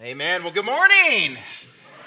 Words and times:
Amen. 0.00 0.44
Well, 0.44 0.52
good 0.52 0.64
morning. 0.64 1.36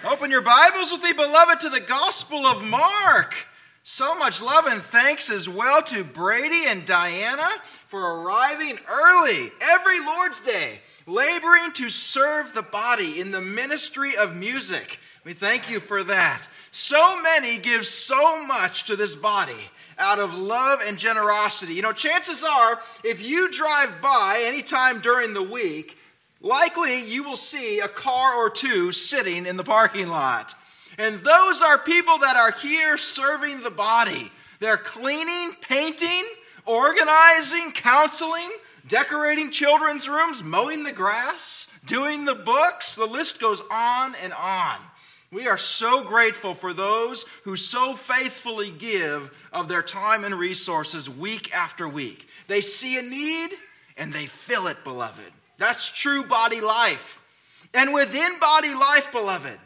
Open 0.06 0.32
your 0.32 0.42
Bibles 0.42 0.94
with 0.94 1.04
me, 1.04 1.12
beloved, 1.12 1.60
to 1.60 1.70
the 1.70 1.82
Gospel 1.82 2.46
of 2.46 2.64
Mark. 2.64 3.36
So 3.84 4.16
much 4.16 4.42
love 4.42 4.66
and 4.66 4.82
thanks 4.82 5.30
as 5.30 5.50
well 5.50 5.84
to 5.84 6.06
Brady 6.06 6.68
and 6.68 6.86
Diana 6.86 7.50
for 7.88 8.00
arriving 8.00 8.78
early 8.90 9.52
every 9.60 10.00
Lord's 10.00 10.40
Day, 10.40 10.80
laboring 11.06 11.74
to 11.74 11.90
serve 11.90 12.54
the 12.54 12.62
body 12.62 13.20
in 13.20 13.32
the 13.32 13.42
ministry 13.42 14.14
of 14.18 14.38
music. 14.38 14.98
We 15.26 15.34
thank 15.34 15.70
you 15.70 15.82
for 15.82 16.02
that. 16.06 16.48
So 16.72 17.22
many 17.22 17.58
give 17.58 17.86
so 17.86 18.42
much 18.46 18.86
to 18.86 18.96
this 18.96 19.18
body 19.18 19.70
out 19.98 20.20
of 20.20 20.38
love 20.38 20.80
and 20.88 20.98
generosity. 20.98 21.74
You 21.74 21.82
know, 21.82 21.92
chances 21.92 22.42
are, 22.42 22.80
if 23.04 23.22
you 23.22 23.52
drive 23.52 24.02
by 24.02 24.44
anytime 24.46 25.02
during 25.02 25.34
the 25.34 25.44
week, 25.44 25.98
likely 26.42 27.04
you 27.04 27.24
will 27.24 27.36
see 27.36 27.80
a 27.80 27.88
car 27.88 28.36
or 28.36 28.50
two 28.50 28.92
sitting 28.92 29.46
in 29.46 29.58
the 29.58 29.64
parking 29.64 30.10
lot. 30.10 30.56
And 30.98 31.20
those 31.20 31.62
are 31.62 31.78
people 31.78 32.20
that 32.20 32.36
are 32.36 32.52
here 32.52 32.98
serving 32.98 33.62
the 33.62 33.72
body. 33.72 34.32
They're 34.60 34.78
cleaning, 34.78 35.54
painting, 35.62 36.24
organizing, 36.66 37.72
counseling, 37.72 38.50
decorating 38.88 39.52
children's 39.52 40.08
rooms, 40.08 40.44
mowing 40.44 40.84
the 40.84 40.92
grass, 40.92 41.72
doing 41.86 42.26
the 42.26 42.36
books. 42.36 42.96
The 42.96 43.06
list 43.06 43.40
goes 43.40 43.62
on 43.72 44.16
and 44.24 44.34
on. 44.34 44.78
We 45.32 45.48
are 45.48 45.58
so 45.58 46.04
grateful 46.04 46.54
for 46.54 46.74
those 46.74 47.26
who 47.46 47.56
so 47.56 47.94
faithfully 47.94 48.70
give 48.70 49.34
of 49.54 49.70
their 49.70 49.82
time 49.82 50.26
and 50.26 50.36
resources 50.36 51.10
week 51.10 51.54
after 51.56 51.88
week. 51.88 52.28
They 52.48 52.60
see 52.60 53.00
a 53.00 53.02
need 53.02 53.52
and 53.96 54.12
they 54.12 54.26
fill 54.26 54.68
it, 54.68 54.84
beloved. 54.84 55.32
That's 55.62 55.92
true 55.92 56.24
body 56.24 56.60
life. 56.60 57.22
And 57.72 57.94
within 57.94 58.40
body 58.40 58.74
life, 58.74 59.12
beloved, 59.12 59.60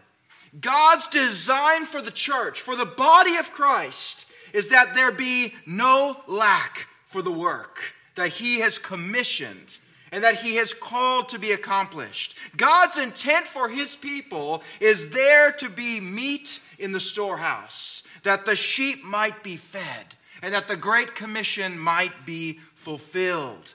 God's 0.60 1.08
design 1.08 1.86
for 1.86 2.02
the 2.02 2.12
church, 2.12 2.60
for 2.60 2.76
the 2.76 2.86
body 2.86 3.38
of 3.38 3.54
Christ, 3.54 4.30
is 4.52 4.68
that 4.70 4.94
there 4.94 5.14
be 5.14 5.54
no 5.66 6.18
lack 6.28 6.90
for 7.06 7.22
the 7.22 7.32
work 7.32 7.80
that 8.16 8.28
He 8.28 8.60
has 8.60 8.78
commissioned 8.78 9.78
and 10.12 10.22
that 10.22 10.36
He 10.36 10.56
has 10.56 10.74
called 10.74 11.30
to 11.30 11.40
be 11.40 11.54
accomplished. 11.54 12.36
God's 12.58 12.98
intent 12.98 13.46
for 13.46 13.70
His 13.70 13.96
people 13.96 14.64
is 14.82 15.12
there 15.12 15.54
to 15.54 15.70
be 15.70 16.02
meat 16.02 16.60
in 16.78 16.92
the 16.92 17.00
storehouse, 17.00 18.06
that 18.24 18.46
the 18.46 18.58
sheep 18.58 19.02
might 19.06 19.44
be 19.44 19.56
fed, 19.56 20.16
and 20.42 20.54
that 20.54 20.68
the 20.68 20.76
Great 20.76 21.16
Commission 21.16 21.80
might 21.80 22.26
be 22.26 22.60
fulfilled. 22.74 23.75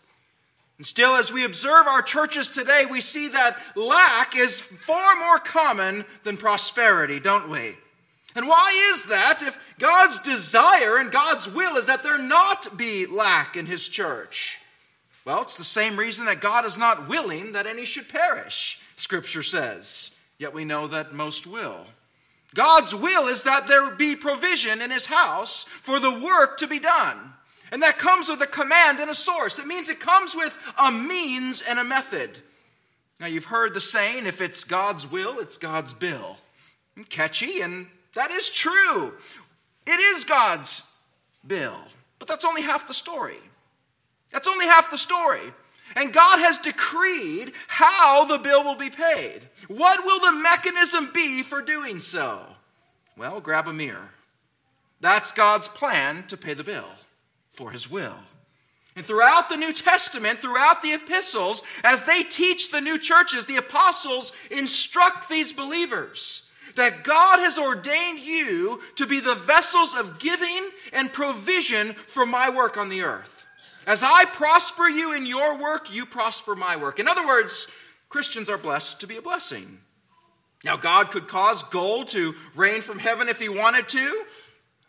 And 0.80 0.86
still, 0.86 1.16
as 1.16 1.30
we 1.30 1.44
observe 1.44 1.86
our 1.86 2.00
churches 2.00 2.48
today, 2.48 2.86
we 2.90 3.02
see 3.02 3.28
that 3.28 3.58
lack 3.76 4.34
is 4.34 4.62
far 4.62 5.14
more 5.16 5.36
common 5.36 6.06
than 6.22 6.38
prosperity, 6.38 7.20
don't 7.20 7.50
we? 7.50 7.76
And 8.34 8.48
why 8.48 8.90
is 8.90 9.04
that 9.10 9.42
if 9.42 9.62
God's 9.78 10.20
desire 10.20 10.96
and 10.96 11.12
God's 11.12 11.50
will 11.52 11.76
is 11.76 11.84
that 11.84 12.02
there 12.02 12.16
not 12.16 12.78
be 12.78 13.04
lack 13.04 13.58
in 13.58 13.66
His 13.66 13.86
church? 13.88 14.58
Well, 15.26 15.42
it's 15.42 15.58
the 15.58 15.64
same 15.64 15.98
reason 15.98 16.24
that 16.24 16.40
God 16.40 16.64
is 16.64 16.78
not 16.78 17.10
willing 17.10 17.52
that 17.52 17.66
any 17.66 17.84
should 17.84 18.08
perish, 18.08 18.80
Scripture 18.96 19.42
says. 19.42 20.16
Yet 20.38 20.54
we 20.54 20.64
know 20.64 20.86
that 20.86 21.12
most 21.12 21.46
will. 21.46 21.84
God's 22.54 22.94
will 22.94 23.28
is 23.28 23.42
that 23.42 23.68
there 23.68 23.90
be 23.90 24.16
provision 24.16 24.80
in 24.80 24.90
His 24.90 25.04
house 25.04 25.64
for 25.64 26.00
the 26.00 26.20
work 26.20 26.56
to 26.56 26.66
be 26.66 26.78
done. 26.78 27.34
And 27.72 27.82
that 27.82 27.98
comes 27.98 28.28
with 28.28 28.40
a 28.42 28.46
command 28.46 28.98
and 28.98 29.10
a 29.10 29.14
source. 29.14 29.58
It 29.58 29.66
means 29.66 29.88
it 29.88 30.00
comes 30.00 30.34
with 30.34 30.56
a 30.78 30.90
means 30.90 31.62
and 31.68 31.78
a 31.78 31.84
method. 31.84 32.38
Now, 33.20 33.26
you've 33.26 33.44
heard 33.44 33.74
the 33.74 33.80
saying 33.80 34.26
if 34.26 34.40
it's 34.40 34.64
God's 34.64 35.10
will, 35.10 35.38
it's 35.38 35.56
God's 35.56 35.92
bill. 35.92 36.38
And 36.96 37.08
Catchy, 37.08 37.60
and 37.60 37.86
that 38.14 38.30
is 38.30 38.48
true. 38.48 39.14
It 39.86 40.00
is 40.00 40.24
God's 40.24 40.96
bill. 41.46 41.78
But 42.18 42.28
that's 42.28 42.44
only 42.44 42.62
half 42.62 42.86
the 42.86 42.94
story. 42.94 43.38
That's 44.32 44.48
only 44.48 44.66
half 44.66 44.90
the 44.90 44.98
story. 44.98 45.40
And 45.96 46.12
God 46.12 46.38
has 46.38 46.58
decreed 46.58 47.52
how 47.68 48.24
the 48.24 48.38
bill 48.38 48.64
will 48.64 48.76
be 48.76 48.90
paid. 48.90 49.40
What 49.68 50.04
will 50.04 50.20
the 50.20 50.40
mechanism 50.40 51.10
be 51.12 51.42
for 51.42 51.60
doing 51.62 52.00
so? 52.00 52.40
Well, 53.16 53.40
grab 53.40 53.68
a 53.68 53.72
mirror. 53.72 54.10
That's 55.00 55.32
God's 55.32 55.68
plan 55.68 56.24
to 56.28 56.36
pay 56.36 56.54
the 56.54 56.64
bill 56.64 56.86
for 57.60 57.70
his 57.70 57.90
will. 57.90 58.16
And 58.96 59.04
throughout 59.04 59.50
the 59.50 59.56
New 59.56 59.74
Testament, 59.74 60.38
throughout 60.38 60.80
the 60.80 60.94
epistles, 60.94 61.62
as 61.84 62.04
they 62.04 62.22
teach 62.22 62.70
the 62.70 62.80
new 62.80 62.98
churches, 62.98 63.44
the 63.44 63.56
apostles 63.56 64.32
instruct 64.50 65.28
these 65.28 65.52
believers 65.52 66.50
that 66.76 67.04
God 67.04 67.38
has 67.40 67.58
ordained 67.58 68.20
you 68.20 68.80
to 68.96 69.06
be 69.06 69.20
the 69.20 69.34
vessels 69.34 69.94
of 69.94 70.18
giving 70.18 70.70
and 70.94 71.12
provision 71.12 71.92
for 71.92 72.24
my 72.24 72.48
work 72.48 72.78
on 72.78 72.88
the 72.88 73.02
earth. 73.02 73.44
As 73.86 74.02
I 74.02 74.24
prosper 74.24 74.88
you 74.88 75.14
in 75.14 75.26
your 75.26 75.58
work, 75.58 75.94
you 75.94 76.06
prosper 76.06 76.54
my 76.54 76.76
work. 76.76 76.98
In 76.98 77.08
other 77.08 77.26
words, 77.26 77.70
Christians 78.08 78.48
are 78.48 78.58
blessed 78.58 79.00
to 79.00 79.06
be 79.06 79.18
a 79.18 79.22
blessing. 79.22 79.80
Now, 80.64 80.76
God 80.76 81.10
could 81.10 81.28
cause 81.28 81.62
gold 81.64 82.08
to 82.08 82.34
rain 82.54 82.80
from 82.80 82.98
heaven 82.98 83.28
if 83.28 83.38
He 83.38 83.48
wanted 83.48 83.88
to, 83.90 84.24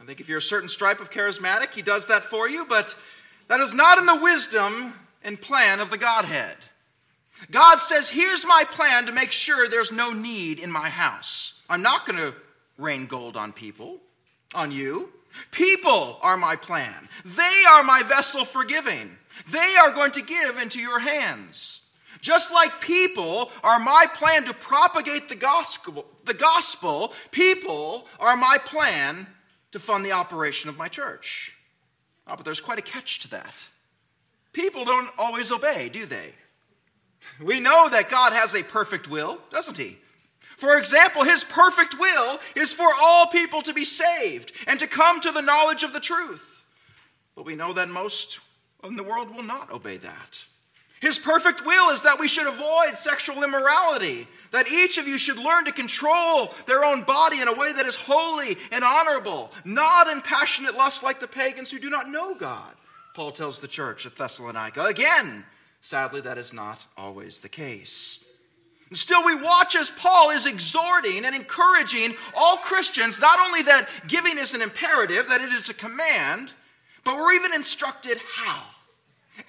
I 0.01 0.05
think 0.05 0.19
if 0.19 0.27
you're 0.27 0.39
a 0.39 0.41
certain 0.41 0.69
stripe 0.69 0.99
of 0.99 1.11
charismatic, 1.11 1.75
he 1.75 1.83
does 1.83 2.07
that 2.07 2.23
for 2.23 2.49
you, 2.49 2.65
but 2.65 2.95
that 3.49 3.59
is 3.59 3.71
not 3.71 3.99
in 3.99 4.07
the 4.07 4.15
wisdom 4.15 4.93
and 5.23 5.39
plan 5.39 5.79
of 5.79 5.91
the 5.91 5.97
Godhead. 5.97 6.55
God 7.51 7.77
says, 7.77 8.09
Here's 8.09 8.43
my 8.45 8.63
plan 8.71 9.05
to 9.05 9.11
make 9.11 9.31
sure 9.31 9.69
there's 9.69 9.91
no 9.91 10.11
need 10.11 10.57
in 10.57 10.71
my 10.71 10.89
house. 10.89 11.63
I'm 11.69 11.83
not 11.83 12.07
going 12.07 12.17
to 12.17 12.35
rain 12.79 13.05
gold 13.05 13.37
on 13.37 13.53
people, 13.53 13.97
on 14.55 14.71
you. 14.71 15.09
People 15.51 16.17
are 16.23 16.35
my 16.35 16.55
plan. 16.55 17.07
They 17.23 17.63
are 17.71 17.83
my 17.83 18.01
vessel 18.01 18.43
for 18.43 18.65
giving. 18.65 19.17
They 19.51 19.75
are 19.83 19.91
going 19.91 20.11
to 20.13 20.23
give 20.23 20.57
into 20.57 20.79
your 20.79 20.99
hands. 20.99 21.83
Just 22.21 22.51
like 22.51 22.81
people 22.81 23.51
are 23.63 23.79
my 23.79 24.07
plan 24.15 24.45
to 24.45 24.53
propagate 24.53 25.29
the 25.29 25.35
gospel, 25.35 26.05
the 26.25 26.33
gospel, 26.33 27.13
people 27.31 28.07
are 28.19 28.35
my 28.35 28.57
plan 28.65 29.27
to 29.71 29.79
fund 29.79 30.05
the 30.05 30.11
operation 30.11 30.69
of 30.69 30.77
my 30.77 30.87
church. 30.87 31.55
Oh, 32.27 32.35
but 32.35 32.45
there's 32.45 32.61
quite 32.61 32.79
a 32.79 32.83
catch 32.83 33.19
to 33.19 33.29
that. 33.31 33.65
People 34.53 34.83
don't 34.83 35.09
always 35.17 35.51
obey, 35.51 35.89
do 35.89 36.05
they? 36.05 36.33
We 37.41 37.59
know 37.59 37.87
that 37.89 38.09
God 38.09 38.33
has 38.33 38.55
a 38.55 38.63
perfect 38.63 39.09
will, 39.09 39.39
doesn't 39.49 39.77
He? 39.77 39.97
For 40.39 40.77
example, 40.77 41.23
His 41.23 41.43
perfect 41.43 41.99
will 41.99 42.39
is 42.55 42.73
for 42.73 42.89
all 43.01 43.27
people 43.27 43.61
to 43.63 43.73
be 43.73 43.85
saved 43.85 44.53
and 44.67 44.79
to 44.79 44.87
come 44.87 45.21
to 45.21 45.31
the 45.31 45.41
knowledge 45.41 45.83
of 45.83 45.93
the 45.93 45.99
truth. 45.99 46.63
But 47.35 47.45
we 47.45 47.55
know 47.55 47.73
that 47.73 47.89
most 47.89 48.39
in 48.83 48.95
the 48.95 49.03
world 49.03 49.33
will 49.33 49.43
not 49.43 49.71
obey 49.71 49.97
that. 49.97 50.45
His 51.01 51.17
perfect 51.17 51.65
will 51.65 51.89
is 51.89 52.03
that 52.03 52.19
we 52.19 52.27
should 52.27 52.45
avoid 52.45 52.95
sexual 52.95 53.43
immorality, 53.43 54.27
that 54.51 54.71
each 54.71 54.99
of 54.99 55.07
you 55.07 55.17
should 55.17 55.39
learn 55.39 55.65
to 55.65 55.71
control 55.71 56.53
their 56.67 56.85
own 56.85 57.01
body 57.01 57.41
in 57.41 57.47
a 57.47 57.53
way 57.53 57.73
that 57.73 57.87
is 57.87 57.95
holy 57.95 58.55
and 58.71 58.83
honorable, 58.83 59.51
not 59.65 60.07
in 60.07 60.21
passionate 60.21 60.77
lust 60.77 61.01
like 61.01 61.19
the 61.19 61.27
pagans 61.27 61.71
who 61.71 61.79
do 61.79 61.89
not 61.89 62.07
know 62.07 62.35
God, 62.35 62.75
Paul 63.15 63.31
tells 63.31 63.59
the 63.59 63.67
church 63.67 64.05
at 64.05 64.15
Thessalonica. 64.15 64.85
Again, 64.85 65.43
sadly, 65.81 66.21
that 66.21 66.37
is 66.37 66.53
not 66.53 66.85
always 66.95 67.39
the 67.39 67.49
case. 67.49 68.23
And 68.89 68.97
still, 68.97 69.25
we 69.25 69.33
watch 69.33 69.75
as 69.75 69.89
Paul 69.89 70.29
is 70.29 70.45
exhorting 70.45 71.25
and 71.25 71.35
encouraging 71.35 72.13
all 72.37 72.57
Christians 72.57 73.19
not 73.19 73.39
only 73.39 73.63
that 73.63 73.89
giving 74.07 74.37
is 74.37 74.53
an 74.53 74.61
imperative, 74.61 75.29
that 75.29 75.41
it 75.41 75.51
is 75.51 75.67
a 75.69 75.73
command, 75.73 76.51
but 77.03 77.17
we're 77.17 77.33
even 77.33 77.53
instructed 77.53 78.19
how 78.35 78.61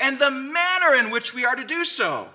and 0.00 0.18
the 0.18 0.30
manner 0.30 0.94
in 0.98 1.10
which 1.10 1.34
we 1.34 1.44
are 1.44 1.56
to 1.56 1.64
do 1.64 1.84
so. 1.84 2.28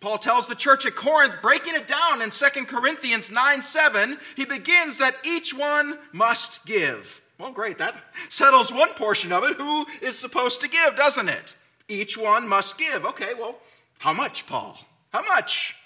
Paul 0.00 0.18
tells 0.18 0.48
the 0.48 0.54
church 0.54 0.86
at 0.86 0.94
Corinth, 0.94 1.36
breaking 1.42 1.74
it 1.74 1.86
down 1.86 2.22
in 2.22 2.30
2 2.30 2.64
Corinthians 2.64 3.30
9 3.30 3.62
7, 3.62 4.18
he 4.34 4.44
begins 4.44 4.98
that 4.98 5.14
each 5.24 5.52
one 5.52 5.98
must 6.12 6.66
give. 6.66 7.20
Well, 7.38 7.52
great, 7.52 7.78
that 7.78 7.94
settles 8.28 8.72
one 8.72 8.92
portion 8.94 9.32
of 9.32 9.44
it. 9.44 9.56
Who 9.56 9.86
is 10.02 10.18
supposed 10.18 10.60
to 10.62 10.68
give, 10.68 10.96
doesn't 10.96 11.28
it? 11.28 11.54
Each 11.88 12.16
one 12.16 12.48
must 12.48 12.78
give. 12.78 13.04
Okay, 13.04 13.34
well, 13.38 13.56
how 13.98 14.12
much, 14.12 14.46
Paul? 14.46 14.78
How 15.12 15.22
much? 15.22 15.76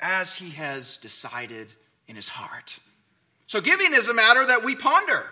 As 0.00 0.36
he 0.36 0.50
has 0.50 0.96
decided 0.96 1.72
in 2.06 2.16
his 2.16 2.28
heart. 2.28 2.78
So, 3.46 3.60
giving 3.60 3.92
is 3.92 4.08
a 4.08 4.14
matter 4.14 4.44
that 4.46 4.64
we 4.64 4.76
ponder, 4.76 5.26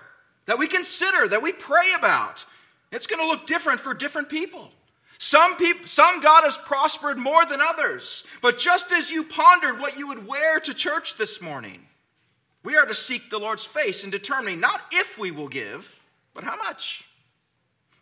that 0.47 0.59
we 0.59 0.67
consider, 0.67 1.29
that 1.29 1.43
we 1.43 1.53
pray 1.53 1.93
about. 1.97 2.45
It's 2.91 3.07
going 3.07 3.21
to 3.21 3.29
look 3.29 3.47
different 3.47 3.81
for 3.81 3.93
different 3.93 4.29
people. 4.29 4.71
Some 5.19 5.57
people, 5.57 5.87
some 5.87 6.21
God 6.21 6.45
has 6.45 6.57
prospered 6.57 7.17
more 7.17 7.47
than 7.47 7.61
others. 7.61 8.27
But 8.43 8.59
just 8.59 8.93
as 8.93 9.11
you 9.11 9.25
pondered 9.25 9.81
what 9.81 9.99
you 9.99 10.09
would 10.09 10.27
wear 10.27 10.61
to 10.61 10.75
church 10.75 11.17
this 11.17 11.41
morning, 11.41 11.87
we 12.63 12.77
are 12.77 12.87
to 12.87 12.95
seek 12.95 13.31
the 13.31 13.39
Lord's 13.39 13.65
face 13.65 14.05
in 14.05 14.11
determining 14.11 14.61
not 14.61 14.81
if 14.93 15.19
we 15.19 15.31
will 15.31 15.49
give, 15.49 15.99
but 16.35 16.45
how 16.45 16.57
much. 16.57 17.09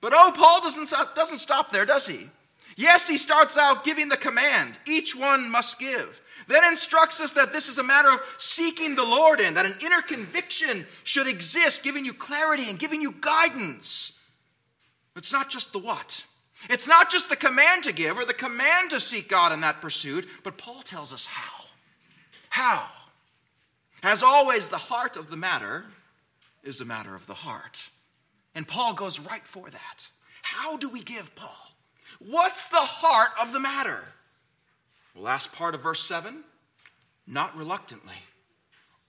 But 0.00 0.12
oh, 0.14 0.32
Paul 0.36 0.60
doesn't, 0.62 0.92
doesn't 1.14 1.38
stop 1.38 1.70
there, 1.70 1.86
does 1.86 2.06
he? 2.06 2.28
Yes, 2.76 3.06
he 3.06 3.16
starts 3.16 3.56
out 3.56 3.84
giving 3.84 4.08
the 4.08 4.16
command 4.16 4.78
each 4.86 5.14
one 5.14 5.48
must 5.48 5.78
give. 5.78 6.20
then 6.48 6.64
instructs 6.64 7.20
us 7.20 7.32
that 7.32 7.52
this 7.52 7.68
is 7.68 7.78
a 7.78 7.82
matter 7.82 8.10
of 8.10 8.20
seeking 8.36 8.96
the 8.96 9.04
Lord 9.04 9.38
in, 9.38 9.54
that 9.54 9.66
an 9.66 9.74
inner 9.82 10.02
conviction 10.02 10.84
should 11.04 11.28
exist, 11.28 11.84
giving 11.84 12.04
you 12.04 12.12
clarity 12.12 12.68
and 12.68 12.78
giving 12.78 13.00
you 13.00 13.12
guidance. 13.20 14.20
It's 15.16 15.32
not 15.32 15.48
just 15.48 15.72
the 15.72 15.78
what. 15.78 16.24
It's 16.70 16.88
not 16.88 17.10
just 17.10 17.28
the 17.28 17.36
command 17.36 17.84
to 17.84 17.92
give 17.92 18.18
or 18.18 18.24
the 18.24 18.34
command 18.34 18.90
to 18.90 19.00
seek 19.00 19.28
God 19.28 19.52
in 19.52 19.60
that 19.60 19.80
pursuit, 19.80 20.28
but 20.42 20.58
Paul 20.58 20.82
tells 20.82 21.12
us 21.12 21.26
how. 21.26 21.64
How? 22.48 22.86
As 24.02 24.22
always, 24.22 24.68
the 24.68 24.76
heart 24.76 25.16
of 25.16 25.30
the 25.30 25.36
matter 25.36 25.84
is 26.62 26.80
a 26.80 26.84
matter 26.84 27.14
of 27.14 27.26
the 27.26 27.34
heart. 27.34 27.88
And 28.54 28.66
Paul 28.66 28.94
goes 28.94 29.20
right 29.20 29.44
for 29.44 29.68
that. 29.68 30.08
How 30.42 30.76
do 30.76 30.88
we 30.88 31.02
give, 31.02 31.34
Paul? 31.34 31.56
What's 32.18 32.68
the 32.68 32.76
heart 32.76 33.30
of 33.40 33.52
the 33.52 33.60
matter? 33.60 34.04
Last 35.16 35.54
part 35.54 35.74
of 35.74 35.82
verse 35.82 36.02
7 36.02 36.44
not 37.26 37.56
reluctantly 37.56 38.14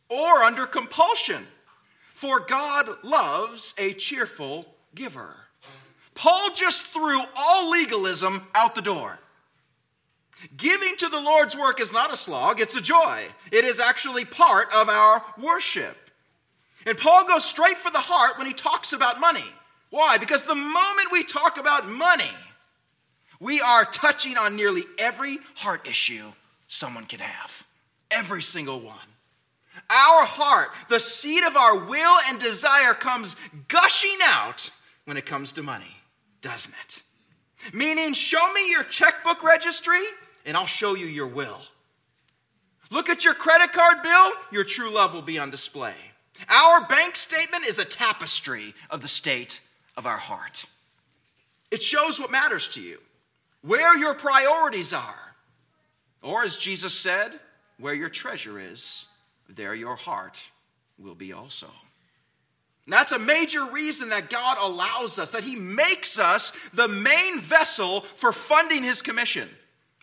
or 0.10 0.44
under 0.44 0.66
compulsion, 0.66 1.46
for 2.14 2.40
God 2.40 3.04
loves 3.04 3.74
a 3.78 3.94
cheerful 3.94 4.66
giver. 4.94 5.36
Paul 6.16 6.52
just 6.54 6.88
threw 6.88 7.22
all 7.38 7.70
legalism 7.70 8.48
out 8.56 8.74
the 8.74 8.82
door. 8.82 9.20
Giving 10.58 10.96
to 10.98 11.10
the 11.10 11.20
Lord's 11.20 11.56
work 11.56 11.80
is 11.80 11.94
not 11.94 12.12
a 12.12 12.18
slog, 12.18 12.60
it's 12.60 12.76
a 12.76 12.82
joy. 12.82 13.24
It 13.52 13.64
is 13.66 13.80
actually 13.80 14.26
part 14.26 14.68
of 14.76 14.90
our 14.90 15.24
worship. 15.38 15.98
And 16.86 16.98
Paul 16.98 17.28
goes 17.28 17.46
straight 17.46 17.78
for 17.78 17.92
the 17.92 18.00
heart 18.00 18.38
when 18.38 18.48
he 18.48 18.54
talks 18.54 18.94
about 18.94 19.20
money. 19.20 19.46
Why? 19.90 20.18
Because 20.18 20.44
the 20.44 20.56
moment 20.56 21.12
we 21.12 21.24
talk 21.24 21.60
about 21.60 21.88
money, 21.88 22.32
we 23.40 23.62
are 23.62 23.86
touching 23.86 24.38
on 24.38 24.56
nearly 24.56 24.84
every 24.98 25.38
heart 25.56 25.88
issue 25.88 26.32
someone 26.68 27.06
can 27.06 27.20
have. 27.20 27.66
Every 28.12 28.42
single 28.42 28.80
one. 28.80 28.98
Our 29.90 30.26
heart, 30.26 30.70
the 30.90 31.00
seed 31.00 31.44
of 31.44 31.58
our 31.58 31.78
will 31.78 32.18
and 32.28 32.40
desire, 32.40 32.94
comes 32.94 33.36
gushing 33.68 34.18
out 34.24 34.70
when 35.06 35.18
it 35.18 35.26
comes 35.26 35.54
to 35.54 35.64
money, 35.64 35.96
doesn't 36.46 36.76
it? 36.86 37.02
Meaning, 37.74 38.14
show 38.14 38.54
me 38.54 38.70
your 38.70 38.84
checkbook 38.84 39.44
registry 39.44 40.04
and 40.46 40.56
I'll 40.56 40.68
show 40.68 40.94
you 40.94 41.08
your 41.08 41.28
will. 41.28 41.60
Look 42.92 43.10
at 43.10 43.26
your 43.26 43.34
credit 43.34 43.74
card 43.74 44.04
bill, 44.04 44.32
your 44.52 44.64
true 44.64 44.92
love 44.92 45.16
will 45.16 45.24
be 45.24 45.40
on 45.40 45.50
display. 45.50 45.96
Our 46.48 46.86
bank 46.86 47.16
statement 47.16 47.66
is 47.66 47.80
a 47.80 47.86
tapestry 47.86 48.76
of 48.92 49.02
the 49.02 49.08
state 49.08 49.60
of 49.98 50.06
our 50.06 50.18
heart. 50.18 50.66
It 51.72 51.82
shows 51.82 52.20
what 52.20 52.32
matters 52.32 52.68
to 52.70 52.82
you 52.82 53.00
where 53.64 53.98
your 53.98 54.14
priorities 54.14 54.94
are. 54.94 55.36
Or, 56.22 56.44
as 56.44 56.58
Jesus 56.58 56.94
said, 56.94 57.40
where 57.80 57.96
your 57.96 58.10
treasure 58.10 58.60
is, 58.60 59.08
there 59.50 59.74
your 59.74 59.96
heart 59.96 60.48
will 61.00 61.16
be 61.16 61.34
also. 61.34 61.72
That's 62.88 63.12
a 63.12 63.20
major 63.20 63.66
reason 63.66 64.10
that 64.10 64.30
God 64.30 64.58
allows 64.62 65.18
us, 65.18 65.32
that 65.32 65.44
He 65.44 65.56
makes 65.56 66.20
us 66.20 66.52
the 66.74 66.88
main 66.88 67.40
vessel 67.40 68.02
for 68.02 68.32
funding 68.32 68.84
His 68.84 69.02
commission. 69.02 69.50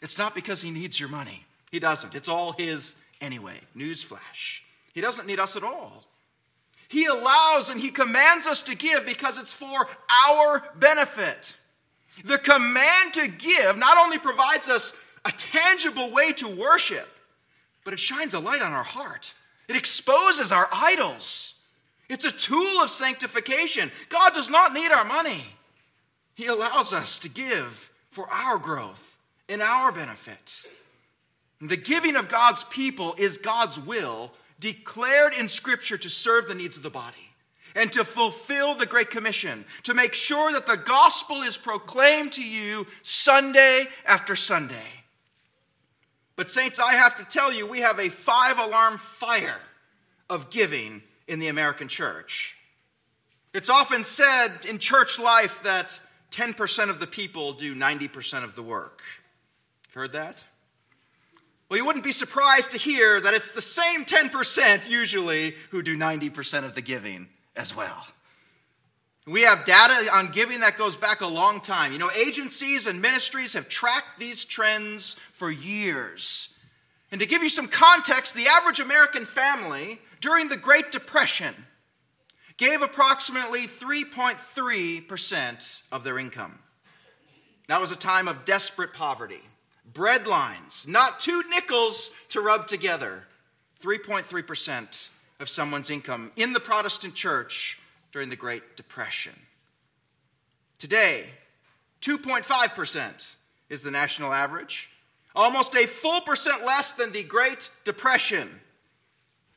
It's 0.01 0.19
not 0.19 0.35
because 0.35 0.61
He 0.63 0.71
needs 0.71 0.99
your 0.99 1.09
money, 1.09 1.45
He 1.71 1.79
doesn't. 1.79 2.15
It's 2.15 2.29
all 2.29 2.53
His 2.53 2.97
anyway. 3.21 3.61
Newsflash. 3.77 4.63
He 4.95 5.01
doesn't 5.01 5.27
need 5.27 5.39
us 5.39 5.57
at 5.57 5.63
all. 5.63 6.05
He 6.89 7.07
allows 7.07 7.71
and 7.71 7.81
He 7.81 7.91
commands 7.91 8.47
us 8.47 8.63
to 8.63 8.77
give 8.77 9.07
because 9.07 9.39
it's 9.39 9.55
for 9.55 9.89
our 10.29 10.63
benefit. 10.77 11.57
The 12.25 12.39
command 12.39 13.15
to 13.15 13.29
give 13.29 13.79
not 13.79 13.97
only 13.97 14.19
provides 14.19 14.69
us 14.69 15.01
a 15.25 15.31
tangible 15.31 16.11
way 16.11 16.33
to 16.33 16.49
worship, 16.49 17.09
but 17.85 17.95
it 17.95 17.99
shines 17.99 18.35
a 18.35 18.41
light 18.41 18.61
on 18.61 18.73
our 18.73 18.83
heart. 18.83 19.33
It 19.69 19.77
exposes 19.77 20.53
our 20.53 20.67
idols. 20.73 21.52
It's 22.09 22.25
a 22.25 22.31
tool 22.31 22.83
of 22.83 22.91
sanctification. 22.91 23.91
God 24.09 24.35
does 24.35 24.51
not 24.51 24.73
need 24.73 24.91
our 24.91 25.05
money, 25.05 25.45
He 26.35 26.47
allows 26.47 26.93
us 26.93 27.19
to 27.21 27.29
give 27.29 27.91
for 28.11 28.29
our 28.29 28.59
growth 28.59 29.19
and 29.49 29.63
our 29.63 29.93
benefit. 29.93 30.63
The 31.61 31.77
giving 31.77 32.17
of 32.17 32.29
God's 32.29 32.65
people 32.65 33.15
is 33.19 33.39
God's 33.39 33.79
will 33.79 34.33
declared 34.59 35.35
in 35.35 35.49
Scripture 35.49 35.97
to 35.97 36.09
serve 36.09 36.49
the 36.49 36.55
needs 36.55 36.77
of 36.77 36.83
the 36.83 36.91
body 36.91 37.33
and 37.75 37.93
to 37.93 38.05
fulfill 38.05 38.75
the 38.75 38.87
Great 38.87 39.11
Commission, 39.11 39.65
to 39.85 39.95
make 39.95 40.15
sure 40.15 40.53
that 40.53 40.67
the 40.67 40.77
gospel 40.77 41.43
is 41.43 41.57
proclaimed 41.57 42.33
to 42.33 42.43
you 42.45 42.87
Sunday 43.03 43.87
after 44.07 44.37
Sunday. 44.37 44.75
But, 46.37 46.51
Saints, 46.51 46.79
I 46.79 46.95
have 46.95 47.17
to 47.19 47.25
tell 47.25 47.53
you, 47.53 47.67
we 47.67 47.81
have 47.81 47.99
a 47.99 48.09
five 48.09 48.59
alarm 48.59 48.99
fire 48.99 49.61
of 50.29 50.51
giving 50.51 51.03
in 51.27 51.39
the 51.39 51.49
American 51.49 51.89
church. 51.89 52.57
It's 53.55 53.69
often 53.69 54.03
said 54.03 54.51
in 54.69 54.79
church 54.79 55.19
life 55.19 55.63
that 55.63 56.01
10% 56.31 56.91
of 56.91 57.01
the 57.01 57.07
people 57.07 57.53
do 57.53 57.75
90% 57.75 58.45
of 58.45 58.57
the 58.57 58.63
work. 58.63 59.03
Heard 59.95 60.13
that? 60.13 60.43
Well, 61.69 61.79
you 61.79 61.85
wouldn't 61.85 62.05
be 62.05 62.13
surprised 62.13 62.71
to 62.73 62.79
hear 62.79 63.21
that 63.21 63.35
it's 63.35 63.53
the 63.53 63.61
same 63.61 64.05
10% 64.05 64.89
usually 64.89 65.55
who 65.71 65.83
do 65.83 65.97
90% 65.97 66.65
of 66.65 66.75
the 66.75 66.83
giving 66.83 67.29
as 67.57 67.77
well. 67.77 68.07
We 69.27 69.43
have 69.43 69.65
data 69.65 70.09
on 70.13 70.33
giving 70.33 70.61
that 70.61 70.77
goes 70.77 70.97
back 70.97 71.21
a 71.21 71.27
long 71.27 71.61
time. 71.61 71.93
You 71.93 71.99
know, 71.99 72.11
agencies 72.11 72.87
and 72.87 73.01
ministries 73.01 73.53
have 73.53 73.69
tracked 73.69 74.19
these 74.19 74.45
trends 74.45 75.15
for 75.15 75.51
years. 75.51 76.59
And 77.13 77.21
to 77.21 77.27
give 77.27 77.43
you 77.43 77.49
some 77.49 77.69
context, 77.69 78.35
the 78.35 78.49
average 78.49 78.81
American 78.81 79.25
family 79.25 80.01
during 80.23 80.49
the 80.49 80.57
Great 80.57 80.91
Depression 80.91 81.55
gave 82.57 82.81
approximately 82.81 83.67
3.3% 83.67 85.83
of 85.91 86.05
their 86.05 86.19
income. 86.19 86.59
That 87.67 87.81
was 87.81 87.91
a 87.91 87.97
time 87.97 88.29
of 88.29 88.45
desperate 88.45 88.93
poverty. 88.95 89.41
Bread 89.93 90.29
lines, 90.29 90.87
not 90.89 91.21
two 91.21 91.43
nickels 91.51 92.13
to 92.31 92.41
rub 92.41 92.69
together. 92.69 93.25
3.3% 93.83 95.09
of 95.41 95.49
someone's 95.49 95.91
income 95.91 96.31
in 96.37 96.53
the 96.53 96.61
Protestant 96.61 97.17
church 97.17 97.81
during 98.13 98.31
the 98.31 98.37
Great 98.37 98.77
Depression. 98.77 99.33
Today, 100.79 101.25
2.5% 102.01 103.35
is 103.69 103.83
the 103.83 103.91
national 103.91 104.33
average, 104.33 104.89
almost 105.35 105.75
a 105.75 105.87
full 105.87 106.21
percent 106.21 106.65
less 106.65 106.93
than 106.93 107.11
the 107.11 107.25
Great 107.25 107.71
Depression. 107.85 108.61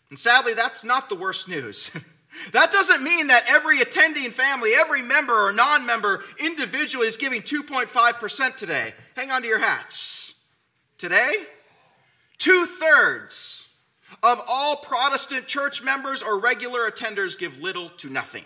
And 0.10 0.20
sadly, 0.20 0.54
that's 0.54 0.84
not 0.84 1.10
the 1.10 1.16
worst 1.16 1.48
news. 1.48 1.92
that 2.52 2.72
doesn't 2.72 3.04
mean 3.04 3.28
that 3.28 3.44
every 3.48 3.82
attending 3.82 4.32
family, 4.32 4.72
every 4.76 5.02
member 5.02 5.34
or 5.34 5.52
non 5.52 5.86
member 5.86 6.24
individually 6.40 7.08
is 7.08 7.18
giving 7.18 7.42
2.5% 7.42 8.56
today. 8.56 8.94
Hang 9.16 9.32
on 9.32 9.42
to 9.42 9.48
your 9.48 9.60
hats. 9.60 10.36
Today, 10.98 11.34
two 12.38 12.66
thirds 12.66 13.68
of 14.24 14.42
all 14.48 14.78
Protestant 14.78 15.48
church 15.48 15.84
members 15.84 16.22
or 16.22 16.40
regular 16.40 16.90
attenders 16.90 17.38
give 17.38 17.60
little 17.60 17.90
to 17.90 18.10
nothing. 18.10 18.46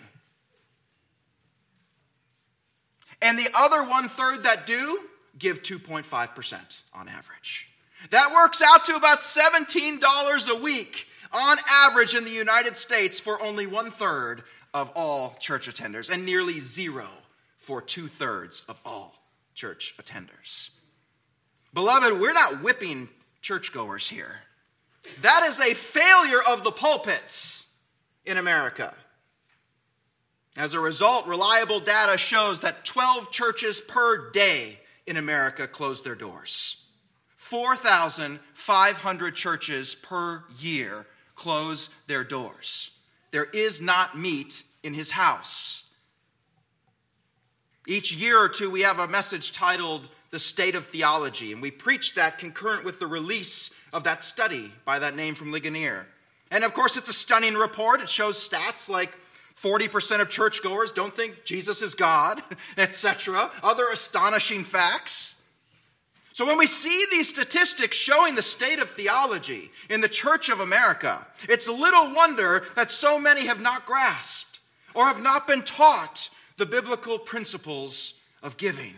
And 3.22 3.38
the 3.38 3.48
other 3.56 3.84
one 3.84 4.08
third 4.08 4.44
that 4.44 4.66
do 4.66 5.00
give 5.38 5.62
2.5% 5.62 6.82
on 6.94 7.08
average. 7.08 7.68
That 8.10 8.32
works 8.32 8.62
out 8.62 8.86
to 8.86 8.96
about 8.96 9.20
$17 9.20 10.48
a 10.48 10.62
week 10.62 11.06
on 11.32 11.58
average 11.68 12.14
in 12.14 12.24
the 12.24 12.30
United 12.30 12.76
States 12.76 13.20
for 13.20 13.42
only 13.42 13.66
one 13.66 13.90
third 13.90 14.42
of 14.72 14.90
all 14.94 15.36
church 15.40 15.68
attenders, 15.68 16.10
and 16.10 16.24
nearly 16.24 16.60
zero 16.60 17.06
for 17.56 17.82
two 17.82 18.06
thirds 18.06 18.64
of 18.68 18.80
all 18.84 19.14
church 19.54 19.94
attenders. 20.00 20.70
Beloved, 21.74 22.20
we're 22.20 22.32
not 22.32 22.62
whipping 22.62 23.08
churchgoers 23.40 24.08
here. 24.08 24.40
That 25.22 25.44
is 25.46 25.60
a 25.60 25.74
failure 25.74 26.40
of 26.48 26.64
the 26.64 26.72
pulpits 26.72 27.70
in 28.24 28.36
America. 28.36 28.94
As 30.56 30.74
a 30.74 30.80
result, 30.80 31.26
reliable 31.26 31.80
data 31.80 32.18
shows 32.18 32.60
that 32.60 32.84
12 32.84 33.30
churches 33.30 33.80
per 33.80 34.30
day 34.30 34.80
in 35.06 35.16
America 35.16 35.66
close 35.66 36.02
their 36.02 36.14
doors. 36.14 36.84
4,500 37.36 39.34
churches 39.34 39.94
per 39.94 40.44
year 40.58 41.06
close 41.40 41.88
their 42.06 42.22
doors. 42.22 42.90
There 43.30 43.46
is 43.46 43.80
not 43.80 44.16
meat 44.16 44.62
in 44.82 44.92
his 44.92 45.10
house. 45.10 45.90
Each 47.86 48.12
year 48.12 48.38
or 48.38 48.50
two, 48.50 48.70
we 48.70 48.82
have 48.82 48.98
a 48.98 49.08
message 49.08 49.52
titled 49.52 50.06
The 50.32 50.38
State 50.38 50.74
of 50.74 50.84
Theology, 50.84 51.54
and 51.54 51.62
we 51.62 51.70
preach 51.70 52.14
that 52.14 52.36
concurrent 52.36 52.84
with 52.84 53.00
the 53.00 53.06
release 53.06 53.74
of 53.90 54.04
that 54.04 54.22
study 54.22 54.70
by 54.84 54.98
that 54.98 55.16
name 55.16 55.34
from 55.34 55.50
Ligonier. 55.50 56.06
And 56.50 56.62
of 56.62 56.74
course, 56.74 56.98
it's 56.98 57.08
a 57.08 57.14
stunning 57.14 57.54
report. 57.54 58.02
It 58.02 58.10
shows 58.10 58.36
stats 58.36 58.90
like 58.90 59.10
40% 59.56 60.20
of 60.20 60.28
churchgoers 60.28 60.92
don't 60.92 61.16
think 61.16 61.44
Jesus 61.46 61.80
is 61.80 61.94
God, 61.94 62.42
etc. 62.76 63.50
Other 63.62 63.88
astonishing 63.90 64.62
facts. 64.62 65.39
So, 66.32 66.46
when 66.46 66.58
we 66.58 66.66
see 66.66 67.06
these 67.10 67.28
statistics 67.28 67.96
showing 67.96 68.34
the 68.34 68.42
state 68.42 68.78
of 68.78 68.90
theology 68.90 69.70
in 69.88 70.00
the 70.00 70.08
Church 70.08 70.48
of 70.48 70.60
America, 70.60 71.26
it's 71.48 71.68
little 71.68 72.14
wonder 72.14 72.64
that 72.76 72.90
so 72.90 73.18
many 73.18 73.46
have 73.46 73.60
not 73.60 73.84
grasped 73.84 74.60
or 74.94 75.06
have 75.06 75.22
not 75.22 75.46
been 75.46 75.62
taught 75.62 76.28
the 76.56 76.66
biblical 76.66 77.18
principles 77.18 78.14
of 78.42 78.56
giving. 78.56 78.94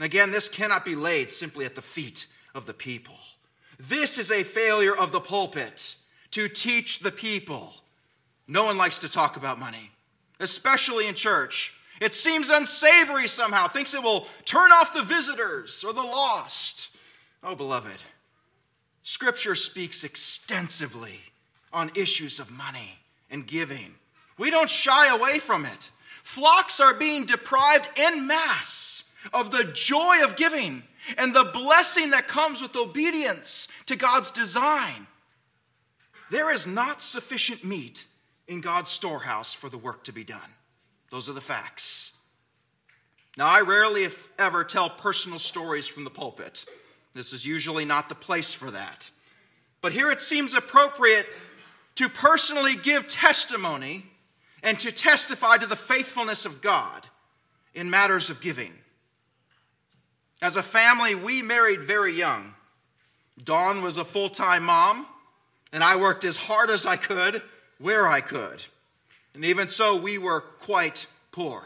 Again, 0.00 0.32
this 0.32 0.48
cannot 0.48 0.84
be 0.84 0.96
laid 0.96 1.30
simply 1.30 1.64
at 1.64 1.76
the 1.76 1.82
feet 1.82 2.26
of 2.54 2.66
the 2.66 2.74
people. 2.74 3.18
This 3.78 4.18
is 4.18 4.30
a 4.30 4.42
failure 4.42 4.96
of 4.96 5.12
the 5.12 5.20
pulpit 5.20 5.96
to 6.32 6.48
teach 6.48 7.00
the 7.00 7.12
people. 7.12 7.74
No 8.48 8.64
one 8.64 8.76
likes 8.76 8.98
to 9.00 9.08
talk 9.08 9.36
about 9.36 9.58
money, 9.58 9.90
especially 10.40 11.06
in 11.06 11.14
church. 11.14 11.78
It 12.02 12.14
seems 12.14 12.50
unsavory 12.50 13.28
somehow, 13.28 13.68
thinks 13.68 13.94
it 13.94 14.02
will 14.02 14.26
turn 14.44 14.72
off 14.72 14.92
the 14.92 15.04
visitors 15.04 15.84
or 15.84 15.92
the 15.92 16.02
lost. 16.02 16.96
Oh, 17.44 17.54
beloved, 17.54 17.96
Scripture 19.04 19.54
speaks 19.54 20.02
extensively 20.02 21.20
on 21.72 21.92
issues 21.94 22.40
of 22.40 22.50
money 22.50 22.98
and 23.30 23.46
giving. 23.46 23.94
We 24.36 24.50
don't 24.50 24.68
shy 24.68 25.14
away 25.14 25.38
from 25.38 25.64
it. 25.64 25.92
Flocks 26.24 26.80
are 26.80 26.92
being 26.92 27.24
deprived 27.24 27.88
en 27.96 28.26
masse 28.26 29.14
of 29.32 29.52
the 29.52 29.62
joy 29.62 30.24
of 30.24 30.34
giving 30.34 30.82
and 31.16 31.32
the 31.32 31.44
blessing 31.44 32.10
that 32.10 32.26
comes 32.26 32.60
with 32.60 32.74
obedience 32.74 33.68
to 33.86 33.94
God's 33.94 34.32
design. 34.32 35.06
There 36.32 36.52
is 36.52 36.66
not 36.66 37.00
sufficient 37.00 37.64
meat 37.64 38.06
in 38.48 38.60
God's 38.60 38.90
storehouse 38.90 39.54
for 39.54 39.68
the 39.68 39.78
work 39.78 40.02
to 40.04 40.12
be 40.12 40.24
done. 40.24 40.40
Those 41.12 41.28
are 41.28 41.34
the 41.34 41.42
facts. 41.42 42.16
Now, 43.36 43.46
I 43.46 43.60
rarely, 43.60 44.04
if 44.04 44.30
ever, 44.38 44.64
tell 44.64 44.88
personal 44.88 45.38
stories 45.38 45.86
from 45.86 46.04
the 46.04 46.10
pulpit. 46.10 46.64
This 47.12 47.34
is 47.34 47.44
usually 47.44 47.84
not 47.84 48.08
the 48.08 48.14
place 48.14 48.54
for 48.54 48.70
that. 48.70 49.10
But 49.82 49.92
here 49.92 50.10
it 50.10 50.22
seems 50.22 50.54
appropriate 50.54 51.26
to 51.96 52.08
personally 52.08 52.76
give 52.76 53.08
testimony 53.08 54.04
and 54.62 54.78
to 54.78 54.90
testify 54.90 55.58
to 55.58 55.66
the 55.66 55.76
faithfulness 55.76 56.46
of 56.46 56.62
God 56.62 57.06
in 57.74 57.90
matters 57.90 58.30
of 58.30 58.40
giving. 58.40 58.72
As 60.40 60.56
a 60.56 60.62
family, 60.62 61.14
we 61.14 61.42
married 61.42 61.82
very 61.82 62.14
young. 62.14 62.54
Dawn 63.44 63.82
was 63.82 63.98
a 63.98 64.04
full 64.04 64.30
time 64.30 64.64
mom, 64.64 65.06
and 65.74 65.84
I 65.84 65.96
worked 65.96 66.24
as 66.24 66.38
hard 66.38 66.70
as 66.70 66.86
I 66.86 66.96
could 66.96 67.42
where 67.78 68.08
I 68.08 68.22
could. 68.22 68.64
And 69.34 69.44
even 69.44 69.68
so, 69.68 69.96
we 69.96 70.18
were 70.18 70.40
quite 70.40 71.06
poor. 71.30 71.64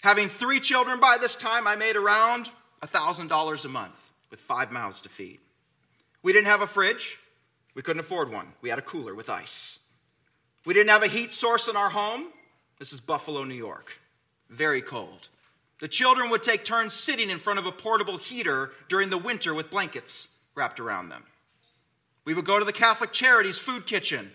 Having 0.00 0.28
three 0.28 0.60
children 0.60 1.00
by 1.00 1.16
this 1.18 1.36
time, 1.36 1.66
I 1.66 1.76
made 1.76 1.96
around 1.96 2.50
$1,000 2.82 3.64
a 3.64 3.68
month 3.68 4.12
with 4.30 4.40
five 4.40 4.70
mouths 4.70 5.00
to 5.02 5.08
feed. 5.08 5.38
We 6.22 6.32
didn't 6.32 6.48
have 6.48 6.62
a 6.62 6.66
fridge. 6.66 7.18
We 7.74 7.82
couldn't 7.82 8.00
afford 8.00 8.32
one. 8.32 8.52
We 8.60 8.68
had 8.68 8.78
a 8.78 8.82
cooler 8.82 9.14
with 9.14 9.30
ice. 9.30 9.80
We 10.64 10.74
didn't 10.74 10.90
have 10.90 11.02
a 11.02 11.08
heat 11.08 11.32
source 11.32 11.68
in 11.68 11.76
our 11.76 11.90
home. 11.90 12.26
This 12.78 12.92
is 12.92 13.00
Buffalo, 13.00 13.44
New 13.44 13.54
York. 13.54 13.98
Very 14.50 14.82
cold. 14.82 15.28
The 15.80 15.88
children 15.88 16.30
would 16.30 16.42
take 16.42 16.64
turns 16.64 16.92
sitting 16.92 17.30
in 17.30 17.38
front 17.38 17.58
of 17.58 17.66
a 17.66 17.72
portable 17.72 18.16
heater 18.16 18.72
during 18.88 19.10
the 19.10 19.18
winter 19.18 19.54
with 19.54 19.70
blankets 19.70 20.36
wrapped 20.54 20.80
around 20.80 21.08
them. 21.08 21.24
We 22.24 22.34
would 22.34 22.44
go 22.44 22.58
to 22.58 22.64
the 22.64 22.72
Catholic 22.72 23.12
Charities 23.12 23.58
food 23.58 23.86
kitchen 23.86 24.32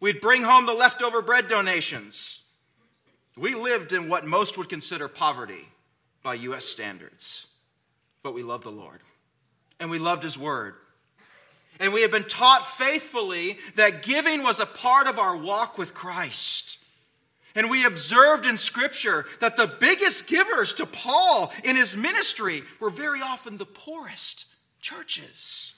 We'd 0.00 0.20
bring 0.20 0.42
home 0.42 0.66
the 0.66 0.74
leftover 0.74 1.22
bread 1.22 1.48
donations. 1.48 2.44
We 3.36 3.54
lived 3.54 3.92
in 3.92 4.08
what 4.08 4.26
most 4.26 4.58
would 4.58 4.68
consider 4.68 5.08
poverty 5.08 5.68
by 6.22 6.34
U.S. 6.34 6.64
standards, 6.64 7.46
but 8.22 8.34
we 8.34 8.42
loved 8.42 8.64
the 8.64 8.70
Lord 8.70 9.00
and 9.80 9.90
we 9.90 9.98
loved 9.98 10.22
His 10.22 10.38
Word. 10.38 10.74
And 11.80 11.92
we 11.92 12.02
have 12.02 12.10
been 12.10 12.24
taught 12.24 12.66
faithfully 12.66 13.58
that 13.76 14.02
giving 14.02 14.42
was 14.42 14.58
a 14.58 14.66
part 14.66 15.06
of 15.06 15.18
our 15.18 15.36
walk 15.36 15.78
with 15.78 15.94
Christ. 15.94 16.78
And 17.54 17.70
we 17.70 17.84
observed 17.84 18.46
in 18.46 18.56
Scripture 18.56 19.26
that 19.40 19.56
the 19.56 19.72
biggest 19.80 20.28
givers 20.28 20.72
to 20.74 20.86
Paul 20.86 21.52
in 21.64 21.76
his 21.76 21.96
ministry 21.96 22.62
were 22.80 22.90
very 22.90 23.20
often 23.20 23.56
the 23.56 23.66
poorest 23.66 24.46
churches. 24.80 25.74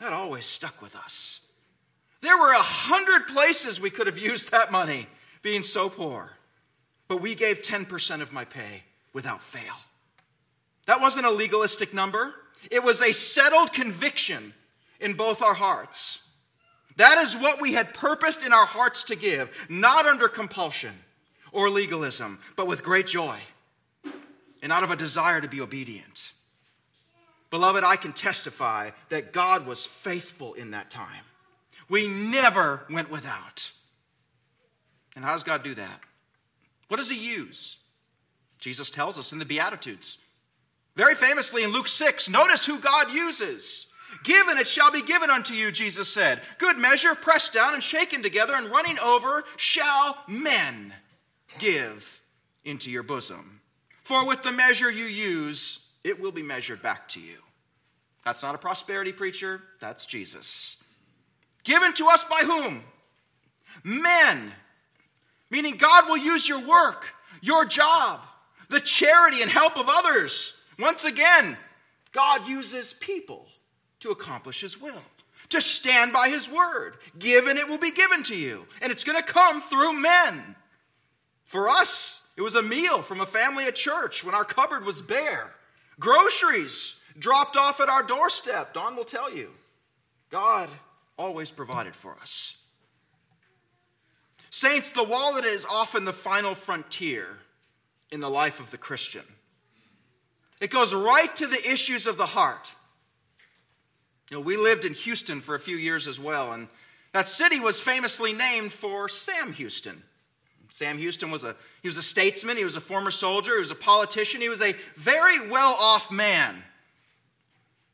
That 0.00 0.12
always 0.12 0.46
stuck 0.46 0.80
with 0.80 0.96
us. 0.96 1.40
There 2.20 2.36
were 2.36 2.52
a 2.52 2.58
hundred 2.58 3.28
places 3.28 3.80
we 3.80 3.90
could 3.90 4.06
have 4.06 4.18
used 4.18 4.50
that 4.50 4.72
money, 4.72 5.06
being 5.42 5.62
so 5.62 5.88
poor. 5.88 6.32
But 7.06 7.20
we 7.20 7.34
gave 7.34 7.62
10% 7.62 8.20
of 8.20 8.32
my 8.32 8.44
pay 8.44 8.82
without 9.12 9.42
fail. 9.42 9.74
That 10.86 11.00
wasn't 11.00 11.26
a 11.26 11.30
legalistic 11.30 11.94
number, 11.94 12.34
it 12.70 12.82
was 12.82 13.02
a 13.02 13.12
settled 13.12 13.72
conviction 13.72 14.52
in 15.00 15.14
both 15.14 15.42
our 15.42 15.54
hearts. 15.54 16.28
That 16.96 17.18
is 17.18 17.36
what 17.36 17.60
we 17.60 17.74
had 17.74 17.94
purposed 17.94 18.44
in 18.44 18.52
our 18.52 18.66
hearts 18.66 19.04
to 19.04 19.16
give, 19.16 19.66
not 19.68 20.06
under 20.06 20.26
compulsion 20.26 20.94
or 21.52 21.70
legalism, 21.70 22.40
but 22.56 22.66
with 22.66 22.82
great 22.82 23.06
joy 23.06 23.38
and 24.62 24.72
out 24.72 24.82
of 24.82 24.90
a 24.90 24.96
desire 24.96 25.40
to 25.40 25.48
be 25.48 25.60
obedient. 25.60 26.32
Beloved, 27.50 27.84
I 27.84 27.96
can 27.96 28.12
testify 28.12 28.90
that 29.08 29.32
God 29.32 29.66
was 29.66 29.86
faithful 29.86 30.54
in 30.54 30.72
that 30.72 30.90
time. 30.90 31.24
We 31.88 32.08
never 32.08 32.84
went 32.90 33.10
without. 33.10 33.70
And 35.16 35.24
how 35.24 35.32
does 35.32 35.42
God 35.42 35.62
do 35.62 35.74
that? 35.74 36.00
What 36.88 36.98
does 36.98 37.10
He 37.10 37.32
use? 37.32 37.78
Jesus 38.58 38.90
tells 38.90 39.18
us 39.18 39.32
in 39.32 39.38
the 39.38 39.44
Beatitudes. 39.44 40.18
Very 40.96 41.14
famously 41.14 41.62
in 41.62 41.72
Luke 41.72 41.88
6, 41.88 42.28
notice 42.28 42.66
who 42.66 42.80
God 42.80 43.12
uses. 43.14 43.92
Give 44.24 44.48
and 44.48 44.58
it 44.58 44.66
shall 44.66 44.90
be 44.90 45.02
given 45.02 45.30
unto 45.30 45.54
you, 45.54 45.70
Jesus 45.70 46.12
said. 46.12 46.40
Good 46.58 46.76
measure, 46.76 47.14
pressed 47.14 47.52
down 47.52 47.74
and 47.74 47.82
shaken 47.82 48.22
together 48.22 48.54
and 48.54 48.68
running 48.68 48.98
over, 48.98 49.44
shall 49.56 50.16
men 50.26 50.92
give 51.58 52.20
into 52.64 52.90
your 52.90 53.02
bosom. 53.02 53.60
For 54.02 54.26
with 54.26 54.42
the 54.42 54.52
measure 54.52 54.90
you 54.90 55.04
use, 55.04 55.86
it 56.02 56.20
will 56.20 56.32
be 56.32 56.42
measured 56.42 56.82
back 56.82 57.08
to 57.10 57.20
you. 57.20 57.36
That's 58.24 58.42
not 58.42 58.54
a 58.54 58.58
prosperity 58.58 59.12
preacher, 59.12 59.62
that's 59.80 60.04
Jesus. 60.04 60.77
Given 61.68 61.92
to 61.94 62.06
us 62.06 62.24
by 62.24 62.40
whom? 62.46 62.82
Men. 63.84 64.54
Meaning 65.50 65.76
God 65.76 66.08
will 66.08 66.16
use 66.16 66.48
your 66.48 66.66
work, 66.66 67.14
your 67.42 67.66
job, 67.66 68.20
the 68.70 68.80
charity 68.80 69.42
and 69.42 69.50
help 69.50 69.76
of 69.76 69.84
others. 69.86 70.62
Once 70.78 71.04
again, 71.04 71.58
God 72.10 72.48
uses 72.48 72.94
people 72.94 73.46
to 74.00 74.10
accomplish 74.10 74.62
his 74.62 74.80
will, 74.80 75.02
to 75.50 75.60
stand 75.60 76.10
by 76.10 76.30
his 76.30 76.50
word. 76.50 76.94
Give 77.18 77.46
and 77.46 77.58
it 77.58 77.68
will 77.68 77.76
be 77.76 77.90
given 77.90 78.22
to 78.24 78.34
you. 78.34 78.66
And 78.80 78.90
it's 78.90 79.04
going 79.04 79.22
to 79.22 79.32
come 79.32 79.60
through 79.60 80.00
men. 80.00 80.56
For 81.44 81.68
us, 81.68 82.32
it 82.38 82.40
was 82.40 82.54
a 82.54 82.62
meal 82.62 83.02
from 83.02 83.20
a 83.20 83.26
family 83.26 83.66
at 83.66 83.74
church 83.74 84.24
when 84.24 84.34
our 84.34 84.44
cupboard 84.44 84.86
was 84.86 85.02
bare. 85.02 85.52
Groceries 86.00 86.98
dropped 87.18 87.58
off 87.58 87.78
at 87.78 87.90
our 87.90 88.02
doorstep. 88.02 88.72
Dawn 88.72 88.96
will 88.96 89.04
tell 89.04 89.30
you. 89.30 89.50
God 90.30 90.70
always 91.18 91.50
provided 91.50 91.94
for 91.94 92.16
us. 92.22 92.62
Saints, 94.50 94.90
the 94.90 95.04
wallet 95.04 95.44
is 95.44 95.66
often 95.66 96.04
the 96.04 96.12
final 96.12 96.54
frontier 96.54 97.38
in 98.10 98.20
the 98.20 98.30
life 98.30 98.60
of 98.60 98.70
the 98.70 98.78
Christian. 98.78 99.24
It 100.60 100.70
goes 100.70 100.94
right 100.94 101.34
to 101.36 101.46
the 101.46 101.70
issues 101.70 102.06
of 102.06 102.16
the 102.16 102.26
heart. 102.26 102.72
You 104.30 104.38
know, 104.38 104.42
we 104.42 104.56
lived 104.56 104.84
in 104.84 104.94
Houston 104.94 105.40
for 105.40 105.54
a 105.54 105.60
few 105.60 105.76
years 105.76 106.06
as 106.06 106.18
well, 106.18 106.52
and 106.52 106.68
that 107.12 107.28
city 107.28 107.60
was 107.60 107.80
famously 107.80 108.32
named 108.32 108.72
for 108.72 109.08
Sam 109.08 109.52
Houston. 109.52 110.02
Sam 110.70 110.98
Houston 110.98 111.30
was 111.30 111.44
a 111.44 111.56
he 111.82 111.88
was 111.88 111.96
a 111.96 112.02
statesman, 112.02 112.56
he 112.56 112.64
was 112.64 112.76
a 112.76 112.80
former 112.80 113.10
soldier, 113.10 113.54
he 113.54 113.60
was 113.60 113.70
a 113.70 113.76
politician, 113.76 114.40
he 114.40 114.50
was 114.50 114.60
a 114.60 114.74
very 114.96 115.48
well-off 115.48 116.12
man. 116.12 116.62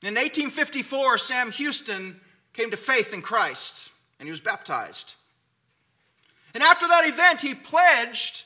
In 0.03 0.15
1854, 0.15 1.19
Sam 1.19 1.53
Houston 1.53 2.21
came 2.55 2.71
to 2.71 2.77
faith 2.77 3.13
in 3.13 3.21
Christ 3.21 3.91
and 4.19 4.27
he 4.27 4.31
was 4.31 4.41
baptized. 4.41 5.15
And 6.55 6.63
after 6.63 6.87
that 6.89 7.07
event, 7.07 7.41
he 7.41 7.55
pledged 7.55 8.45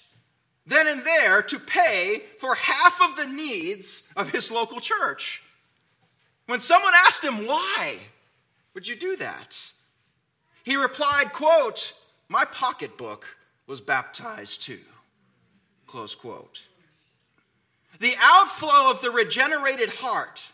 then 0.66 0.86
and 0.86 1.04
there 1.04 1.42
to 1.42 1.58
pay 1.58 2.22
for 2.38 2.54
half 2.54 3.00
of 3.00 3.16
the 3.16 3.26
needs 3.26 4.12
of 4.16 4.30
his 4.30 4.50
local 4.50 4.80
church. 4.80 5.42
When 6.46 6.60
someone 6.60 6.92
asked 7.06 7.24
him, 7.24 7.46
Why 7.46 7.98
would 8.74 8.88
you 8.88 8.96
do 8.96 9.16
that? 9.16 9.72
He 10.64 10.76
replied, 10.76 11.32
quote, 11.32 11.94
My 12.28 12.44
pocketbook 12.44 13.26
was 13.66 13.80
baptized 13.80 14.62
too. 14.62 14.80
Close 15.86 16.14
quote. 16.14 16.62
The 18.00 18.14
outflow 18.20 18.90
of 18.90 19.00
the 19.00 19.10
regenerated 19.10 19.90
heart, 19.90 20.46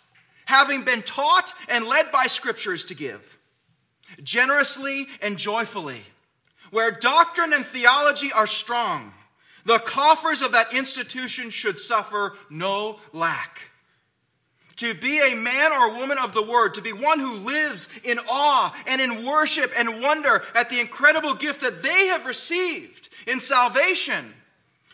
having 0.47 0.83
been 0.83 1.03
taught 1.03 1.53
and 1.69 1.85
led 1.85 2.11
by 2.11 2.27
scriptures 2.27 2.85
to 2.87 2.95
give, 2.95 3.37
generously 4.23 5.07
and 5.23 5.39
joyfully. 5.39 6.03
Where 6.71 6.91
doctrine 6.91 7.53
and 7.53 7.65
theology 7.65 8.33
are 8.33 8.47
strong, 8.47 9.13
the 9.65 9.79
coffers 9.79 10.43
of 10.43 10.53
that 10.53 10.75
institution 10.75 11.51
should 11.51 11.79
suffer 11.79 12.35
no 12.51 12.99
lack. 13.13 13.71
to 14.77 14.95
be 14.95 15.21
a 15.21 15.37
man 15.37 15.73
or 15.73 15.97
woman 15.99 16.19
of 16.19 16.35
the 16.35 16.43
word, 16.43 16.75
to 16.75 16.83
be 16.83 16.93
one 16.93 17.19
who 17.19 17.35
lives 17.35 17.89
in 18.03 18.19
awe 18.29 18.75
and 18.87 19.01
in 19.01 19.25
worship 19.25 19.71
and 19.77 20.03
wonder 20.03 20.43
at 20.55 20.69
the 20.69 20.81
incredible 20.81 21.35
gift 21.35 21.61
that 21.61 21.83
they 21.83 22.07
have 22.07 22.27
received 22.27 23.09
in 23.27 23.39
salvation. 23.39 24.35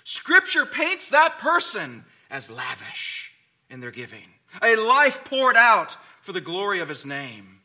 Scripture 0.05 0.67
paints 0.67 1.09
that 1.09 1.39
person 1.39 2.05
as 2.31 2.51
lavish 2.51 3.33
in 3.71 3.81
their 3.81 3.91
giving, 3.91 4.27
a 4.63 4.77
life 4.77 5.25
poured 5.25 5.57
out 5.57 5.97
for 6.23 6.33
the 6.33 6.41
glory 6.41 6.81
of 6.81 6.89
his 6.89 7.07
name. 7.07 7.60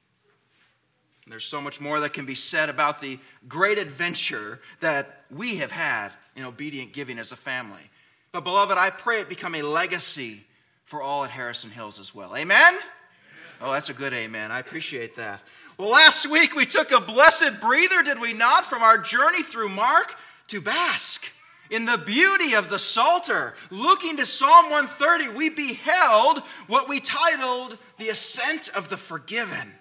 There's 1.28 1.44
so 1.44 1.60
much 1.60 1.82
more 1.82 2.00
that 2.02 2.14
can 2.14 2.26
be 2.26 2.36
said 2.36 2.70
about 2.70 3.02
the 3.02 3.18
great 3.48 3.80
adventure 3.80 4.60
that 4.80 5.24
we 5.32 5.56
have 5.56 5.72
had 5.72 6.12
in 6.36 6.44
obedient 6.44 6.94
giving 6.94 7.18
as 7.18 7.32
a 7.32 7.36
family. 7.36 7.90
But, 8.32 8.44
beloved, 8.44 8.78
I 8.78 8.92
pray 8.92 9.22
it 9.22 9.30
become 9.30 9.56
a 9.56 9.64
legacy 9.64 10.42
for 10.86 11.02
all 11.02 11.24
at 11.24 11.32
Harrison 11.32 11.72
Hills 11.72 12.00
as 12.00 12.14
well. 12.14 12.36
Amen? 12.36 12.74
amen? 12.74 12.82
Oh, 13.60 13.74
that's 13.74 13.90
a 13.90 13.94
good 13.94 14.14
amen. 14.14 14.52
I 14.52 14.60
appreciate 14.60 15.16
that. 15.16 15.42
Well, 15.80 15.90
last 15.90 16.30
week 16.30 16.56
we 16.56 16.66
took 16.68 16.92
a 16.92 17.02
blessed 17.02 17.60
breather, 17.60 18.04
did 18.04 18.20
we 18.20 18.34
not, 18.34 18.66
from 18.66 18.84
our 18.84 19.00
journey 19.00 19.42
through 19.42 19.70
Mark 19.70 20.16
to 20.50 20.62
bask 20.62 21.32
in 21.72 21.86
the 21.86 21.98
beauty 21.98 22.54
of 22.54 22.70
the 22.70 22.78
Psalter. 22.78 23.56
Looking 23.72 24.18
to 24.18 24.26
Psalm 24.28 24.70
130, 24.70 25.30
we 25.30 25.50
beheld 25.50 26.40
what 26.68 26.88
we 26.88 27.00
titled 27.00 27.80
The 27.98 28.10
Ascent 28.10 28.70
of 28.76 28.90
the 28.90 28.98
Forgiven. 28.98 29.74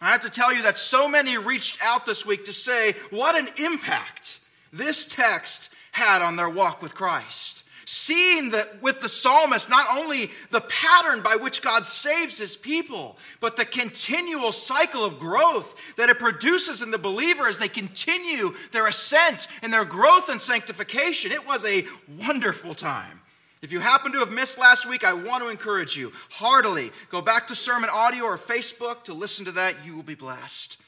I 0.00 0.12
have 0.12 0.22
to 0.22 0.30
tell 0.30 0.52
you 0.52 0.62
that 0.62 0.78
so 0.78 1.08
many 1.08 1.38
reached 1.38 1.78
out 1.82 2.04
this 2.04 2.26
week 2.26 2.44
to 2.44 2.52
say 2.52 2.92
what 3.10 3.34
an 3.34 3.48
impact 3.64 4.40
this 4.72 5.08
text 5.08 5.74
had 5.92 6.20
on 6.20 6.36
their 6.36 6.50
walk 6.50 6.82
with 6.82 6.94
Christ. 6.94 7.64
Seeing 7.88 8.50
that 8.50 8.82
with 8.82 9.00
the 9.00 9.08
psalmist, 9.08 9.70
not 9.70 9.86
only 9.96 10.32
the 10.50 10.60
pattern 10.60 11.22
by 11.22 11.36
which 11.36 11.62
God 11.62 11.86
saves 11.86 12.36
his 12.36 12.56
people, 12.56 13.16
but 13.40 13.56
the 13.56 13.64
continual 13.64 14.50
cycle 14.50 15.04
of 15.04 15.20
growth 15.20 15.76
that 15.96 16.10
it 16.10 16.18
produces 16.18 16.82
in 16.82 16.90
the 16.90 16.98
believer 16.98 17.46
as 17.46 17.60
they 17.60 17.68
continue 17.68 18.54
their 18.72 18.88
ascent 18.88 19.46
and 19.62 19.72
their 19.72 19.84
growth 19.84 20.28
and 20.28 20.40
sanctification. 20.40 21.30
It 21.30 21.46
was 21.46 21.64
a 21.64 21.84
wonderful 22.18 22.74
time. 22.74 23.15
If 23.62 23.72
you 23.72 23.80
happen 23.80 24.12
to 24.12 24.18
have 24.18 24.30
missed 24.30 24.58
last 24.58 24.86
week, 24.86 25.02
I 25.02 25.14
want 25.14 25.42
to 25.42 25.48
encourage 25.48 25.96
you 25.96 26.12
heartily 26.30 26.92
go 27.08 27.22
back 27.22 27.46
to 27.46 27.54
sermon 27.54 27.88
audio 27.90 28.24
or 28.24 28.36
Facebook 28.36 29.04
to 29.04 29.14
listen 29.14 29.46
to 29.46 29.52
that. 29.52 29.74
You 29.84 29.96
will 29.96 30.02
be 30.02 30.14
blessed. 30.14 30.78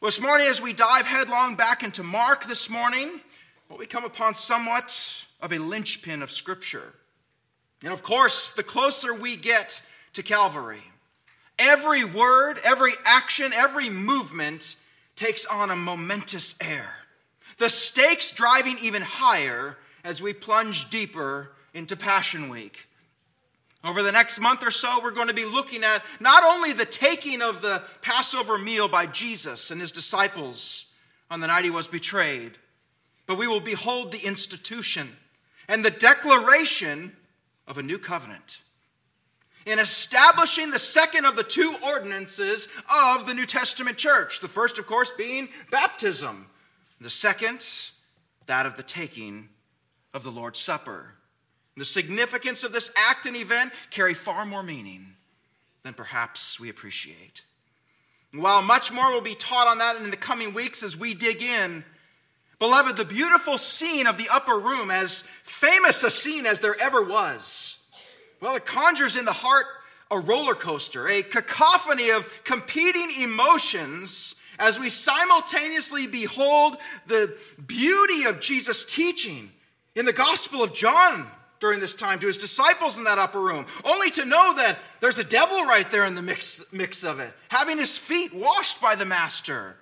Well, 0.00 0.08
this 0.08 0.20
morning, 0.20 0.48
as 0.48 0.60
we 0.60 0.74
dive 0.74 1.06
headlong 1.06 1.54
back 1.54 1.82
into 1.82 2.02
Mark 2.02 2.46
this 2.46 2.68
morning, 2.68 3.20
well, 3.68 3.78
we 3.78 3.86
come 3.86 4.04
upon 4.04 4.34
somewhat 4.34 5.24
of 5.40 5.52
a 5.52 5.58
linchpin 5.58 6.22
of 6.22 6.30
Scripture. 6.30 6.92
And 7.82 7.92
of 7.92 8.02
course, 8.02 8.54
the 8.54 8.62
closer 8.62 9.14
we 9.14 9.36
get 9.36 9.80
to 10.12 10.22
Calvary, 10.22 10.82
every 11.58 12.04
word, 12.04 12.60
every 12.64 12.92
action, 13.06 13.52
every 13.54 13.88
movement 13.88 14.76
takes 15.16 15.46
on 15.46 15.70
a 15.70 15.76
momentous 15.76 16.58
air. 16.60 16.96
The 17.58 17.70
stakes 17.70 18.32
driving 18.32 18.76
even 18.82 19.02
higher 19.02 19.78
as 20.04 20.20
we 20.20 20.32
plunge 20.32 20.90
deeper 20.90 21.52
into 21.74 21.96
Passion 21.96 22.48
Week. 22.48 22.86
Over 23.84 24.02
the 24.02 24.12
next 24.12 24.38
month 24.38 24.64
or 24.64 24.70
so, 24.70 25.00
we're 25.02 25.10
going 25.10 25.28
to 25.28 25.34
be 25.34 25.44
looking 25.44 25.82
at 25.82 26.02
not 26.20 26.44
only 26.44 26.72
the 26.72 26.84
taking 26.84 27.42
of 27.42 27.62
the 27.62 27.82
Passover 28.00 28.56
meal 28.56 28.88
by 28.88 29.06
Jesus 29.06 29.70
and 29.70 29.80
his 29.80 29.90
disciples 29.90 30.92
on 31.30 31.40
the 31.40 31.48
night 31.48 31.64
he 31.64 31.70
was 31.70 31.88
betrayed, 31.88 32.52
but 33.26 33.38
we 33.38 33.48
will 33.48 33.60
behold 33.60 34.12
the 34.12 34.24
institution 34.24 35.08
and 35.68 35.84
the 35.84 35.90
declaration 35.90 37.16
of 37.66 37.78
a 37.78 37.82
new 37.82 37.98
covenant 37.98 38.60
in 39.66 39.78
establishing 39.78 40.70
the 40.70 40.78
second 40.78 41.24
of 41.24 41.36
the 41.36 41.42
two 41.42 41.74
ordinances 41.84 42.68
of 43.02 43.26
the 43.26 43.34
New 43.34 43.46
Testament 43.46 43.96
church. 43.96 44.40
The 44.40 44.48
first, 44.48 44.78
of 44.78 44.86
course, 44.86 45.10
being 45.10 45.48
baptism, 45.70 46.46
the 47.00 47.10
second, 47.10 47.64
that 48.46 48.66
of 48.66 48.76
the 48.76 48.82
taking 48.82 49.48
of 50.12 50.24
the 50.24 50.30
Lord's 50.30 50.58
Supper. 50.58 51.14
The 51.76 51.84
significance 51.84 52.64
of 52.64 52.72
this 52.72 52.92
act 52.96 53.26
and 53.26 53.36
event 53.36 53.72
carry 53.90 54.14
far 54.14 54.44
more 54.44 54.62
meaning 54.62 55.14
than 55.82 55.94
perhaps 55.94 56.60
we 56.60 56.68
appreciate. 56.68 57.42
While 58.32 58.62
much 58.62 58.92
more 58.92 59.12
will 59.12 59.20
be 59.20 59.34
taught 59.34 59.68
on 59.68 59.78
that 59.78 59.96
in 59.96 60.10
the 60.10 60.16
coming 60.16 60.54
weeks 60.54 60.82
as 60.82 60.96
we 60.96 61.14
dig 61.14 61.42
in, 61.42 61.84
beloved, 62.58 62.96
the 62.96 63.04
beautiful 63.04 63.58
scene 63.58 64.06
of 64.06 64.16
the 64.16 64.28
upper 64.32 64.58
room, 64.58 64.90
as 64.90 65.22
famous 65.42 66.02
a 66.02 66.10
scene 66.10 66.46
as 66.46 66.60
there 66.60 66.76
ever 66.80 67.02
was, 67.02 67.84
well, 68.40 68.56
it 68.56 68.66
conjures 68.66 69.16
in 69.16 69.24
the 69.24 69.32
heart 69.32 69.66
a 70.10 70.18
roller 70.18 70.54
coaster, 70.54 71.08
a 71.08 71.22
cacophony 71.22 72.10
of 72.10 72.28
competing 72.44 73.10
emotions 73.22 74.34
as 74.58 74.78
we 74.78 74.90
simultaneously 74.90 76.06
behold 76.06 76.76
the 77.06 77.36
beauty 77.66 78.24
of 78.24 78.40
Jesus' 78.40 78.84
teaching 78.84 79.50
in 79.94 80.04
the 80.04 80.12
Gospel 80.12 80.62
of 80.62 80.74
John 80.74 81.30
during 81.62 81.78
this 81.78 81.94
time 81.94 82.18
to 82.18 82.26
his 82.26 82.38
disciples 82.38 82.98
in 82.98 83.04
that 83.04 83.20
upper 83.20 83.38
room, 83.38 83.64
only 83.84 84.10
to 84.10 84.24
know 84.24 84.52
that 84.52 84.76
there's 84.98 85.20
a 85.20 85.24
devil 85.24 85.64
right 85.64 85.88
there 85.92 86.04
in 86.04 86.16
the 86.16 86.20
mix, 86.20 86.72
mix 86.72 87.04
of 87.04 87.20
it, 87.20 87.32
having 87.50 87.78
his 87.78 87.96
feet 87.96 88.34
washed 88.34 88.82
by 88.82 88.96
the 88.96 89.06
Master. 89.06 89.76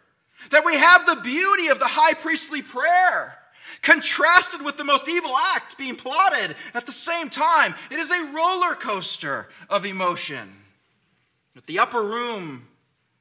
That 0.50 0.66
we 0.66 0.76
have 0.76 1.06
the 1.06 1.22
beauty 1.22 1.68
of 1.68 1.78
the 1.78 1.86
high 1.86 2.12
priestly 2.12 2.60
prayer 2.60 3.38
contrasted 3.80 4.62
with 4.62 4.76
the 4.76 4.84
most 4.84 5.08
evil 5.08 5.34
act 5.54 5.78
being 5.78 5.96
plotted 5.96 6.54
at 6.74 6.84
the 6.84 6.92
same 6.92 7.30
time. 7.30 7.74
It 7.90 7.98
is 7.98 8.10
a 8.10 8.30
roller 8.30 8.74
coaster 8.74 9.48
of 9.70 9.86
emotion. 9.86 10.52
At 11.56 11.64
the 11.64 11.78
upper 11.78 12.02
room, 12.02 12.68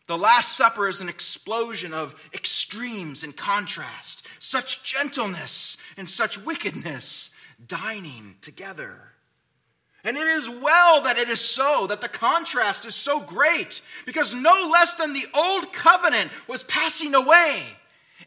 the 0.08 0.18
Last 0.18 0.58
Supper 0.58 0.90
is 0.90 1.00
an 1.00 1.08
explosion 1.08 1.94
of 1.94 2.30
extremes 2.34 3.24
and 3.24 3.38
contrast, 3.38 4.28
such 4.38 4.84
gentleness 4.84 5.78
and 5.96 6.10
such 6.10 6.38
wickedness 6.44 7.38
dining 7.68 8.36
together. 8.42 8.96
And 10.04 10.16
it 10.16 10.28
is 10.28 10.50
well 10.50 11.02
that 11.04 11.18
it 11.18 11.28
is 11.28 11.42
so, 11.42 11.88
that 11.88 12.02
the 12.02 12.08
contrast 12.08 12.86
is 12.86 12.96
so 12.96 13.20
great, 13.20 13.82
because 14.06 14.34
no 14.34 14.70
less 14.72 14.96
than 14.96 15.14
the 15.14 15.26
old 15.36 15.74
covenant 15.74 16.32
was 16.48 16.64
passing 16.64 17.14
away 17.16 17.64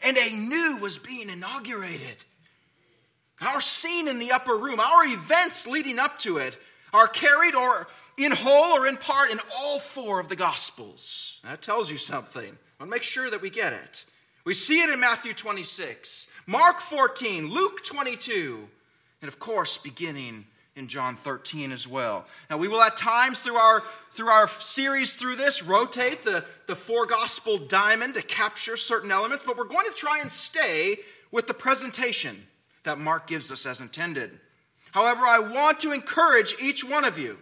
and 0.03 0.17
a 0.17 0.37
new 0.37 0.79
was 0.81 0.99
being 0.99 1.31
inaugurated. 1.31 2.25
Our 3.41 3.61
scene 3.61 4.09
in 4.09 4.19
the 4.19 4.33
upper 4.33 4.57
room, 4.57 4.81
our 4.81 5.05
events 5.05 5.67
leading 5.67 5.99
up 5.99 6.19
to 6.21 6.37
it, 6.39 6.59
are 6.93 7.09
carried 7.09 7.55
or 7.55 7.89
in 8.19 8.33
whole 8.33 8.79
or 8.79 8.87
in 8.87 8.97
part 8.97 9.31
in 9.31 9.41
all 9.57 9.79
four 9.79 10.21
of 10.21 10.29
the 10.29 10.37
Gospels. 10.37 11.41
That 11.45 11.63
tells 11.63 11.91
you 11.91 11.97
something. 11.97 12.45
I 12.45 12.83
want 12.83 12.91
to 12.91 12.97
make 12.97 13.03
sure 13.03 13.31
that 13.31 13.41
we 13.41 13.51
get 13.51 13.73
it. 13.73 14.05
We 14.45 14.55
see 14.55 14.83
it 14.83 14.91
in 14.91 15.01
Matthew 15.01 15.35
26, 15.35 16.29
Mark 16.47 16.81
14, 16.81 17.49
Luke 17.49 17.85
22, 17.85 18.69
and 19.23 19.29
of 19.29 19.39
course, 19.39 19.79
beginning 19.79 20.45
in 20.75 20.89
John 20.89 21.17
13 21.17 21.71
as 21.71 21.87
well. 21.87 22.27
Now, 22.51 22.57
we 22.57 22.69
will 22.69 22.83
at 22.83 22.97
times 22.97 23.41
through 23.41 23.57
our, 23.57 23.83
through 24.11 24.29
our 24.29 24.49
series 24.49 25.15
through 25.15 25.37
this 25.37 25.63
rotate 25.63 26.25
the, 26.25 26.45
the 26.67 26.75
four 26.75 27.07
gospel 27.07 27.59
diamond 27.59 28.15
to 28.15 28.23
capture 28.23 28.77
certain 28.77 29.11
elements, 29.11 29.45
but 29.45 29.57
we're 29.57 29.65
going 29.65 29.87
to 29.87 29.97
try 29.97 30.21
and 30.21 30.31
stay 30.31 30.97
with 31.31 31.47
the 31.47 31.55
presentation 31.55 32.47
that 32.85 32.99
Mark 32.99 33.27
gives 33.27 33.53
us 33.53 33.65
as 33.65 33.81
intended. 33.81 34.31
However, 34.93 35.23
I 35.23 35.39
want 35.39 35.81
to 35.81 35.93
encourage 35.93 36.55
each 36.61 36.85
one 36.85 37.05
of 37.05 37.19
you 37.19 37.39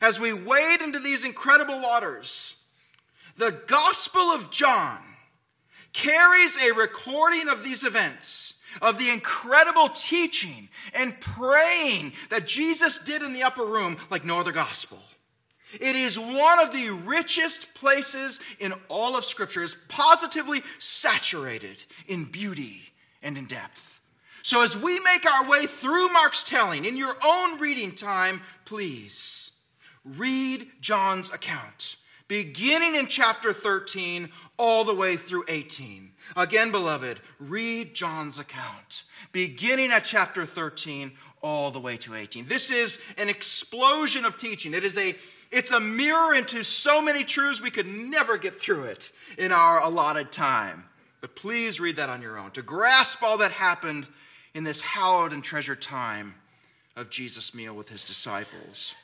as 0.00 0.20
we 0.20 0.32
wade 0.32 0.80
into 0.80 0.98
these 0.98 1.24
incredible 1.24 1.80
waters. 1.80 2.62
The 3.36 3.58
Gospel 3.66 4.22
of 4.22 4.50
John 4.50 4.98
carries 5.92 6.58
a 6.62 6.72
recording 6.72 7.48
of 7.48 7.64
these 7.64 7.84
events 7.84 8.55
of 8.82 8.98
the 8.98 9.10
incredible 9.10 9.88
teaching 9.88 10.68
and 10.94 11.18
praying 11.20 12.12
that 12.30 12.46
Jesus 12.46 13.04
did 13.04 13.22
in 13.22 13.32
the 13.32 13.42
upper 13.42 13.64
room 13.64 13.96
like 14.10 14.24
no 14.24 14.40
other 14.40 14.52
gospel. 14.52 14.98
It 15.72 15.96
is 15.96 16.18
one 16.18 16.60
of 16.60 16.72
the 16.72 16.90
richest 16.90 17.74
places 17.74 18.40
in 18.60 18.72
all 18.88 19.16
of 19.16 19.24
Scripture, 19.24 19.62
is 19.62 19.74
positively 19.88 20.62
saturated 20.78 21.84
in 22.06 22.24
beauty 22.24 22.82
and 23.22 23.36
in 23.36 23.46
depth. 23.46 24.00
So, 24.42 24.62
as 24.62 24.80
we 24.80 25.00
make 25.00 25.26
our 25.28 25.48
way 25.48 25.66
through 25.66 26.12
Mark's 26.12 26.44
telling 26.44 26.84
in 26.84 26.96
your 26.96 27.16
own 27.24 27.58
reading 27.58 27.92
time, 27.92 28.42
please 28.64 29.50
read 30.04 30.68
John's 30.80 31.34
account, 31.34 31.96
beginning 32.28 32.94
in 32.94 33.08
chapter 33.08 33.52
13 33.52 34.28
all 34.58 34.84
the 34.84 34.94
way 34.94 35.16
through 35.16 35.44
18. 35.48 36.12
Again, 36.36 36.70
beloved, 36.70 37.20
read 37.38 37.94
John's 37.94 38.38
account, 38.38 39.04
beginning 39.32 39.90
at 39.90 40.04
chapter 40.04 40.44
13 40.44 41.12
all 41.42 41.70
the 41.70 41.80
way 41.80 41.96
to 41.98 42.14
18. 42.14 42.46
This 42.46 42.70
is 42.70 43.04
an 43.18 43.28
explosion 43.28 44.24
of 44.24 44.36
teaching. 44.36 44.74
It 44.74 44.84
is 44.84 44.98
a 44.98 45.14
it's 45.52 45.70
a 45.70 45.78
mirror 45.78 46.34
into 46.34 46.64
so 46.64 47.00
many 47.00 47.22
truths 47.22 47.62
we 47.62 47.70
could 47.70 47.86
never 47.86 48.36
get 48.36 48.60
through 48.60 48.84
it 48.84 49.12
in 49.38 49.52
our 49.52 49.80
allotted 49.80 50.32
time. 50.32 50.84
But 51.20 51.36
please 51.36 51.78
read 51.78 51.96
that 51.96 52.10
on 52.10 52.20
your 52.20 52.36
own 52.36 52.50
to 52.52 52.62
grasp 52.62 53.22
all 53.22 53.38
that 53.38 53.52
happened 53.52 54.06
in 54.54 54.64
this 54.64 54.80
hallowed 54.80 55.32
and 55.32 55.44
treasured 55.44 55.80
time 55.80 56.34
of 56.96 57.10
Jesus' 57.10 57.54
meal 57.54 57.74
with 57.74 57.88
his 57.88 58.04
disciples. 58.04 58.94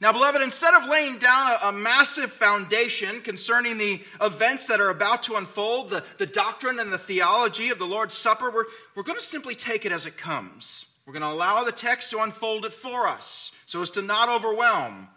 Now, 0.00 0.12
beloved, 0.12 0.42
instead 0.42 0.74
of 0.74 0.88
laying 0.88 1.18
down 1.18 1.52
a, 1.52 1.68
a, 1.68 1.72
massive 1.72 2.30
foundation 2.30 3.20
concerning 3.20 3.78
the 3.78 4.00
events 4.20 4.66
that 4.66 4.80
are 4.80 4.90
about 4.90 5.22
to 5.24 5.36
unfold, 5.36 5.90
the, 5.90 6.04
the 6.18 6.26
doctrine 6.26 6.80
and 6.80 6.92
the 6.92 6.98
theology 6.98 7.70
of 7.70 7.78
the 7.78 7.86
Lord's 7.86 8.14
Supper, 8.14 8.50
we're, 8.50 8.64
we're 8.94 9.02
going 9.04 9.18
to 9.18 9.24
simply 9.24 9.54
take 9.54 9.86
it 9.86 9.92
as 9.92 10.04
it 10.06 10.16
comes. 10.16 10.86
We're 11.06 11.12
going 11.12 11.22
to 11.22 11.28
allow 11.28 11.62
the 11.64 11.72
text 11.72 12.10
to 12.10 12.20
unfold 12.20 12.64
it 12.64 12.72
for 12.72 13.06
us 13.06 13.52
so 13.66 13.82
as 13.82 13.90
to 13.90 14.02
not 14.02 14.28
overwhelm, 14.28 15.08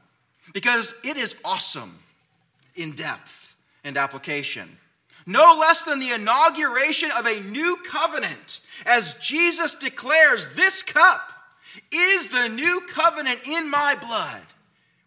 because 0.54 1.00
it 1.04 1.18
is 1.18 1.42
awesome 1.44 1.98
in 2.76 2.92
depth 2.92 3.56
and 3.84 3.98
application. 3.98 4.78
No 5.26 5.58
less 5.60 5.84
than 5.84 6.00
the 6.00 6.12
inauguration 6.12 7.10
of 7.18 7.26
a 7.26 7.42
new 7.42 7.78
covenant, 7.86 8.60
as 8.86 9.16
Jesus 9.16 9.76
declares, 9.76 10.54
This 10.56 10.84
cup 10.84 11.22
is 11.92 12.30
the 12.30 12.48
new 12.48 12.82
covenant 12.88 13.40
in 13.48 13.70
my 13.70 13.96
blood 14.00 14.42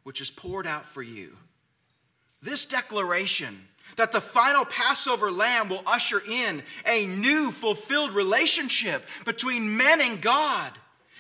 which 0.03 0.21
is 0.21 0.31
poured 0.31 0.67
out 0.67 0.85
for 0.85 1.03
you. 1.03 1.37
This 2.43 2.67
declaration 2.67 3.69
that 3.97 4.13
the 4.13 4.21
final 4.21 4.65
Passover 4.65 5.31
lamb 5.31 5.69
will 5.69 5.83
usher 5.87 6.23
in 6.27 6.63
a 6.87 7.07
new 7.07 7.51
fulfilled 7.51 8.13
relationship 8.13 9.05
between 9.25 9.77
men 9.77 10.01
and 10.01 10.21
God, 10.21 10.73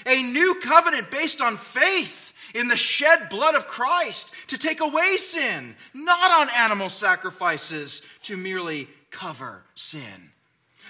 a 0.07 0.23
new 0.23 0.55
covenant 0.63 1.11
based 1.11 1.43
on 1.43 1.57
faith 1.57 2.33
in 2.55 2.69
the 2.69 2.77
shed 2.77 3.29
blood 3.29 3.55
of 3.55 3.67
Christ 3.67 4.35
to 4.49 4.59
take 4.59 4.81
away 4.81 5.17
sin, 5.17 5.77
not 5.95 6.31
on 6.31 6.49
animal 6.57 6.89
sacrifices 6.89 8.03
to 8.25 8.37
merely 8.37 8.89
cover 9.11 9.63
sin. 9.75 10.31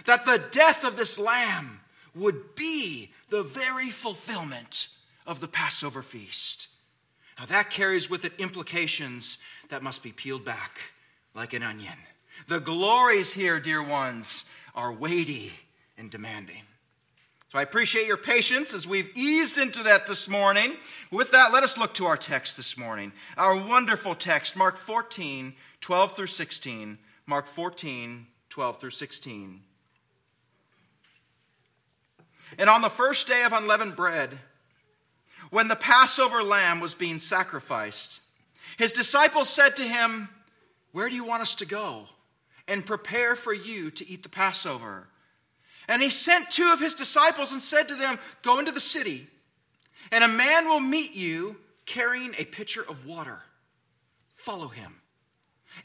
That 0.07 0.25
the 0.25 0.43
death 0.51 0.85
of 0.85 0.97
this 0.97 1.19
lamb 1.19 1.81
would 2.15 2.55
be 2.55 3.11
the 3.29 3.43
very 3.43 3.91
fulfillment 3.91 4.89
of 5.27 5.41
the 5.41 5.49
Passover 5.49 6.03
feast. 6.03 6.69
Now, 7.41 7.47
that 7.47 7.71
carries 7.71 8.11
with 8.11 8.27
it 8.27 8.35
implications 8.39 9.39
that 9.71 9.83
must 9.83 10.03
be 10.03 10.13
peeled 10.13 10.45
back 10.45 10.79
like 11.35 11.55
an 11.55 11.63
onion. 11.63 11.95
The 12.49 12.61
glories 12.61 13.33
here, 13.33 13.59
dear 13.59 13.83
ones, 13.83 14.51
are 14.75 14.93
weighty 14.93 15.51
and 15.97 16.11
demanding. 16.11 16.65
So 17.49 17.59
I 17.59 17.63
appreciate 17.63 18.07
your 18.07 18.19
patience 18.19 18.75
as 18.75 18.87
we've 18.87 19.17
eased 19.17 19.57
into 19.57 19.83
that 19.85 20.07
this 20.07 20.29
morning. 20.29 20.75
With 21.11 21.31
that, 21.31 21.51
let 21.51 21.63
us 21.63 21.79
look 21.79 21.95
to 21.95 22.05
our 22.05 22.19
text 22.19 22.59
this 22.59 22.77
morning. 22.77 23.11
Our 23.39 23.57
wonderful 23.57 24.15
text, 24.15 24.55
Mark 24.55 24.77
14, 24.77 25.55
12 25.81 26.13
through 26.17 26.27
16. 26.27 26.99
Mark 27.25 27.47
14, 27.47 28.27
12 28.51 28.81
through 28.81 28.91
16. 28.91 29.63
And 32.59 32.69
on 32.69 32.83
the 32.83 32.91
first 32.91 33.27
day 33.27 33.45
of 33.45 33.55
unleavened 33.55 33.97
bread, 33.97 34.39
when 35.51 35.69
the 35.69 35.77
Passover 35.77 36.43
lamb 36.43 36.81
was 36.81 36.95
being 36.95 37.19
sacrificed, 37.19 38.21
his 38.79 38.93
disciples 38.93 39.49
said 39.49 39.77
to 39.77 39.83
him, 39.83 40.29
Where 40.93 41.09
do 41.09 41.15
you 41.15 41.25
want 41.25 41.43
us 41.43 41.57
to 41.57 41.67
go 41.67 42.07
and 42.67 42.87
prepare 42.87 43.37
for 43.37 43.53
you 43.53 43.91
to 43.91 44.09
eat 44.09 44.23
the 44.23 44.29
Passover? 44.29 45.09
And 45.89 46.01
he 46.01 46.11
sent 46.11 46.51
two 46.51 46.71
of 46.73 46.79
his 46.79 46.95
disciples 46.95 47.53
and 47.53 47.61
said 47.61 47.89
to 47.89 47.97
them, 47.97 48.19
Go 48.43 48.61
into 48.61 48.73
the 48.73 48.81
city, 48.81 49.27
and 50.13 50.23
a 50.23 50.29
man 50.29 50.67
will 50.67 50.81
meet 50.81 51.15
you 51.15 51.57
carrying 51.85 52.33
a 52.39 52.45
pitcher 52.45 52.85
of 52.89 53.07
water. 53.07 53.41
Follow 54.35 54.69
him. 54.69 55.01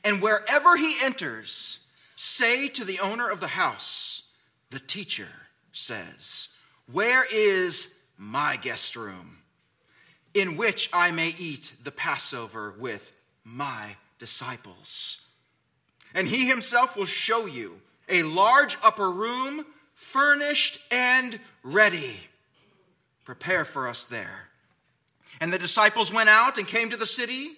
And 0.03 0.21
wherever 0.21 0.77
he 0.77 0.95
enters, 1.03 1.89
say 2.15 2.67
to 2.69 2.85
the 2.85 2.99
owner 2.99 3.29
of 3.29 3.39
the 3.39 3.47
house, 3.47 4.31
The 4.69 4.79
teacher 4.79 5.29
says, 5.71 6.49
Where 6.91 7.25
is 7.31 8.05
my 8.17 8.57
guest 8.57 8.95
room? 8.95 9.39
In 10.35 10.57
which 10.57 10.89
I 10.93 11.09
may 11.11 11.33
eat 11.39 11.71
the 11.83 11.91
Passover 11.91 12.75
with 12.77 13.13
my 13.45 13.95
disciples. 14.19 15.27
And 16.13 16.27
he 16.27 16.47
himself 16.47 16.95
will 16.95 17.05
show 17.05 17.45
you 17.45 17.79
a 18.09 18.23
large 18.23 18.77
upper 18.83 19.09
room, 19.09 19.65
furnished 19.93 20.79
and 20.91 21.39
ready. 21.63 22.19
Prepare 23.23 23.65
for 23.65 23.87
us 23.87 24.03
there. 24.03 24.49
And 25.39 25.51
the 25.51 25.57
disciples 25.57 26.13
went 26.13 26.29
out 26.29 26.57
and 26.57 26.67
came 26.67 26.89
to 26.89 26.97
the 26.97 27.05
city 27.05 27.53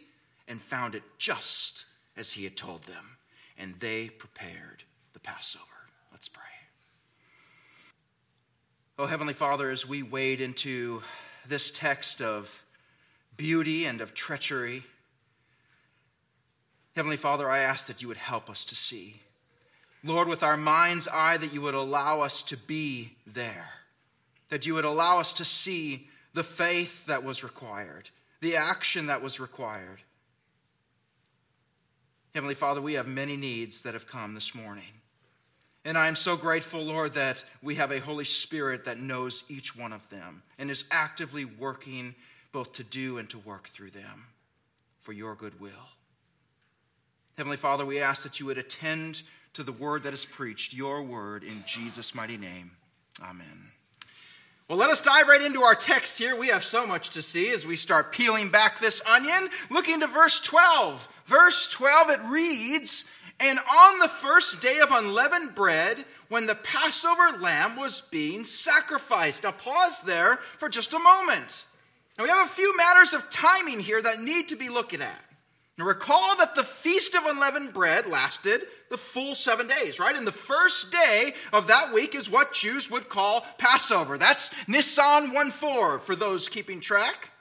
and 0.48 0.62
found 0.62 0.96
it 0.96 1.04
just 1.18 1.86
as 2.16 2.34
he 2.34 2.44
had 2.44 2.56
told 2.56 2.84
them. 2.84 3.18
And 3.58 3.76
they 3.80 4.10
prepared 4.10 4.84
the 5.14 5.20
Passover. 5.20 5.66
Let's 6.12 6.30
pray. 6.30 6.44
Oh, 9.00 9.08
Heavenly 9.08 9.34
Father, 9.34 9.72
as 9.72 9.88
we 9.88 10.04
wade 10.04 10.42
into 10.42 11.02
this 11.48 11.72
text 11.72 12.22
of 12.22 12.64
beauty 13.38 13.86
and 13.86 14.02
of 14.02 14.14
treachery. 14.14 14.84
Heavenly 16.96 17.18
Father, 17.18 17.50
I 17.50 17.60
ask 17.60 17.88
that 17.88 18.02
you 18.02 18.08
would 18.08 18.18
help 18.18 18.50
us 18.50 18.66
to 18.66 18.76
see. 18.76 19.22
Lord, 20.04 20.28
with 20.28 20.44
our 20.44 20.58
mind's 20.58 21.08
eye, 21.08 21.38
that 21.38 21.54
you 21.54 21.62
would 21.62 21.74
allow 21.74 22.22
us 22.22 22.42
to 22.44 22.58
be 22.58 23.16
there, 23.26 23.70
that 24.50 24.66
you 24.66 24.74
would 24.74 24.86
allow 24.86 25.20
us 25.20 25.34
to 25.34 25.46
see 25.46 26.08
the 26.34 26.44
faith 26.44 27.06
that 27.06 27.24
was 27.24 27.44
required, 27.44 28.10
the 28.42 28.56
action 28.56 29.08
that 29.08 29.22
was 29.22 29.40
required. 29.40 30.00
Heavenly 32.34 32.56
Father, 32.56 32.82
we 32.82 32.94
have 32.94 33.08
many 33.08 33.36
needs 33.36 33.82
that 33.84 33.94
have 33.94 34.08
come 34.08 34.36
this 34.36 34.54
morning. 34.54 34.84
And 35.84 35.98
I 35.98 36.08
am 36.08 36.16
so 36.16 36.36
grateful, 36.36 36.82
Lord, 36.82 37.14
that 37.14 37.44
we 37.64 37.76
have 37.76 37.92
a 37.92 38.00
Holy 38.00 38.26
Spirit 38.26 38.86
that 38.86 39.00
knows 39.00 39.44
each 39.50 39.76
one 39.76 39.94
of 39.94 40.08
them 40.10 40.44
and 40.60 40.70
is 40.70 40.86
actively 40.92 41.46
working 41.46 42.14
both 42.52 42.74
to 42.74 42.84
do 42.84 43.18
and 43.18 43.30
to 43.30 43.38
work 43.40 43.68
through 43.68 43.92
them 43.92 44.26
for 45.00 45.14
your 45.14 45.36
good 45.36 45.60
will. 45.60 45.72
Heavenly 47.38 47.58
Father, 47.58 47.86
we 47.86 48.00
ask 48.00 48.24
that 48.24 48.40
you 48.40 48.46
would 48.48 48.58
attend 48.58 49.22
to 49.54 49.64
the 49.64 49.72
word 49.72 50.04
that 50.04 50.14
is 50.14 50.26
preached, 50.26 50.74
your 50.74 51.04
word, 51.04 51.44
in 51.44 51.64
Jesus' 51.66 52.16
mighty 52.16 52.38
name. 52.38 52.72
Amen. 53.24 53.72
Well, 54.68 54.78
let 54.78 54.90
us 54.90 55.02
dive 55.02 55.28
right 55.28 55.42
into 55.42 55.62
our 55.62 55.76
text 55.76 56.20
here. 56.20 56.36
We 56.36 56.50
have 56.50 56.64
so 56.64 56.86
much 56.86 57.12
to 57.12 57.22
see 57.22 57.52
as 57.52 57.66
we 57.66 57.78
start 57.78 58.12
peeling 58.12 58.50
back 58.50 58.80
this 58.80 59.06
onion. 59.08 59.48
Looking 59.70 60.02
to 60.02 60.08
verse 60.08 60.42
12. 60.42 61.08
Verse 61.26 61.72
12, 61.72 62.10
it 62.10 62.20
reads, 62.26 63.16
And 63.40 63.60
on 63.60 64.00
the 64.00 64.10
first 64.10 64.62
day 64.62 64.80
of 64.80 64.92
unleavened 64.92 65.56
bread, 65.56 66.04
when 66.28 66.48
the 66.48 66.56
Passover 66.56 67.38
lamb 67.40 67.78
was 67.78 68.02
being 68.02 68.44
sacrificed. 68.44 69.44
Now, 69.44 69.52
pause 69.52 70.02
there 70.02 70.38
for 70.58 70.68
just 70.68 70.94
a 70.94 71.00
moment. 71.00 71.64
Now, 72.18 72.24
we 72.24 72.30
have 72.30 72.48
a 72.48 72.50
few 72.50 72.76
matters 72.76 73.14
of 73.14 73.30
timing 73.30 73.80
here 73.80 74.02
that 74.02 74.22
need 74.22 74.48
to 74.50 74.56
be 74.56 74.70
looked 74.70 74.94
at. 74.94 75.24
Now, 75.78 75.86
recall 75.86 76.36
that 76.38 76.56
the 76.56 76.64
Feast 76.64 77.14
of 77.14 77.26
Unleavened 77.26 77.74
Bread 77.74 78.08
lasted 78.08 78.64
the 78.90 78.98
full 78.98 79.36
seven 79.36 79.68
days, 79.68 80.00
right? 80.00 80.18
And 80.18 80.26
the 80.26 80.32
first 80.32 80.92
day 80.92 81.34
of 81.54 81.68
that 81.68 81.94
week 81.94 82.16
is 82.16 82.32
what 82.32 82.54
Jews 82.54 82.90
would 82.90 83.10
call 83.10 83.46
Passover. 83.60 84.18
That's 84.18 84.56
Nisan 84.68 85.34
1 85.34 85.52
4 85.52 86.00
for 86.00 86.16
those 86.16 86.50
keeping 86.50 86.80
track. 86.80 87.32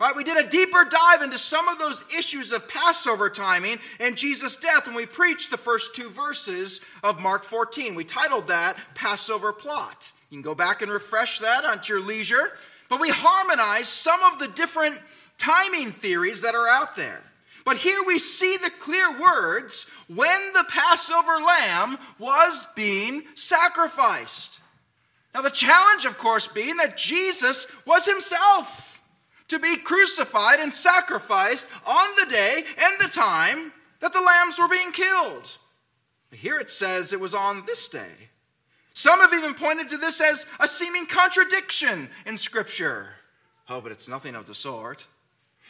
Right, 0.00 0.16
we 0.16 0.24
did 0.24 0.44
a 0.44 0.48
deeper 0.48 0.84
dive 0.84 1.22
into 1.22 1.38
some 1.38 1.68
of 1.68 1.78
those 1.78 2.04
issues 2.12 2.50
of 2.50 2.66
Passover 2.66 3.30
timing 3.30 3.78
and 4.00 4.16
Jesus' 4.16 4.56
death 4.56 4.88
when 4.88 4.96
we 4.96 5.06
preached 5.06 5.52
the 5.52 5.56
first 5.56 5.94
two 5.94 6.10
verses 6.10 6.80
of 7.04 7.20
Mark 7.20 7.44
14. 7.44 7.94
We 7.94 8.02
titled 8.02 8.48
that 8.48 8.76
Passover 8.94 9.52
Plot. 9.52 10.10
You 10.30 10.38
can 10.38 10.42
go 10.42 10.56
back 10.56 10.82
and 10.82 10.90
refresh 10.90 11.38
that 11.38 11.64
at 11.64 11.88
your 11.88 12.00
leisure. 12.00 12.54
But 12.94 13.00
we 13.00 13.10
harmonize 13.10 13.88
some 13.88 14.22
of 14.22 14.38
the 14.38 14.46
different 14.46 15.00
timing 15.36 15.90
theories 15.90 16.42
that 16.42 16.54
are 16.54 16.68
out 16.68 16.94
there. 16.94 17.24
But 17.64 17.78
here 17.78 17.98
we 18.06 18.20
see 18.20 18.56
the 18.56 18.70
clear 18.70 19.20
words 19.20 19.90
when 20.06 20.52
the 20.52 20.64
Passover 20.68 21.40
lamb 21.40 21.98
was 22.20 22.68
being 22.76 23.24
sacrificed. 23.34 24.60
Now, 25.34 25.42
the 25.42 25.50
challenge, 25.50 26.04
of 26.04 26.18
course, 26.18 26.46
being 26.46 26.76
that 26.76 26.96
Jesus 26.96 27.84
was 27.84 28.06
himself 28.06 29.02
to 29.48 29.58
be 29.58 29.76
crucified 29.76 30.60
and 30.60 30.72
sacrificed 30.72 31.68
on 31.84 32.06
the 32.16 32.26
day 32.26 32.62
and 32.78 33.00
the 33.00 33.08
time 33.08 33.72
that 33.98 34.12
the 34.12 34.22
lambs 34.22 34.56
were 34.56 34.68
being 34.68 34.92
killed. 34.92 35.56
Here 36.30 36.60
it 36.60 36.70
says 36.70 37.12
it 37.12 37.18
was 37.18 37.34
on 37.34 37.66
this 37.66 37.88
day. 37.88 38.30
Some 38.94 39.20
have 39.20 39.34
even 39.34 39.54
pointed 39.54 39.88
to 39.90 39.98
this 39.98 40.20
as 40.20 40.50
a 40.60 40.68
seeming 40.68 41.06
contradiction 41.06 42.08
in 42.24 42.36
Scripture. 42.36 43.10
Oh, 43.68 43.80
but 43.80 43.92
it's 43.92 44.08
nothing 44.08 44.36
of 44.36 44.46
the 44.46 44.54
sort. 44.54 45.06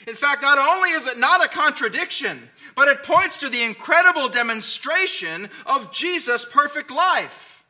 In 0.06 0.14
fact, 0.14 0.42
not 0.42 0.58
only 0.58 0.90
is 0.90 1.06
it 1.06 1.18
not 1.18 1.44
a 1.44 1.48
contradiction, 1.48 2.50
but 2.76 2.88
it 2.88 3.02
points 3.02 3.38
to 3.38 3.48
the 3.48 3.62
incredible 3.62 4.28
demonstration 4.28 5.48
of 5.64 5.90
Jesus' 5.90 6.44
perfect 6.44 6.90
life. 6.90 7.64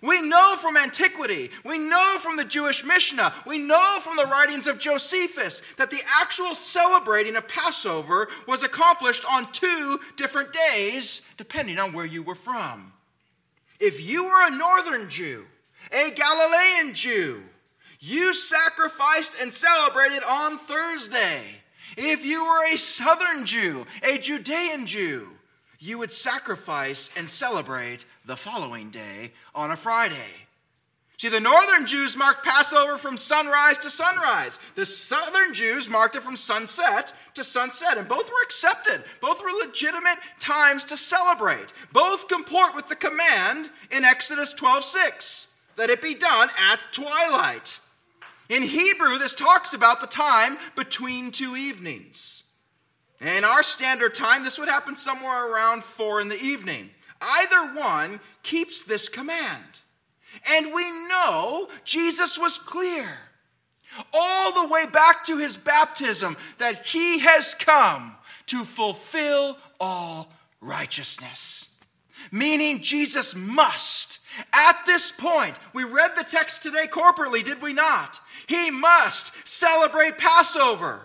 We 0.00 0.22
know 0.22 0.56
from 0.56 0.76
antiquity, 0.76 1.50
we 1.64 1.78
know 1.78 2.16
from 2.18 2.36
the 2.36 2.44
Jewish 2.44 2.84
Mishnah, 2.84 3.34
we 3.46 3.58
know 3.58 3.98
from 4.00 4.16
the 4.16 4.26
writings 4.26 4.66
of 4.66 4.78
Josephus 4.78 5.60
that 5.74 5.90
the 5.90 6.02
actual 6.20 6.54
celebrating 6.54 7.36
of 7.36 7.48
Passover 7.48 8.28
was 8.46 8.62
accomplished 8.62 9.24
on 9.30 9.50
two 9.52 9.98
different 10.16 10.54
days, 10.70 11.34
depending 11.36 11.78
on 11.78 11.92
where 11.92 12.06
you 12.06 12.22
were 12.22 12.34
from. 12.34 12.93
If 13.86 14.00
you 14.02 14.24
were 14.24 14.46
a 14.46 14.56
northern 14.56 15.10
Jew, 15.10 15.44
a 15.92 16.10
Galilean 16.10 16.94
Jew, 16.94 17.42
you 18.00 18.32
sacrificed 18.32 19.36
and 19.38 19.52
celebrated 19.52 20.22
on 20.26 20.56
Thursday. 20.56 21.42
If 21.98 22.24
you 22.24 22.46
were 22.46 22.64
a 22.64 22.78
southern 22.78 23.44
Jew, 23.44 23.84
a 24.02 24.16
Judean 24.16 24.86
Jew, 24.86 25.28
you 25.78 25.98
would 25.98 26.12
sacrifice 26.12 27.14
and 27.14 27.28
celebrate 27.28 28.06
the 28.24 28.36
following 28.36 28.88
day 28.88 29.32
on 29.54 29.70
a 29.70 29.76
Friday. 29.76 30.43
See, 31.16 31.28
the 31.28 31.40
northern 31.40 31.86
Jews 31.86 32.16
marked 32.16 32.44
Passover 32.44 32.98
from 32.98 33.16
sunrise 33.16 33.78
to 33.78 33.90
sunrise. 33.90 34.58
The 34.74 34.84
southern 34.84 35.54
Jews 35.54 35.88
marked 35.88 36.16
it 36.16 36.22
from 36.22 36.36
sunset 36.36 37.12
to 37.34 37.44
sunset, 37.44 37.96
and 37.98 38.08
both 38.08 38.28
were 38.28 38.42
accepted. 38.42 39.04
Both 39.20 39.42
were 39.42 39.66
legitimate 39.66 40.18
times 40.40 40.84
to 40.86 40.96
celebrate. 40.96 41.72
Both 41.92 42.28
comport 42.28 42.74
with 42.74 42.88
the 42.88 42.96
command 42.96 43.70
in 43.92 44.04
Exodus 44.04 44.52
12 44.52 44.82
6 44.82 45.56
that 45.76 45.90
it 45.90 46.02
be 46.02 46.14
done 46.14 46.48
at 46.70 46.80
twilight. 46.92 47.78
In 48.48 48.62
Hebrew, 48.62 49.18
this 49.18 49.34
talks 49.34 49.72
about 49.72 50.00
the 50.00 50.06
time 50.06 50.58
between 50.76 51.30
two 51.30 51.56
evenings. 51.56 52.44
In 53.20 53.44
our 53.44 53.62
standard 53.62 54.14
time, 54.14 54.44
this 54.44 54.58
would 54.58 54.68
happen 54.68 54.96
somewhere 54.96 55.50
around 55.50 55.82
four 55.82 56.20
in 56.20 56.28
the 56.28 56.40
evening. 56.40 56.90
Either 57.20 57.74
one 57.74 58.20
keeps 58.42 58.82
this 58.82 59.08
command. 59.08 59.64
And 60.50 60.74
we 60.74 60.90
know 61.08 61.68
Jesus 61.84 62.38
was 62.38 62.58
clear 62.58 63.08
all 64.12 64.52
the 64.52 64.68
way 64.72 64.86
back 64.86 65.24
to 65.26 65.38
his 65.38 65.56
baptism 65.56 66.36
that 66.58 66.86
he 66.86 67.20
has 67.20 67.54
come 67.54 68.16
to 68.46 68.64
fulfill 68.64 69.56
all 69.80 70.32
righteousness. 70.60 71.80
Meaning, 72.32 72.82
Jesus 72.82 73.34
must, 73.36 74.20
at 74.52 74.76
this 74.86 75.12
point, 75.12 75.56
we 75.72 75.84
read 75.84 76.12
the 76.16 76.24
text 76.24 76.62
today 76.62 76.86
corporately, 76.86 77.44
did 77.44 77.62
we 77.62 77.72
not? 77.72 78.20
He 78.46 78.70
must 78.70 79.46
celebrate 79.46 80.18
Passover. 80.18 81.02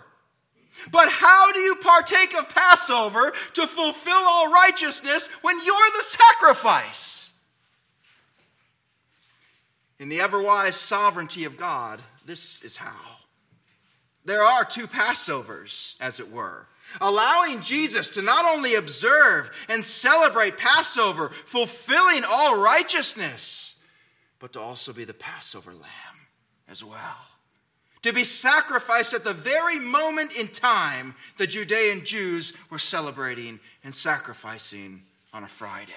But 0.90 1.08
how 1.10 1.52
do 1.52 1.60
you 1.60 1.76
partake 1.76 2.34
of 2.34 2.48
Passover 2.48 3.32
to 3.54 3.66
fulfill 3.66 4.12
all 4.14 4.50
righteousness 4.50 5.28
when 5.42 5.56
you're 5.64 5.90
the 5.94 6.02
sacrifice? 6.02 7.19
In 10.00 10.08
the 10.08 10.22
ever 10.22 10.42
wise 10.42 10.76
sovereignty 10.76 11.44
of 11.44 11.58
God, 11.58 12.00
this 12.24 12.64
is 12.64 12.78
how. 12.78 13.18
There 14.24 14.42
are 14.42 14.64
two 14.64 14.86
Passovers, 14.86 16.00
as 16.00 16.18
it 16.18 16.32
were, 16.32 16.66
allowing 17.02 17.60
Jesus 17.60 18.08
to 18.10 18.22
not 18.22 18.46
only 18.46 18.74
observe 18.76 19.50
and 19.68 19.84
celebrate 19.84 20.56
Passover, 20.56 21.28
fulfilling 21.28 22.22
all 22.26 22.58
righteousness, 22.58 23.84
but 24.38 24.54
to 24.54 24.60
also 24.60 24.94
be 24.94 25.04
the 25.04 25.12
Passover 25.12 25.72
lamb 25.72 26.26
as 26.66 26.82
well. 26.82 27.18
To 28.02 28.12
be 28.14 28.24
sacrificed 28.24 29.12
at 29.12 29.24
the 29.24 29.34
very 29.34 29.78
moment 29.78 30.34
in 30.34 30.48
time 30.48 31.14
the 31.36 31.46
Judean 31.46 32.06
Jews 32.06 32.56
were 32.70 32.78
celebrating 32.78 33.60
and 33.84 33.94
sacrificing 33.94 35.02
on 35.34 35.44
a 35.44 35.48
Friday. 35.48 35.92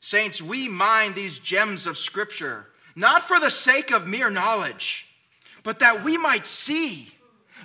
Saints, 0.00 0.40
we 0.40 0.68
mine 0.68 1.14
these 1.14 1.38
gems 1.38 1.86
of 1.86 1.98
Scripture 1.98 2.66
not 2.98 3.22
for 3.22 3.38
the 3.38 3.50
sake 3.50 3.92
of 3.92 4.08
mere 4.08 4.28
knowledge, 4.28 5.06
but 5.62 5.78
that 5.78 6.02
we 6.02 6.18
might 6.18 6.44
see 6.44 7.08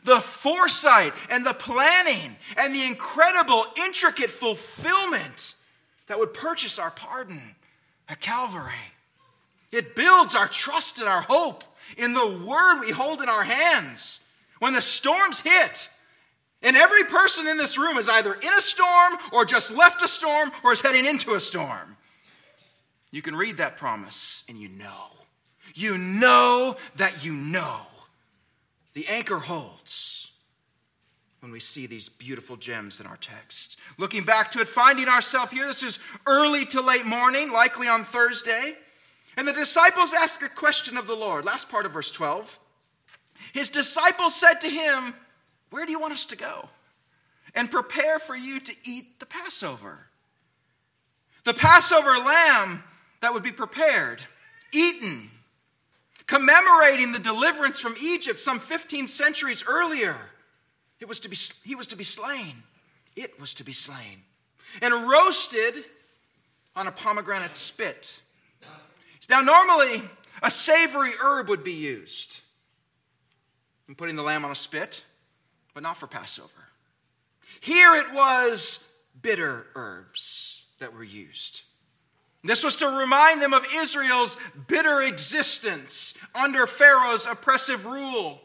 the 0.04 0.22
foresight 0.22 1.12
and 1.28 1.44
the 1.44 1.56
planning 1.56 2.36
and 2.56 2.74
the 2.74 2.86
incredible, 2.86 3.66
intricate 3.78 4.30
fulfillment 4.30 5.56
that 6.08 6.20
would 6.20 6.36
purchase 6.36 6.78
our 6.78 6.92
pardon 6.92 7.42
at 8.08 8.20
Calvary. 8.20 8.74
It 9.72 9.96
builds 9.96 10.36
our 10.36 10.48
trust 10.48 11.00
and 11.00 11.08
our 11.08 11.22
hope 11.22 11.64
in 11.98 12.14
the 12.14 12.44
word 12.46 12.80
we 12.80 12.92
hold 12.92 13.22
in 13.22 13.30
our 13.30 13.44
hands. 13.44 14.30
When 14.60 14.74
the 14.74 14.82
storms 14.82 15.40
hit, 15.40 15.90
and 16.62 16.78
every 16.78 17.04
person 17.06 17.48
in 17.48 17.58
this 17.58 17.78
room 17.78 17.98
is 17.98 18.08
either 18.08 18.36
in 18.36 18.54
a 18.56 18.62
storm 18.62 19.14
or 19.32 19.46
just 19.46 19.76
left 19.76 20.04
a 20.04 20.08
storm 20.08 20.52
or 20.64 20.72
is 20.72 20.82
heading 20.82 21.08
into 21.08 21.34
a 21.34 21.40
storm. 21.40 21.93
You 23.14 23.22
can 23.22 23.36
read 23.36 23.58
that 23.58 23.78
promise 23.78 24.44
and 24.50 24.58
you 24.58 24.70
know. 24.70 25.12
You 25.76 26.00
know 26.00 26.76
that 26.96 27.24
you 27.24 27.32
know. 27.32 27.78
The 28.96 29.08
anchor 29.08 29.38
holds 29.38 30.32
when 31.40 31.52
we 31.52 31.60
see 31.60 31.86
these 31.86 32.10
beautiful 32.10 32.58
gems 32.58 33.00
in 33.00 33.06
our 33.06 33.18
text. 33.18 33.78
Looking 34.00 34.24
back 34.24 34.50
to 34.52 34.62
it, 34.62 34.68
finding 34.68 35.08
ourselves 35.08 35.52
here, 35.52 35.68
this 35.68 35.84
is 35.84 36.00
early 36.26 36.66
to 36.68 36.82
late 36.82 37.06
morning, 37.06 37.52
likely 37.52 37.88
on 37.88 38.04
Thursday. 38.04 38.74
And 39.38 39.48
the 39.48 39.54
disciples 39.54 40.12
ask 40.14 40.42
a 40.42 40.50
question 40.50 40.98
of 40.98 41.06
the 41.06 41.16
Lord. 41.16 41.46
Last 41.46 41.70
part 41.70 41.86
of 41.86 41.92
verse 41.92 42.10
12. 42.10 42.58
His 43.54 43.70
disciples 43.70 44.34
said 44.34 44.56
to 44.62 44.70
him, 44.70 45.14
Where 45.70 45.86
do 45.86 45.92
you 45.92 46.00
want 46.00 46.14
us 46.14 46.26
to 46.26 46.36
go? 46.36 46.68
And 47.54 47.70
prepare 47.70 48.18
for 48.18 48.36
you 48.36 48.60
to 48.60 48.74
eat 48.90 49.20
the 49.20 49.28
Passover. 49.28 50.08
The 51.44 51.54
Passover 51.54 52.18
lamb 52.18 52.84
that 53.24 53.34
would 53.34 53.42
be 53.44 53.54
prepared, 53.54 54.22
eaten, 54.74 55.30
commemorating 56.28 57.14
the 57.14 57.20
deliverance 57.20 57.80
from 57.80 57.96
Egypt 58.02 58.42
some 58.42 58.60
15 58.60 59.08
centuries 59.08 59.64
earlier. 59.66 60.14
It 61.00 61.08
was 61.08 61.22
to 61.22 61.30
be, 61.30 61.38
he 61.64 61.74
was 61.74 61.88
to 61.88 61.96
be 61.96 62.04
slain. 62.04 62.64
It 63.16 63.40
was 63.40 63.54
to 63.56 63.64
be 63.64 63.72
slain. 63.72 64.24
And 64.82 65.08
roasted 65.08 65.86
on 66.76 66.88
a 66.88 66.92
pomegranate 66.92 67.56
spit. 67.56 68.20
Now, 69.30 69.40
normally, 69.40 70.02
a 70.42 70.52
savory 70.52 71.12
herb 71.22 71.48
would 71.48 71.64
be 71.64 71.72
used 71.72 72.42
in 73.88 73.96
putting 73.96 74.18
the 74.18 74.24
lamb 74.24 74.44
on 74.44 74.52
a 74.52 74.56
spit, 74.56 75.02
but 75.74 75.82
not 75.82 75.96
for 75.96 76.08
Passover. 76.08 76.68
Here 77.62 77.96
it 77.96 78.14
was 78.14 79.00
bitter 79.22 79.68
herbs 79.76 80.66
that 80.80 80.94
were 80.94 81.06
used. 81.06 81.62
This 82.44 82.64
was 82.64 82.76
to 82.78 82.88
remind 82.88 83.42
them 83.42 83.54
of 83.54 83.66
Israel's 83.74 84.38
bitter 84.68 85.02
existence 85.02 86.18
under 86.36 86.68
Pharaoh's 86.68 87.26
oppressive 87.26 87.86
rule. 87.86 88.42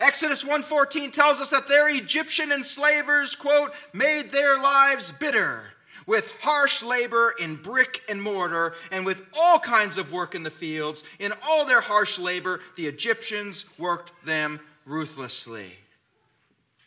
Exodus 0.00 0.44
1:14 0.44 1.10
tells 1.10 1.40
us 1.40 1.50
that 1.50 1.66
their 1.66 1.88
Egyptian 1.88 2.52
enslavers, 2.52 3.34
quote, 3.34 3.74
made 3.92 4.30
their 4.30 4.58
lives 4.58 5.10
bitter 5.10 5.72
with 6.06 6.32
harsh 6.40 6.82
labor 6.82 7.34
in 7.38 7.56
brick 7.56 8.04
and 8.08 8.22
mortar 8.22 8.74
and 8.90 9.04
with 9.04 9.26
all 9.38 9.58
kinds 9.58 9.98
of 9.98 10.12
work 10.12 10.34
in 10.34 10.42
the 10.42 10.50
fields. 10.50 11.02
In 11.18 11.32
all 11.44 11.64
their 11.64 11.80
harsh 11.80 12.18
labor, 12.18 12.60
the 12.76 12.86
Egyptians 12.86 13.64
worked 13.78 14.12
them 14.24 14.60
ruthlessly. 14.84 15.78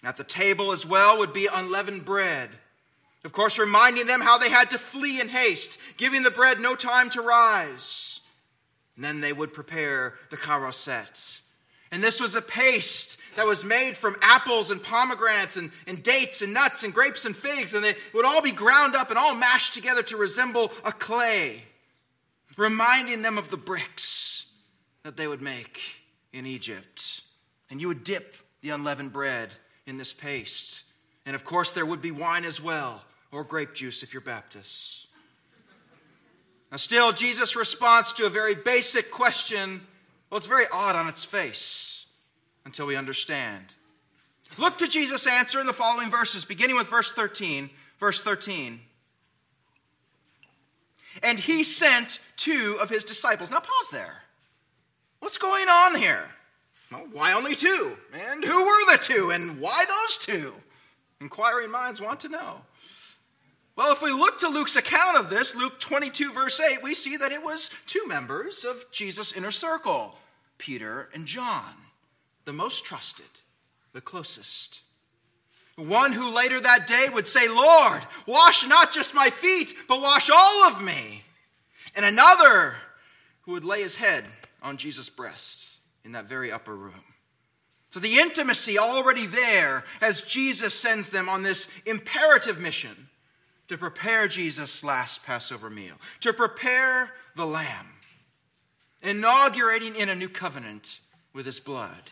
At 0.04 0.18
the 0.18 0.24
table 0.24 0.72
as 0.72 0.86
well 0.86 1.18
would 1.18 1.34
be 1.34 1.48
unleavened 1.48 2.06
bread 2.06 2.50
of 3.24 3.34
course, 3.34 3.60
reminding 3.60 4.08
them 4.08 4.22
how 4.22 4.38
they 4.38 4.50
had 4.50 4.72
to 4.72 4.78
flee 4.78 5.22
in 5.22 5.30
haste, 5.30 5.80
giving 5.98 6.24
the 6.24 6.32
bread 6.32 6.60
no 6.60 6.76
time 6.76 7.10
to 7.12 7.22
rise. 7.22 8.22
And 8.96 9.06
then 9.06 9.22
they 9.22 9.32
would 9.32 9.54
prepare 9.54 10.16
the 10.30 10.38
charoset. 10.38 11.40
And 11.92 12.04
this 12.04 12.20
was 12.20 12.36
a 12.36 12.42
paste 12.42 13.20
that 13.36 13.46
was 13.46 13.64
made 13.64 13.96
from 13.96 14.16
apples 14.22 14.72
and 14.72 14.82
pomegranates 14.82 15.58
and, 15.58 15.72
and 15.86 16.02
dates 16.02 16.42
and 16.42 16.54
nuts 16.54 16.84
and 16.84 16.94
grapes 16.94 17.26
and 17.26 17.36
figs. 17.36 17.74
And 17.74 17.84
they 17.84 17.96
would 18.14 18.26
all 18.26 18.42
be 18.42 18.52
ground 18.52 18.96
up 18.96 19.10
and 19.10 19.20
all 19.20 19.36
mashed 19.36 19.74
together 19.74 20.02
to 20.04 20.18
resemble 20.18 20.72
a 20.84 20.92
clay, 20.92 21.64
reminding 22.58 23.22
them 23.22 23.38
of 23.38 23.50
the 23.50 23.58
bricks 23.58 24.52
that 25.04 25.16
they 25.16 25.28
would 25.28 25.42
make 25.42 25.80
in 26.34 26.48
Egypt. 26.48 27.22
And 27.70 27.80
you 27.80 27.90
would 27.90 28.04
dip 28.04 28.36
the 28.62 28.72
unleavened 28.72 29.14
bread 29.14 29.50
in 29.86 29.98
this 29.98 30.14
paste. 30.14 30.84
And 31.26 31.36
of 31.36 31.44
course, 31.44 31.72
there 31.72 31.86
would 31.86 32.02
be 32.02 32.12
wine 32.12 32.46
as 32.46 32.62
well 32.62 33.04
or 33.32 33.44
grape 33.44 33.74
juice 33.74 34.04
if 34.04 34.14
you're 34.14 34.22
Baptist. 34.22 35.08
Now, 36.72 36.78
still, 36.78 37.12
Jesus' 37.12 37.56
response 37.56 38.14
to 38.14 38.26
a 38.26 38.30
very 38.30 38.56
basic 38.56 39.12
question, 39.12 39.82
well, 40.30 40.38
it's 40.38 40.48
very 40.48 40.66
odd 40.72 40.96
on 40.96 41.08
its 41.08 41.26
face 41.26 42.08
until 42.66 42.88
we 42.88 42.96
understand. 42.96 43.66
Look 44.58 44.78
to 44.78 44.88
Jesus' 44.88 45.28
answer 45.28 45.60
in 45.60 45.68
the 45.68 45.74
following 45.74 46.10
verses, 46.10 46.46
beginning 46.46 46.76
with 46.76 46.88
verse 46.88 47.12
13. 47.12 47.70
Verse 48.00 48.22
13. 48.22 48.80
And 51.22 51.40
he 51.40 51.64
sent 51.64 52.20
two 52.36 52.78
of 52.82 52.90
his 52.90 53.04
disciples. 53.04 53.52
Now, 53.52 53.60
pause 53.60 53.90
there. 53.92 54.24
What's 55.20 55.38
going 55.38 55.68
on 55.68 55.96
here? 55.96 56.24
Well, 56.92 57.08
why 57.12 57.34
only 57.34 57.54
two? 57.54 57.96
And 58.14 58.44
who 58.44 58.66
were 58.66 58.92
the 58.92 59.00
two? 59.02 59.32
And 59.32 59.60
why 59.60 59.86
those 59.86 60.18
two? 60.18 60.54
Inquiring 61.20 61.70
minds 61.70 62.02
want 62.02 62.20
to 62.22 62.30
know. 62.30 62.62
Well, 63.76 63.94
if 63.94 64.02
we 64.02 64.12
look 64.12 64.40
to 64.40 64.50
Luke's 64.50 64.76
account 64.76 65.18
of 65.18 65.30
this, 65.30 65.56
Luke 65.56 65.80
22, 65.80 66.34
verse 66.34 66.60
8, 66.60 66.84
we 66.84 66.94
see 66.94 67.16
that 67.18 67.32
it 67.32 67.44
was 67.44 67.70
two 67.88 68.06
members 68.06 68.66
of 68.66 68.86
Jesus' 68.92 69.32
inner 69.32 69.52
circle 69.52 70.16
Peter 70.58 71.10
and 71.14 71.26
John, 71.26 71.74
the 72.46 72.54
most 72.54 72.86
trusted, 72.86 73.26
the 73.94 74.02
closest. 74.02 74.82
One 75.76 76.12
who 76.12 76.36
later 76.36 76.60
that 76.60 76.86
day 76.86 77.08
would 77.12 77.26
say, 77.26 77.48
Lord, 77.48 78.02
wash 78.28 78.68
not 78.68 78.92
just 78.92 79.16
my 79.16 79.30
feet, 79.30 79.74
but 79.88 80.02
wash 80.02 80.30
all 80.30 80.68
of 80.68 80.84
me. 80.84 81.24
And 81.96 82.06
another 82.06 82.76
who 83.42 83.54
would 83.54 83.64
lay 83.64 83.82
his 83.82 83.96
head 83.96 84.26
on 84.62 84.78
Jesus' 84.78 85.10
breast 85.10 85.78
in 86.04 86.12
that 86.12 86.26
very 86.26 86.52
upper 86.52 86.76
room. 86.76 87.04
So 87.90 88.00
the 88.00 88.20
intimacy 88.20 88.78
already 88.78 89.26
there 89.26 89.84
as 90.02 90.22
Jesus 90.22 90.74
sends 90.74 91.10
them 91.10 91.28
on 91.28 91.44
this 91.44 91.82
imperative 91.84 92.60
mission 92.60 93.10
to 93.72 93.78
prepare 93.78 94.28
Jesus' 94.28 94.84
last 94.84 95.26
Passover 95.26 95.70
meal, 95.70 95.96
to 96.20 96.34
prepare 96.34 97.10
the 97.38 97.46
Lamb, 97.46 97.88
inaugurating 99.02 99.96
in 99.96 100.10
a 100.10 100.16
new 100.16 100.28
covenant 100.28 101.00
with 101.32 101.46
his 101.46 101.62
blood. 101.62 102.12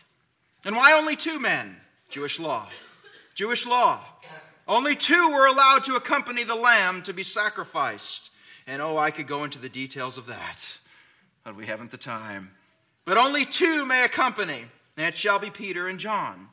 And 0.64 0.74
why 0.74 0.94
only 0.94 1.16
two 1.16 1.38
men? 1.38 1.76
Jewish 2.08 2.40
law. 2.40 2.66
Jewish 3.34 3.66
law. 3.66 4.00
Only 4.66 4.96
two 4.96 5.30
were 5.30 5.46
allowed 5.46 5.84
to 5.84 5.96
accompany 5.96 6.44
the 6.44 6.54
lamb 6.54 7.02
to 7.02 7.12
be 7.12 7.22
sacrificed. 7.22 8.30
And 8.66 8.80
oh, 8.80 8.96
I 8.96 9.10
could 9.10 9.26
go 9.26 9.44
into 9.44 9.58
the 9.58 9.68
details 9.68 10.16
of 10.16 10.26
that, 10.28 10.78
but 11.44 11.56
we 11.56 11.66
haven't 11.66 11.90
the 11.90 11.98
time. 11.98 12.52
But 13.04 13.18
only 13.18 13.44
two 13.44 13.84
may 13.84 14.04
accompany, 14.04 14.64
and 14.96 15.06
it 15.06 15.16
shall 15.16 15.38
be 15.38 15.50
Peter 15.50 15.88
and 15.88 15.98
John. 15.98 16.48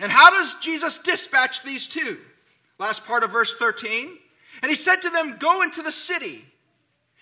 And 0.00 0.10
how 0.10 0.30
does 0.30 0.58
Jesus 0.60 1.02
dispatch 1.02 1.64
these 1.64 1.86
two? 1.86 2.16
Last 2.78 3.06
part 3.06 3.24
of 3.24 3.30
verse 3.30 3.54
13. 3.54 4.16
And 4.62 4.68
he 4.70 4.74
said 4.74 4.96
to 5.02 5.10
them, 5.10 5.36
Go 5.38 5.62
into 5.62 5.82
the 5.82 5.92
city, 5.92 6.44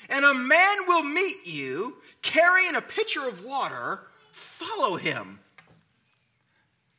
and 0.09 0.25
a 0.25 0.35
man 0.35 0.77
will 0.87 1.03
meet 1.03 1.47
you 1.47 1.97
carrying 2.23 2.75
a 2.75 2.81
pitcher 2.81 3.27
of 3.27 3.45
water. 3.45 4.01
Follow 4.33 4.97
him. 4.97 5.41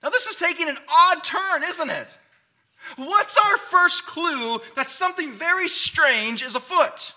Now, 0.02 0.10
this 0.10 0.28
is 0.28 0.36
taking 0.36 0.69
an 0.69 0.78
odd 0.78 1.23
turn, 1.23 1.63
isn't 1.63 1.89
it? 1.89 2.08
What's 2.95 3.38
our 3.38 3.58
first 3.58 4.06
clue 4.06 4.60
that 4.76 4.89
something 4.89 5.34
very 5.34 5.67
strange 5.67 6.41
is 6.41 6.56
afoot? 6.56 7.13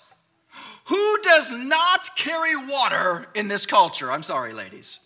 Who 0.86 1.18
does 1.22 1.52
not 1.52 2.16
carry 2.16 2.56
water 2.56 3.26
in 3.34 3.48
this 3.48 3.66
culture? 3.66 4.10
I'm 4.10 4.22
sorry, 4.22 4.52
ladies. 4.52 4.98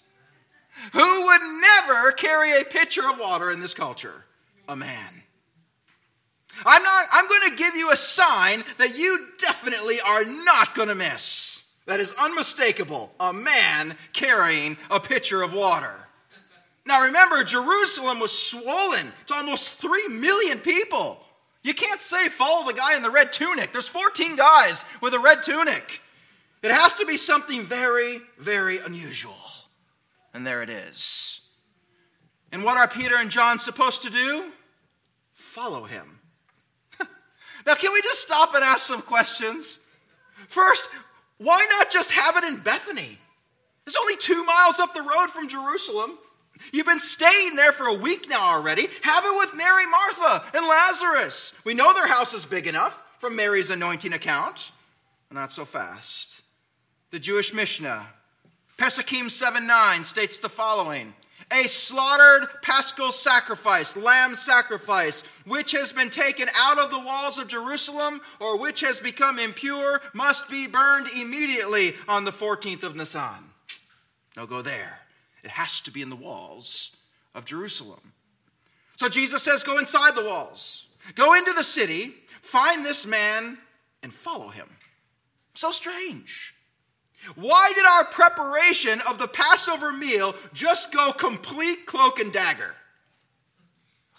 Who 0.92 1.24
would 1.26 1.40
never 1.42 2.12
carry 2.12 2.58
a 2.58 2.64
pitcher 2.64 3.08
of 3.08 3.18
water 3.18 3.50
in 3.50 3.60
this 3.60 3.74
culture? 3.74 4.24
A 4.68 4.76
man. 4.76 5.23
I'm 6.64 6.82
not 6.82 7.06
I'm 7.12 7.28
going 7.28 7.50
to 7.50 7.56
give 7.56 7.76
you 7.76 7.90
a 7.90 7.96
sign 7.96 8.64
that 8.78 8.96
you 8.96 9.28
definitely 9.38 10.00
are 10.00 10.24
not 10.24 10.74
going 10.74 10.88
to 10.88 10.94
miss. 10.94 11.72
That 11.86 12.00
is 12.00 12.14
unmistakable. 12.18 13.12
A 13.20 13.32
man 13.32 13.96
carrying 14.12 14.76
a 14.90 15.00
pitcher 15.00 15.42
of 15.42 15.52
water. 15.52 16.08
Now 16.86 17.02
remember, 17.02 17.42
Jerusalem 17.44 18.20
was 18.20 18.36
swollen 18.36 19.12
to 19.26 19.34
almost 19.34 19.74
3 19.74 20.08
million 20.08 20.58
people. 20.58 21.20
You 21.62 21.72
can't 21.72 22.00
say 22.00 22.28
follow 22.28 22.66
the 22.66 22.74
guy 22.76 22.94
in 22.96 23.02
the 23.02 23.10
red 23.10 23.32
tunic. 23.32 23.72
There's 23.72 23.88
14 23.88 24.36
guys 24.36 24.84
with 25.00 25.14
a 25.14 25.18
red 25.18 25.42
tunic. 25.42 26.02
It 26.62 26.70
has 26.70 26.94
to 26.94 27.06
be 27.06 27.16
something 27.16 27.62
very, 27.62 28.20
very 28.38 28.78
unusual. 28.78 29.36
And 30.34 30.46
there 30.46 30.62
it 30.62 30.70
is. 30.70 31.48
And 32.52 32.64
what 32.64 32.76
are 32.76 32.88
Peter 32.88 33.16
and 33.16 33.30
John 33.30 33.58
supposed 33.58 34.02
to 34.02 34.10
do? 34.10 34.50
Follow 35.32 35.84
him. 35.84 36.20
Now, 37.66 37.74
can 37.74 37.92
we 37.92 38.02
just 38.02 38.22
stop 38.22 38.54
and 38.54 38.62
ask 38.62 38.86
some 38.86 39.02
questions? 39.02 39.78
First, 40.48 40.88
why 41.38 41.66
not 41.70 41.90
just 41.90 42.10
have 42.12 42.36
it 42.36 42.44
in 42.44 42.58
Bethany? 42.58 43.18
It's 43.86 43.96
only 44.00 44.16
two 44.16 44.44
miles 44.44 44.80
up 44.80 44.94
the 44.94 45.02
road 45.02 45.28
from 45.28 45.48
Jerusalem. 45.48 46.18
You've 46.72 46.86
been 46.86 47.00
staying 47.00 47.56
there 47.56 47.72
for 47.72 47.86
a 47.86 47.94
week 47.94 48.28
now 48.28 48.56
already. 48.56 48.86
Have 49.02 49.24
it 49.24 49.36
with 49.38 49.54
Mary, 49.54 49.84
Martha, 49.86 50.44
and 50.54 50.66
Lazarus. 50.66 51.60
We 51.64 51.74
know 51.74 51.92
their 51.92 52.06
house 52.06 52.32
is 52.32 52.44
big 52.44 52.66
enough 52.66 53.02
from 53.18 53.36
Mary's 53.36 53.70
anointing 53.70 54.12
account. 54.12 54.70
Not 55.30 55.50
so 55.50 55.64
fast. 55.64 56.42
The 57.10 57.18
Jewish 57.18 57.52
Mishnah, 57.52 58.06
Pesachim 58.78 59.30
7 59.30 59.66
9, 59.66 60.04
states 60.04 60.38
the 60.38 60.48
following 60.48 61.12
A 61.52 61.68
slaughtered 61.68 62.48
paschal 62.62 63.12
sacrifice, 63.12 63.96
lamb 63.96 64.34
sacrifice, 64.34 65.22
which 65.46 65.72
has 65.72 65.92
been 65.92 66.10
taken 66.10 66.48
out 66.56 66.78
of 66.78 66.90
the 66.90 66.98
walls 66.98 67.38
of 67.38 67.48
Jerusalem 67.48 68.20
or 68.40 68.58
which 68.58 68.80
has 68.80 69.00
become 69.00 69.38
impure, 69.38 70.00
must 70.12 70.50
be 70.50 70.66
burned 70.66 71.08
immediately 71.16 71.94
on 72.08 72.24
the 72.24 72.32
14th 72.32 72.82
of 72.82 72.96
Nisan. 72.96 73.44
Now 74.36 74.46
go 74.46 74.62
there. 74.62 75.00
It 75.42 75.50
has 75.50 75.80
to 75.82 75.90
be 75.90 76.02
in 76.02 76.10
the 76.10 76.16
walls 76.16 76.96
of 77.34 77.44
Jerusalem. 77.44 78.12
So 78.96 79.08
Jesus 79.08 79.42
says, 79.42 79.62
Go 79.62 79.78
inside 79.78 80.14
the 80.14 80.24
walls, 80.24 80.86
go 81.14 81.34
into 81.34 81.52
the 81.52 81.64
city, 81.64 82.14
find 82.40 82.84
this 82.84 83.06
man, 83.06 83.58
and 84.02 84.12
follow 84.12 84.48
him. 84.48 84.68
So 85.54 85.70
strange. 85.70 86.53
Why 87.34 87.72
did 87.74 87.84
our 87.86 88.04
preparation 88.04 89.00
of 89.08 89.18
the 89.18 89.28
Passover 89.28 89.92
meal 89.92 90.34
just 90.52 90.92
go 90.92 91.12
complete 91.12 91.86
cloak 91.86 92.20
and 92.20 92.32
dagger? 92.32 92.74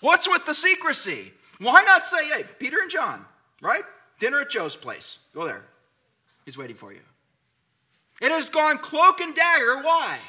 What's 0.01 0.27
with 0.27 0.45
the 0.45 0.53
secrecy? 0.53 1.31
Why 1.59 1.83
not 1.83 2.07
say, 2.07 2.27
hey, 2.27 2.43
Peter 2.59 2.77
and 2.81 2.91
John, 2.91 3.25
right? 3.61 3.83
Dinner 4.19 4.41
at 4.41 4.49
Joe's 4.49 4.75
place. 4.75 5.19
Go 5.33 5.45
there. 5.45 5.63
He's 6.45 6.57
waiting 6.57 6.75
for 6.75 6.91
you. 6.91 6.99
It 8.21 8.31
has 8.31 8.49
gone 8.49 8.77
cloak 8.77 9.19
and 9.19 9.35
dagger. 9.35 9.81
Why? 9.81 10.19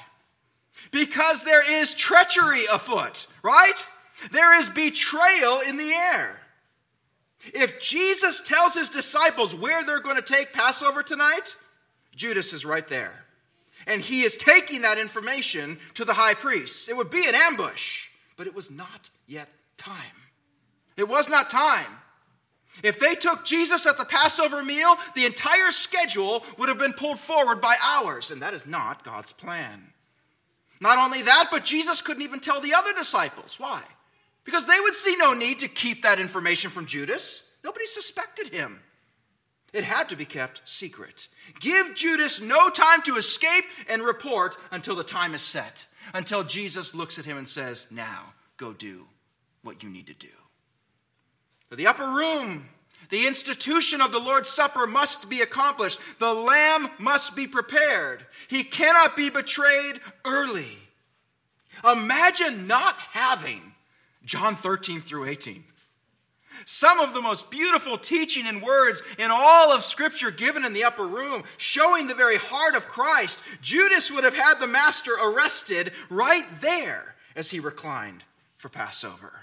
Because 0.91 1.45
there 1.45 1.81
is 1.81 1.95
treachery 1.95 2.65
afoot, 2.73 3.27
right? 3.43 3.85
There 4.33 4.59
is 4.59 4.69
betrayal 4.69 5.61
in 5.61 5.77
the 5.77 5.93
air. 5.93 6.41
If 7.55 7.81
Jesus 7.81 8.41
tells 8.41 8.75
his 8.75 8.89
disciples 8.89 9.55
where 9.55 9.85
they're 9.85 10.01
going 10.01 10.17
to 10.17 10.23
take 10.23 10.53
Passover 10.53 11.03
tonight, 11.03 11.55
Judas 12.17 12.53
is 12.53 12.65
right 12.65 12.87
there. 12.87 13.13
And 13.87 14.01
he 14.01 14.23
is 14.23 14.37
taking 14.37 14.83
that 14.83 14.99
information 14.99 15.79
to 15.95 16.05
the 16.05 16.15
high 16.15 16.35
priest. 16.35 16.89
It 16.89 16.97
would 16.97 17.11
be 17.11 17.29
an 17.29 17.35
ambush, 17.35 18.09
but 18.37 18.49
it 18.49 18.55
was 18.55 18.71
not 18.71 19.11
yet 19.29 19.49
time. 19.77 19.95
It 20.97 21.09
was 21.09 21.29
not 21.29 21.51
time. 21.51 21.87
If 22.83 22.99
they 22.99 23.15
took 23.15 23.45
Jesus 23.45 23.87
at 23.87 23.97
the 23.97 24.05
Passover 24.05 24.63
meal, 24.63 24.97
the 25.15 25.25
entire 25.25 25.71
schedule 25.71 26.45
would 26.59 26.69
have 26.69 26.79
been 26.79 26.93
pulled 26.93 27.19
forward 27.19 27.61
by 27.61 27.75
hours, 27.83 28.31
and 28.31 28.43
that 28.43 28.55
is 28.55 28.67
not 28.67 29.05
God's 29.05 29.33
plan. 29.33 29.93
Not 30.81 30.99
only 30.99 31.23
that, 31.23 31.49
but 31.51 31.65
Jesus 31.65 32.03
couldn't 32.03 32.23
even 32.23 32.41
tell 32.41 32.61
the 32.61 32.75
other 32.75 32.93
disciples. 32.93 33.59
Why? 33.59 33.83
Because 34.45 34.67
they 34.67 34.79
would 34.81 34.95
see 34.95 35.17
no 35.19 35.33
need 35.33 35.61
to 35.61 35.69
keep 35.69 36.03
that 36.03 36.21
information 36.21 36.71
from 36.71 36.87
Judas. 36.87 37.55
Nobody 37.65 37.87
suspected 37.87 38.49
him. 38.49 38.81
It 39.77 39.85
had 39.85 40.09
to 40.09 40.17
be 40.17 40.25
kept 40.25 40.63
secret. 40.65 41.29
Give 41.61 41.95
Judas 41.95 42.41
no 42.41 42.71
time 42.71 43.03
to 43.03 43.17
escape 43.17 43.65
and 43.91 44.01
report 44.01 44.57
until 44.71 44.97
the 44.97 45.05
time 45.05 45.35
is 45.35 45.43
set, 45.43 45.85
until 46.15 46.43
Jesus 46.43 46.95
looks 46.95 47.19
at 47.19 47.27
him 47.27 47.37
and 47.37 47.47
says, 47.47 47.87
Now, 47.91 48.33
go 48.57 48.73
do 48.73 49.07
what 49.63 49.83
you 49.83 49.91
need 49.91 50.07
to 50.07 50.15
do. 50.15 50.29
The 51.71 51.89
upper 51.89 52.07
room, 52.07 52.71
the 53.11 53.27
institution 53.27 54.01
of 54.01 54.13
the 54.13 54.19
Lord's 54.19 54.49
Supper 54.49 54.87
must 54.87 55.29
be 55.29 55.43
accomplished. 55.43 56.01
The 56.21 56.33
lamb 56.33 56.89
must 56.99 57.37
be 57.37 57.47
prepared. 57.47 58.25
He 58.49 58.65
cannot 58.65 59.15
be 59.15 59.29
betrayed 59.29 60.01
early. 60.25 60.79
Imagine 61.85 62.67
not 62.67 62.95
having 63.13 63.75
John 64.25 64.55
13 64.55 65.03
through 65.03 65.27
18. 65.27 65.65
Some 66.65 67.01
of 67.01 67.13
the 67.13 67.21
most 67.21 67.51
beautiful 67.51 67.99
teaching 67.99 68.47
and 68.47 68.63
words 68.63 69.03
in 69.19 69.31
all 69.31 69.73
of 69.73 69.85
Scripture 69.85 70.31
given 70.31 70.65
in 70.65 70.73
the 70.73 70.85
upper 70.85 71.07
room, 71.07 71.45
showing 71.59 72.07
the 72.07 72.15
very 72.15 72.37
heart 72.37 72.75
of 72.75 72.89
Christ. 72.89 73.43
Judas 73.61 74.11
would 74.11 74.25
have 74.25 74.37
had 74.37 74.55
the 74.59 74.67
Master 74.67 75.13
arrested 75.13 75.93
right 76.09 76.47
there 76.61 77.17
as 77.35 77.51
he 77.51 77.61
reclined 77.61 78.25
for 78.57 78.69
Passover. 78.69 79.41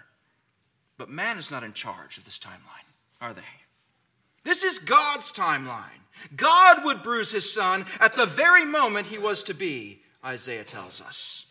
But 0.97 1.09
man 1.09 1.37
is 1.37 1.51
not 1.51 1.63
in 1.63 1.73
charge 1.73 2.17
of 2.17 2.25
this 2.25 2.39
timeline 2.39 2.83
are 3.23 3.33
they? 3.33 3.41
This 4.43 4.63
is 4.65 4.79
God's 4.79 5.31
timeline. 5.31 6.03
God 6.35 6.83
would 6.83 7.01
bruise 7.01 7.31
his 7.31 7.51
son 7.51 7.85
at 8.01 8.17
the 8.17 8.25
very 8.25 8.65
moment 8.65 9.07
he 9.07 9.17
was 9.17 9.43
to 9.43 9.53
be, 9.53 10.01
Isaiah 10.23 10.65
tells 10.65 11.01
us. 11.01 11.45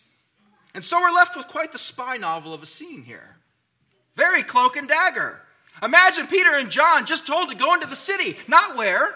And 0.75 0.85
so 0.85 1.01
we're 1.01 1.11
left 1.11 1.35
with 1.35 1.49
quite 1.49 1.73
the 1.73 1.79
spy 1.79 2.19
novel 2.19 2.53
of 2.53 2.63
a 2.63 2.67
scene 2.67 3.03
here. 3.03 3.37
Very 4.15 4.43
cloak 4.43 4.77
and 4.77 4.87
dagger. 4.87 5.41
Imagine 5.83 6.27
Peter 6.27 6.57
and 6.57 6.71
John 6.71 7.07
just 7.07 7.27
told 7.27 7.51
to 7.51 7.57
go 7.57 7.75
into 7.75 7.87
the 7.87 7.97
city, 7.97 8.37
not 8.49 8.77
where. 8.77 9.15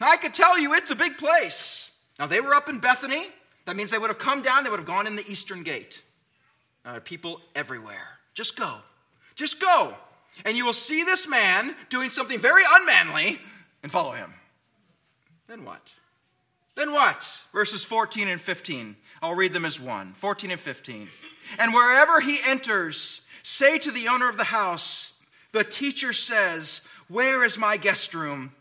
I 0.00 0.16
could 0.16 0.34
tell 0.34 0.58
you 0.58 0.74
it's 0.74 0.90
a 0.90 0.96
big 0.96 1.16
place. 1.16 1.96
Now 2.18 2.26
they 2.26 2.40
were 2.40 2.54
up 2.54 2.68
in 2.68 2.80
Bethany. 2.80 3.26
That 3.66 3.76
means 3.76 3.90
they 3.90 3.98
would 3.98 4.10
have 4.10 4.18
come 4.18 4.42
down, 4.42 4.64
they 4.64 4.70
would 4.70 4.80
have 4.80 4.86
gone 4.86 5.06
in 5.06 5.16
the 5.16 5.24
eastern 5.28 5.62
gate. 5.62 6.02
There 6.84 6.94
are 6.94 7.00
people 7.00 7.40
everywhere. 7.54 8.18
Just 8.34 8.58
go. 8.58 8.78
Just 9.36 9.60
go 9.60 9.94
and 10.44 10.56
you 10.56 10.64
will 10.64 10.72
see 10.72 11.04
this 11.04 11.28
man 11.28 11.74
doing 11.88 12.10
something 12.10 12.38
very 12.38 12.62
unmanly 12.78 13.38
and 13.82 13.92
follow 13.92 14.12
him. 14.12 14.32
Then 15.46 15.64
what? 15.64 15.94
Then 16.74 16.92
what? 16.92 17.42
Verses 17.52 17.84
14 17.84 18.28
and 18.28 18.40
15. 18.40 18.96
I'll 19.20 19.34
read 19.34 19.52
them 19.52 19.64
as 19.64 19.80
one 19.80 20.14
14 20.14 20.50
and 20.50 20.60
15. 20.60 21.08
And 21.58 21.74
wherever 21.74 22.20
he 22.20 22.38
enters, 22.46 23.28
say 23.42 23.78
to 23.78 23.90
the 23.90 24.08
owner 24.08 24.28
of 24.28 24.36
the 24.36 24.44
house, 24.44 25.11
The 25.52 25.64
teacher 25.64 26.12
says, 26.12 26.88
Where 27.08 27.44
is 27.44 27.58
my 27.58 27.76
guest 27.76 28.14
room? 28.14 28.52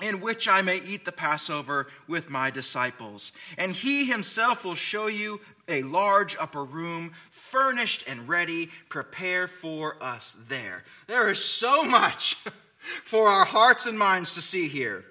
in 0.00 0.20
which 0.20 0.46
I 0.46 0.62
may 0.62 0.76
eat 0.76 1.04
the 1.04 1.12
Passover 1.12 1.88
with 2.06 2.30
my 2.30 2.50
disciples. 2.50 3.32
And 3.56 3.72
he 3.72 4.04
himself 4.04 4.64
will 4.64 4.76
show 4.76 5.08
you 5.08 5.40
a 5.66 5.82
large 5.82 6.36
upper 6.38 6.64
room, 6.64 7.12
furnished 7.30 8.08
and 8.08 8.28
ready. 8.28 8.70
Prepare 8.88 9.48
for 9.48 9.96
us 10.00 10.34
there. 10.48 10.84
There 11.08 11.28
is 11.28 11.44
so 11.44 11.82
much 11.82 12.34
for 13.04 13.26
our 13.28 13.44
hearts 13.44 13.86
and 13.86 13.98
minds 13.98 14.34
to 14.34 14.40
see 14.40 14.68
here. 14.68 15.04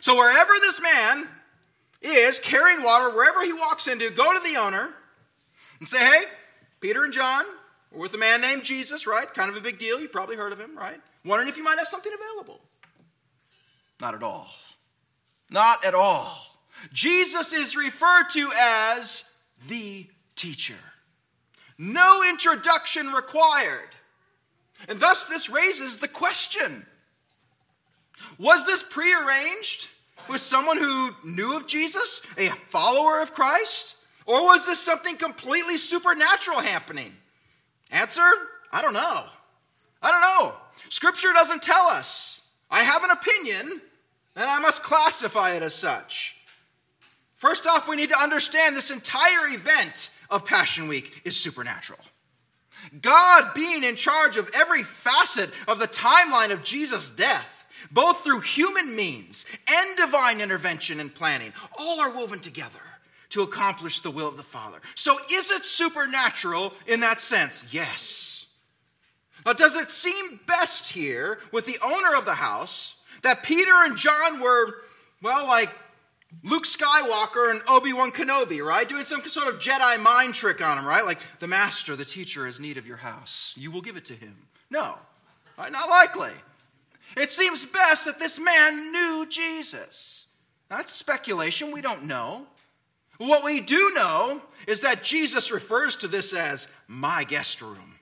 So, 0.00 0.16
wherever 0.16 0.52
this 0.60 0.80
man 0.80 1.28
is 2.00 2.40
carrying 2.40 2.82
water, 2.82 3.14
wherever 3.14 3.44
he 3.44 3.52
walks 3.52 3.86
into, 3.86 4.10
go 4.10 4.36
to 4.36 4.42
the 4.42 4.56
owner 4.56 4.90
and 5.78 5.88
say, 5.88 5.98
Hey, 5.98 6.24
Peter 6.80 7.04
and 7.04 7.12
John, 7.12 7.44
with 7.94 8.14
a 8.14 8.18
man 8.18 8.40
named 8.40 8.64
Jesus, 8.64 9.06
right? 9.06 9.32
Kind 9.32 9.50
of 9.50 9.56
a 9.56 9.60
big 9.60 9.78
deal. 9.78 10.00
You've 10.00 10.12
probably 10.12 10.36
heard 10.36 10.52
of 10.52 10.60
him, 10.60 10.76
right? 10.76 11.00
Wondering 11.24 11.48
if 11.48 11.56
you 11.56 11.64
might 11.64 11.78
have 11.78 11.88
something 11.88 12.12
available. 12.12 12.60
Not 14.00 14.14
at 14.14 14.22
all. 14.22 14.48
Not 15.50 15.84
at 15.84 15.94
all. 15.94 16.38
Jesus 16.92 17.52
is 17.52 17.76
referred 17.76 18.28
to 18.30 18.50
as 18.58 19.38
the 19.68 20.06
teacher. 20.34 20.78
No 21.78 22.22
introduction 22.28 23.12
required. 23.12 23.88
And 24.88 24.98
thus, 24.98 25.26
this 25.26 25.48
raises 25.48 25.98
the 25.98 26.08
question 26.08 26.86
Was 28.38 28.66
this 28.66 28.82
prearranged 28.82 29.88
with 30.28 30.40
someone 30.40 30.78
who 30.78 31.10
knew 31.24 31.56
of 31.56 31.66
Jesus, 31.66 32.22
a 32.36 32.48
follower 32.48 33.20
of 33.20 33.32
Christ? 33.32 33.96
Or 34.26 34.44
was 34.44 34.66
this 34.66 34.80
something 34.80 35.16
completely 35.16 35.76
supernatural 35.76 36.60
happening? 36.60 37.12
Answer 37.92 38.28
I 38.72 38.80
don't 38.80 38.94
know. 38.94 39.24
I 40.02 40.10
don't 40.10 40.22
know. 40.22 40.54
Scripture 40.88 41.32
doesn't 41.32 41.62
tell 41.62 41.86
us. 41.86 42.48
I 42.70 42.82
have 42.82 43.04
an 43.04 43.10
opinion, 43.10 43.80
and 44.34 44.44
I 44.44 44.58
must 44.58 44.82
classify 44.82 45.52
it 45.52 45.62
as 45.62 45.74
such. 45.74 46.38
First 47.36 47.66
off, 47.66 47.88
we 47.88 47.96
need 47.96 48.08
to 48.08 48.18
understand 48.18 48.74
this 48.74 48.90
entire 48.90 49.48
event 49.48 50.16
of 50.30 50.46
Passion 50.46 50.88
Week 50.88 51.20
is 51.24 51.38
supernatural. 51.38 52.00
God 53.00 53.52
being 53.54 53.84
in 53.84 53.94
charge 53.94 54.38
of 54.38 54.50
every 54.54 54.82
facet 54.82 55.50
of 55.68 55.78
the 55.78 55.86
timeline 55.86 56.50
of 56.50 56.64
Jesus' 56.64 57.14
death, 57.14 57.66
both 57.90 58.24
through 58.24 58.40
human 58.40 58.96
means 58.96 59.44
and 59.68 59.96
divine 59.96 60.40
intervention 60.40 60.98
and 60.98 61.14
planning, 61.14 61.52
all 61.78 62.00
are 62.00 62.10
woven 62.10 62.40
together 62.40 62.80
to 63.32 63.42
accomplish 63.42 64.00
the 64.00 64.10
will 64.10 64.28
of 64.28 64.36
the 64.36 64.42
Father. 64.42 64.78
So, 64.94 65.16
is 65.32 65.50
it 65.50 65.64
supernatural 65.64 66.74
in 66.86 67.00
that 67.00 67.20
sense? 67.20 67.72
Yes. 67.72 68.52
Now, 69.44 69.54
does 69.54 69.74
it 69.76 69.90
seem 69.90 70.38
best 70.46 70.92
here 70.92 71.38
with 71.50 71.66
the 71.66 71.78
owner 71.82 72.14
of 72.14 72.26
the 72.26 72.34
house 72.34 73.00
that 73.22 73.42
Peter 73.42 73.72
and 73.84 73.96
John 73.96 74.40
were, 74.40 74.82
well, 75.22 75.46
like 75.46 75.70
Luke 76.44 76.64
Skywalker 76.64 77.50
and 77.50 77.62
Obi 77.68 77.94
Wan 77.94 78.12
Kenobi, 78.12 78.64
right? 78.64 78.88
Doing 78.88 79.04
some 79.04 79.22
sort 79.22 79.48
of 79.48 79.58
Jedi 79.58 80.00
mind 80.00 80.34
trick 80.34 80.64
on 80.64 80.78
him, 80.78 80.84
right? 80.84 81.04
Like, 81.04 81.18
the 81.40 81.48
master, 81.48 81.96
the 81.96 82.04
teacher, 82.04 82.44
has 82.44 82.60
need 82.60 82.76
of 82.76 82.86
your 82.86 82.98
house. 82.98 83.54
You 83.56 83.70
will 83.70 83.82
give 83.82 83.96
it 83.96 84.04
to 84.06 84.14
him. 84.14 84.36
No, 84.70 84.96
right? 85.58 85.72
not 85.72 85.88
likely. 85.88 86.32
It 87.16 87.30
seems 87.30 87.64
best 87.64 88.04
that 88.04 88.18
this 88.18 88.38
man 88.38 88.92
knew 88.92 89.26
Jesus. 89.28 90.26
That's 90.68 90.92
speculation. 90.92 91.72
We 91.72 91.80
don't 91.80 92.04
know. 92.04 92.46
What 93.22 93.44
we 93.44 93.60
do 93.60 93.92
know 93.94 94.42
is 94.66 94.80
that 94.80 95.04
Jesus 95.04 95.52
refers 95.52 95.94
to 95.96 96.08
this 96.08 96.32
as 96.32 96.74
my 96.88 97.22
guest 97.22 97.62
room. 97.62 97.98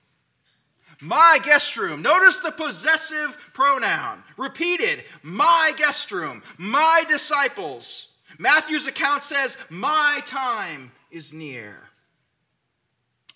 My 1.02 1.38
guest 1.44 1.76
room. 1.76 2.00
Notice 2.00 2.38
the 2.38 2.50
possessive 2.50 3.50
pronoun. 3.52 4.22
Repeated. 4.38 5.04
My 5.22 5.72
guest 5.76 6.10
room. 6.10 6.42
My 6.56 7.04
disciples. 7.06 8.16
Matthew's 8.38 8.86
account 8.86 9.22
says, 9.22 9.58
My 9.68 10.20
time 10.24 10.90
is 11.10 11.34
near. 11.34 11.76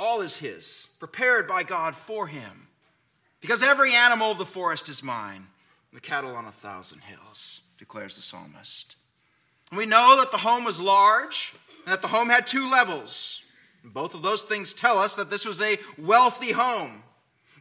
All 0.00 0.22
is 0.22 0.36
his, 0.36 0.88
prepared 0.98 1.46
by 1.46 1.64
God 1.64 1.94
for 1.94 2.26
him. 2.26 2.68
Because 3.42 3.62
every 3.62 3.94
animal 3.94 4.30
of 4.30 4.38
the 4.38 4.46
forest 4.46 4.88
is 4.88 5.02
mine, 5.02 5.46
the 5.92 6.00
cattle 6.00 6.34
on 6.34 6.46
a 6.46 6.52
thousand 6.52 7.02
hills, 7.02 7.60
declares 7.76 8.16
the 8.16 8.22
psalmist. 8.22 8.96
We 9.72 9.86
know 9.86 10.16
that 10.18 10.30
the 10.30 10.38
home 10.38 10.64
was 10.64 10.80
large 10.80 11.54
and 11.84 11.92
that 11.92 12.02
the 12.02 12.08
home 12.08 12.28
had 12.28 12.46
two 12.46 12.70
levels. 12.70 13.44
Both 13.84 14.14
of 14.14 14.22
those 14.22 14.44
things 14.44 14.72
tell 14.72 14.98
us 14.98 15.16
that 15.16 15.30
this 15.30 15.44
was 15.44 15.60
a 15.60 15.78
wealthy 15.98 16.52
home. 16.52 17.02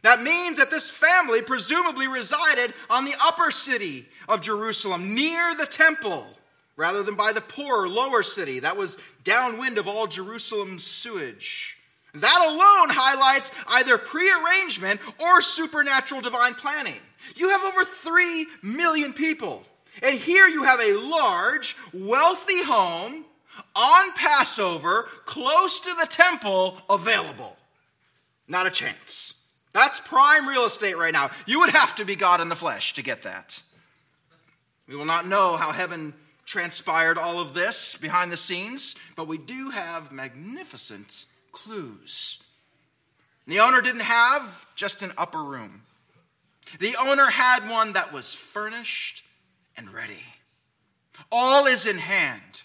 That 0.02 0.22
means 0.22 0.58
that 0.58 0.70
this 0.70 0.90
family 0.90 1.42
presumably 1.42 2.08
resided 2.08 2.74
on 2.90 3.04
the 3.04 3.14
upper 3.22 3.50
city 3.50 4.06
of 4.28 4.42
Jerusalem, 4.42 5.14
near 5.14 5.54
the 5.54 5.66
temple, 5.66 6.26
rather 6.76 7.02
than 7.02 7.14
by 7.14 7.32
the 7.32 7.40
poorer 7.40 7.88
lower 7.88 8.22
city 8.22 8.60
that 8.60 8.76
was 8.76 8.98
downwind 9.22 9.78
of 9.78 9.88
all 9.88 10.06
Jerusalem's 10.06 10.84
sewage. 10.84 11.78
That 12.14 12.40
alone 12.42 12.90
highlights 12.90 13.52
either 13.66 13.98
prearrangement 13.98 15.00
or 15.18 15.40
supernatural 15.40 16.20
divine 16.20 16.54
planning. 16.54 17.00
You 17.34 17.50
have 17.50 17.64
over 17.64 17.84
3 17.84 18.46
million 18.62 19.12
people. 19.12 19.62
And 20.02 20.18
here 20.18 20.46
you 20.46 20.64
have 20.64 20.80
a 20.80 20.94
large, 20.94 21.76
wealthy 21.92 22.62
home 22.62 23.24
on 23.74 24.12
Passover, 24.12 25.08
close 25.24 25.80
to 25.80 25.94
the 26.00 26.06
temple, 26.06 26.80
available. 26.88 27.56
Not 28.48 28.66
a 28.66 28.70
chance. 28.70 29.46
That's 29.72 29.98
prime 30.00 30.48
real 30.48 30.64
estate 30.64 30.96
right 30.96 31.12
now. 31.12 31.30
You 31.46 31.60
would 31.60 31.70
have 31.70 31.96
to 31.96 32.04
be 32.04 32.16
God 32.16 32.40
in 32.40 32.48
the 32.48 32.56
flesh 32.56 32.94
to 32.94 33.02
get 33.02 33.22
that. 33.22 33.62
We 34.86 34.96
will 34.96 35.04
not 35.04 35.26
know 35.26 35.56
how 35.56 35.72
heaven 35.72 36.14
transpired 36.44 37.18
all 37.18 37.40
of 37.40 37.54
this 37.54 37.96
behind 37.96 38.30
the 38.30 38.36
scenes, 38.36 38.96
but 39.16 39.26
we 39.26 39.38
do 39.38 39.70
have 39.70 40.12
magnificent 40.12 41.24
clues. 41.52 42.42
The 43.46 43.60
owner 43.60 43.80
didn't 43.80 44.02
have 44.02 44.66
just 44.74 45.02
an 45.02 45.12
upper 45.16 45.42
room, 45.42 45.82
the 46.78 46.96
owner 47.00 47.26
had 47.26 47.68
one 47.68 47.92
that 47.92 48.12
was 48.12 48.34
furnished 48.34 49.24
and 49.76 49.92
ready. 49.92 50.24
All 51.30 51.66
is 51.66 51.86
in 51.86 51.98
hand. 51.98 52.62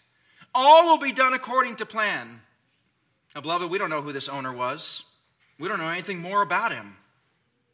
All 0.53 0.85
will 0.85 0.97
be 0.97 1.11
done 1.11 1.33
according 1.33 1.75
to 1.77 1.85
plan. 1.85 2.41
Now, 3.35 3.41
beloved, 3.41 3.69
we 3.69 3.77
don't 3.77 3.89
know 3.89 4.01
who 4.01 4.11
this 4.11 4.29
owner 4.29 4.51
was. 4.51 5.03
We 5.59 5.67
don't 5.67 5.79
know 5.79 5.89
anything 5.89 6.19
more 6.19 6.41
about 6.41 6.71
him, 6.71 6.95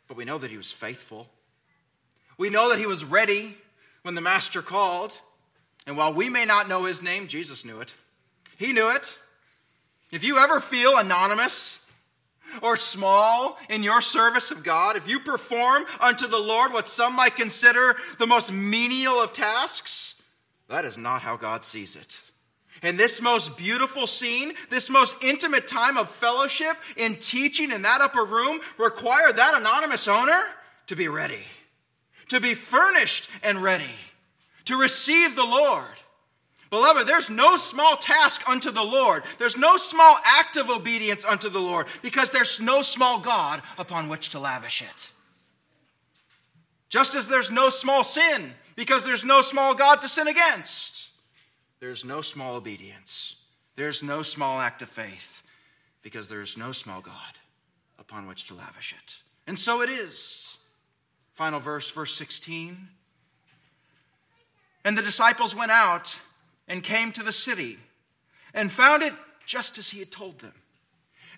but 0.07 0.17
we 0.17 0.26
know 0.26 0.38
that 0.39 0.51
he 0.51 0.57
was 0.57 0.71
faithful. 0.71 1.30
We 2.38 2.49
know 2.49 2.69
that 2.69 2.80
he 2.80 2.88
was 2.88 3.05
ready 3.05 3.55
when 4.01 4.15
the 4.15 4.21
master 4.21 4.61
called. 4.61 5.13
And 5.88 5.95
while 5.95 6.13
we 6.13 6.30
may 6.30 6.45
not 6.45 6.67
know 6.67 6.86
his 6.86 7.01
name, 7.01 7.28
Jesus 7.28 7.63
knew 7.63 7.80
it. 7.80 7.93
He 8.57 8.73
knew 8.73 8.89
it. 8.93 9.17
If 10.11 10.23
you 10.23 10.38
ever 10.38 10.59
feel 10.59 10.97
anonymous 10.97 11.89
or 12.61 12.78
small 12.78 13.57
in 13.69 13.84
your 13.84 14.01
service 14.01 14.51
of 14.51 14.63
God, 14.63 14.95
if 14.95 15.07
you 15.07 15.19
perform 15.19 15.86
unto 15.99 16.28
the 16.28 16.39
Lord 16.39 16.73
what 16.73 16.88
some 16.88 17.15
might 17.15 17.36
consider 17.36 17.95
the 18.17 18.28
most 18.28 18.51
menial 18.51 19.15
of 19.21 19.34
tasks, 19.34 20.21
that 20.69 20.86
is 20.86 20.97
not 20.97 21.21
how 21.21 21.38
God 21.38 21.63
sees 21.63 21.95
it. 21.95 22.21
And 22.86 22.99
this 22.99 23.19
most 23.19 23.57
beautiful 23.57 24.05
scene, 24.05 24.53
this 24.69 24.91
most 24.91 25.23
intimate 25.23 25.67
time 25.67 25.97
of 25.97 26.07
fellowship 26.07 26.77
in 26.95 27.15
teaching 27.15 27.71
in 27.71 27.81
that 27.81 27.99
upper 27.99 28.23
room 28.23 28.59
required 28.77 29.38
that 29.38 29.55
anonymous 29.55 30.07
owner 30.07 30.39
to 30.86 30.95
be 30.95 31.07
ready, 31.07 31.43
to 32.29 32.39
be 32.39 32.53
furnished 32.53 33.31
and 33.41 33.63
ready, 33.63 33.89
to 34.65 34.79
receive 34.79 35.36
the 35.36 35.43
Lord. 35.43 35.88
Beloved, 36.69 37.07
there's 37.07 37.31
no 37.31 37.55
small 37.55 37.97
task 37.97 38.47
unto 38.47 38.69
the 38.69 38.83
Lord. 38.83 39.23
There's 39.39 39.57
no 39.57 39.77
small 39.77 40.15
act 40.23 40.55
of 40.55 40.69
obedience 40.69 41.25
unto 41.25 41.49
the 41.49 41.59
Lord 41.59 41.88
because 42.03 42.29
there's 42.29 42.61
no 42.61 42.83
small 42.83 43.19
God 43.19 43.63
upon 43.79 44.09
which 44.09 44.29
to 44.29 44.39
lavish 44.39 44.83
it. 44.83 45.09
Just 46.89 47.15
as 47.15 47.27
there's 47.27 47.49
no 47.49 47.69
small 47.69 48.03
sin 48.03 48.53
because 48.75 49.05
there's 49.05 49.25
no 49.25 49.41
small 49.41 49.73
God 49.73 50.01
to 50.01 50.07
sin 50.07 50.27
against. 50.27 50.94
There's 51.86 52.03
no 52.03 52.21
small 52.21 52.55
obedience. 52.55 53.36
There's 53.75 54.01
no 54.01 54.23
small 54.23 54.59
act 54.59 54.81
of 54.81 54.89
faith 54.89 55.43
because 56.01 56.29
there 56.29 56.41
is 56.41 56.57
no 56.57 56.71
small 56.71 56.99
God 56.99 57.38
upon 57.99 58.25
which 58.25 58.47
to 58.47 58.55
lavish 58.55 58.95
it. 58.99 59.17
And 59.45 59.57
so 59.57 59.83
it 59.83 59.89
is. 59.91 60.57
Final 61.36 61.59
verse, 61.59 61.91
verse 61.91 62.15
16. 62.15 62.88
And 64.83 64.97
the 64.97 65.03
disciples 65.03 65.55
went 65.55 65.69
out 65.69 66.19
and 66.67 66.81
came 66.81 67.11
to 67.11 67.23
the 67.23 67.31
city 67.31 67.77
and 68.55 68.71
found 68.71 69.03
it 69.03 69.13
just 69.45 69.77
as 69.77 69.89
he 69.89 69.99
had 69.99 70.09
told 70.09 70.39
them. 70.39 70.55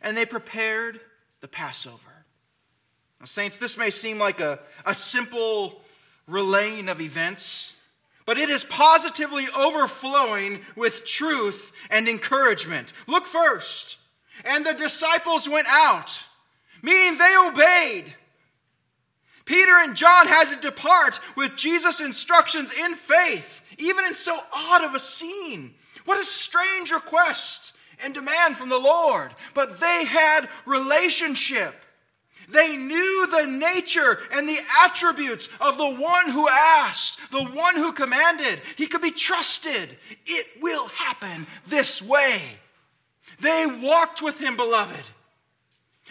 And 0.01 0.15
they 0.15 0.25
prepared 0.25 1.01
the 1.41 1.49
Passover. 1.49 2.23
Now, 3.19 3.25
saints, 3.25 3.57
this 3.57 3.77
may 3.77 3.89
seem 3.89 4.17
like 4.17 4.39
a, 4.39 4.59
a 4.85 4.93
simple 4.93 5.81
relaying 6.25 6.87
of 6.87 7.01
events 7.01 7.76
but 8.27 8.37
it 8.37 8.49
is 8.49 8.65
positively 8.65 9.45
overflowing 9.57 10.59
with 10.75 11.05
truth 11.05 11.71
and 11.89 12.07
encouragement. 12.07 12.91
Look 13.07 13.25
first. 13.25 13.97
And 14.45 14.63
the 14.63 14.73
disciples 14.73 15.49
went 15.49 15.65
out, 15.67 16.21
meaning 16.83 17.17
they 17.17 17.35
obeyed. 17.47 18.13
Peter 19.45 19.71
and 19.71 19.95
John 19.95 20.27
had 20.27 20.53
to 20.53 20.59
depart 20.59 21.21
with 21.37 21.55
Jesus' 21.55 22.01
instructions 22.01 22.77
in 22.77 22.95
faith, 22.95 23.63
even 23.77 24.05
in 24.05 24.13
so 24.13 24.37
odd 24.53 24.83
of 24.83 24.93
a 24.93 24.99
scene. 24.99 25.73
What 26.03 26.19
a 26.19 26.25
strange 26.25 26.91
request 26.91 27.77
and 28.03 28.13
demand 28.13 28.57
from 28.57 28.67
the 28.67 28.77
Lord. 28.77 29.31
But 29.53 29.79
they 29.79 30.03
had 30.05 30.49
relationship. 30.65 31.73
They 32.47 32.77
knew 32.77 33.27
the 33.27 33.45
nature 33.45 34.19
and 34.31 34.47
the 34.47 34.59
attributes 34.85 35.49
of 35.59 35.77
the 35.77 35.89
one 35.89 36.29
who 36.29 36.47
asked, 36.47 37.29
the 37.29 37.43
one 37.43 37.75
who 37.75 37.91
commanded. 37.91 38.61
He 38.77 38.87
could 38.87 39.01
be 39.01 39.11
trusted. 39.11 39.89
It 40.25 40.61
will 40.61 40.87
happen 40.87 41.45
this 41.67 42.01
way. 42.01 42.39
They 43.41 43.65
walked 43.65 44.21
with 44.21 44.39
him, 44.39 44.55
beloved. 44.55 45.03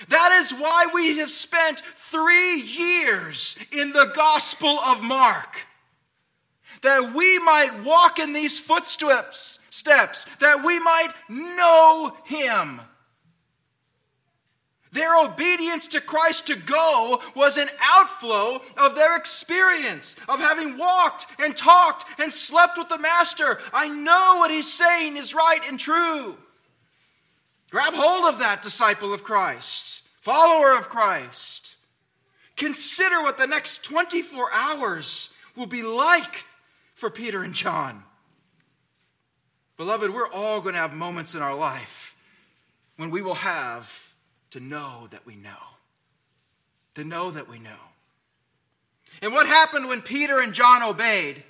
That 0.08 0.32
is 0.32 0.52
why 0.52 0.88
we 0.92 1.18
have 1.18 1.30
spent 1.30 1.80
three 1.80 2.60
years 2.60 3.58
in 3.72 3.92
the 3.92 4.12
Gospel 4.14 4.78
of 4.80 5.02
Mark. 5.02 5.66
That 6.82 7.14
we 7.14 7.38
might 7.38 7.82
walk 7.82 8.18
in 8.18 8.34
these 8.34 8.60
footsteps, 8.60 9.60
steps, 9.70 10.24
that 10.36 10.62
we 10.62 10.78
might 10.78 11.12
know 11.30 12.14
him. 12.24 12.82
Their 14.96 15.14
obedience 15.14 15.88
to 15.88 16.00
Christ 16.00 16.46
to 16.46 16.56
go 16.56 17.20
was 17.34 17.58
an 17.58 17.68
outflow 17.82 18.62
of 18.78 18.94
their 18.94 19.14
experience 19.14 20.16
of 20.26 20.40
having 20.40 20.78
walked 20.78 21.26
and 21.38 21.54
talked 21.54 22.06
and 22.18 22.32
slept 22.32 22.78
with 22.78 22.88
the 22.88 22.96
Master. 22.96 23.58
I 23.74 23.88
know 23.88 24.36
what 24.38 24.50
he's 24.50 24.72
saying 24.72 25.18
is 25.18 25.34
right 25.34 25.60
and 25.68 25.78
true. 25.78 26.38
Grab 27.70 27.92
hold 27.92 28.24
of 28.24 28.38
that, 28.38 28.62
disciple 28.62 29.12
of 29.12 29.22
Christ, 29.22 30.00
follower 30.22 30.78
of 30.78 30.88
Christ. 30.88 31.76
Consider 32.56 33.20
what 33.20 33.36
the 33.36 33.46
next 33.46 33.84
24 33.84 34.48
hours 34.50 35.34
will 35.56 35.66
be 35.66 35.82
like 35.82 36.44
for 36.94 37.10
Peter 37.10 37.42
and 37.42 37.52
John. 37.52 38.02
Beloved, 39.76 40.08
we're 40.08 40.32
all 40.32 40.62
going 40.62 40.74
to 40.74 40.80
have 40.80 40.94
moments 40.94 41.34
in 41.34 41.42
our 41.42 41.54
life 41.54 42.16
when 42.96 43.10
we 43.10 43.20
will 43.20 43.34
have 43.34 44.05
to 44.56 44.62
know 44.62 45.06
that 45.10 45.26
we 45.26 45.36
know. 45.36 45.50
To 46.94 47.04
know 47.04 47.30
that 47.30 47.46
we 47.46 47.58
know. 47.58 47.70
And 49.20 49.34
what 49.34 49.46
happened 49.46 49.86
when 49.86 50.00
Peter 50.00 50.40
and 50.40 50.54
John 50.54 50.82
obeyed? 50.82 51.42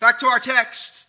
Back 0.00 0.18
to 0.18 0.26
our 0.26 0.40
text. 0.40 1.08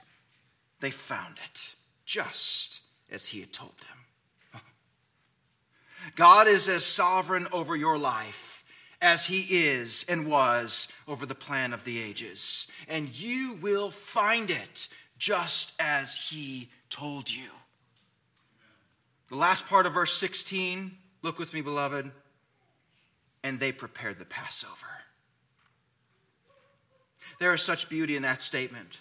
They 0.79 0.91
found 0.91 1.37
it 1.43 1.73
just 2.05 2.83
as 3.11 3.29
he 3.29 3.39
had 3.39 3.51
told 3.51 3.73
them. 3.79 4.61
God 6.15 6.47
is 6.47 6.69
as 6.69 6.85
sovereign 6.85 7.47
over 7.51 7.75
your 7.75 7.97
life 7.97 8.63
as 9.01 9.25
he 9.25 9.65
is 9.65 10.05
and 10.07 10.27
was 10.27 10.93
over 11.07 11.25
the 11.25 11.33
plan 11.33 11.73
of 11.73 11.83
the 11.83 11.99
ages. 11.99 12.67
And 12.87 13.09
you 13.19 13.57
will 13.59 13.89
find 13.89 14.51
it 14.51 14.87
just 15.17 15.81
as 15.81 16.15
he 16.15 16.69
told 16.91 17.31
you. 17.31 17.49
The 19.29 19.35
last 19.35 19.67
part 19.67 19.87
of 19.87 19.93
verse 19.93 20.13
16, 20.13 20.91
look 21.21 21.39
with 21.39 21.53
me, 21.53 21.61
beloved. 21.61 22.11
And 23.43 23.59
they 23.59 23.71
prepared 23.71 24.19
the 24.19 24.25
Passover. 24.25 24.75
There 27.39 27.53
is 27.53 27.61
such 27.61 27.89
beauty 27.89 28.15
in 28.15 28.23
that 28.23 28.41
statement. 28.41 28.97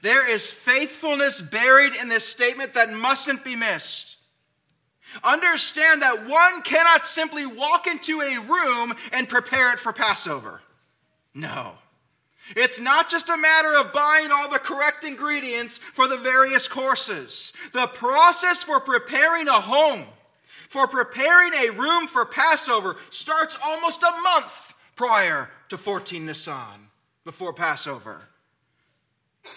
There 0.00 0.30
is 0.30 0.50
faithfulness 0.50 1.40
buried 1.40 1.94
in 1.94 2.08
this 2.08 2.26
statement 2.26 2.74
that 2.74 2.92
mustn't 2.92 3.44
be 3.44 3.56
missed. 3.56 4.16
Understand 5.22 6.00
that 6.00 6.26
one 6.26 6.62
cannot 6.62 7.06
simply 7.06 7.44
walk 7.44 7.86
into 7.86 8.22
a 8.22 8.38
room 8.38 8.94
and 9.12 9.28
prepare 9.28 9.72
it 9.72 9.78
for 9.78 9.92
Passover. 9.92 10.62
No. 11.34 11.72
It's 12.56 12.80
not 12.80 13.10
just 13.10 13.28
a 13.28 13.36
matter 13.36 13.76
of 13.76 13.92
buying 13.92 14.30
all 14.30 14.48
the 14.48 14.58
correct 14.58 15.04
ingredients 15.04 15.78
for 15.78 16.08
the 16.08 16.16
various 16.16 16.66
courses. 16.66 17.52
The 17.72 17.86
process 17.88 18.62
for 18.62 18.80
preparing 18.80 19.48
a 19.48 19.60
home, 19.60 20.04
for 20.72 20.86
preparing 20.86 21.52
a 21.52 21.68
room 21.68 22.06
for 22.06 22.24
Passover, 22.24 22.96
starts 23.10 23.58
almost 23.62 24.02
a 24.02 24.20
month 24.22 24.72
prior 24.96 25.50
to 25.68 25.76
14 25.76 26.24
Nisan, 26.24 26.88
before 27.26 27.52
Passover. 27.52 28.22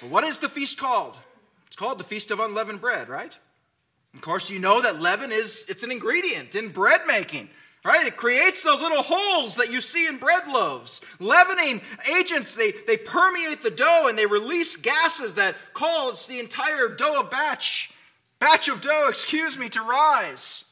Well, 0.01 0.11
what 0.11 0.25
is 0.25 0.39
the 0.39 0.49
feast 0.49 0.77
called? 0.77 1.15
It's 1.67 1.77
called 1.77 1.99
the 1.99 2.03
Feast 2.03 2.31
of 2.31 2.41
Unleavened 2.41 2.81
Bread, 2.81 3.07
right? 3.07 3.37
Of 4.13 4.19
course, 4.19 4.49
you 4.49 4.59
know 4.59 4.81
that 4.81 4.99
leaven 4.99 5.31
is 5.31 5.65
it's 5.69 5.85
an 5.85 5.91
ingredient 5.91 6.53
in 6.53 6.67
bread 6.67 7.01
making. 7.07 7.47
Right? 7.85 8.07
It 8.07 8.17
creates 8.17 8.63
those 8.63 8.81
little 8.81 9.03
holes 9.03 9.57
that 9.57 9.71
you 9.71 9.79
see 9.79 10.07
in 10.07 10.17
bread 10.17 10.47
loaves. 10.47 11.01
Leavening 11.19 11.81
agents, 12.17 12.55
they, 12.55 12.71
they 12.87 12.97
permeate 12.97 13.61
the 13.61 13.69
dough 13.69 14.07
and 14.09 14.17
they 14.17 14.25
release 14.25 14.75
gases 14.75 15.35
that 15.35 15.55
cause 15.73 16.25
the 16.25 16.39
entire 16.39 16.89
dough 16.89 17.19
of 17.19 17.29
batch, 17.29 17.93
batch 18.39 18.67
of 18.69 18.81
dough, 18.81 19.05
excuse 19.09 19.57
me, 19.57 19.69
to 19.69 19.81
rise. 19.81 20.64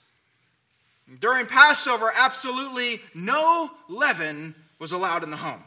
During 1.20 1.46
Passover, 1.46 2.12
absolutely 2.16 3.02
no 3.14 3.72
leaven 3.90 4.56
was 4.80 4.92
allowed 4.92 5.24
in 5.24 5.32
the 5.32 5.38
home. 5.38 5.64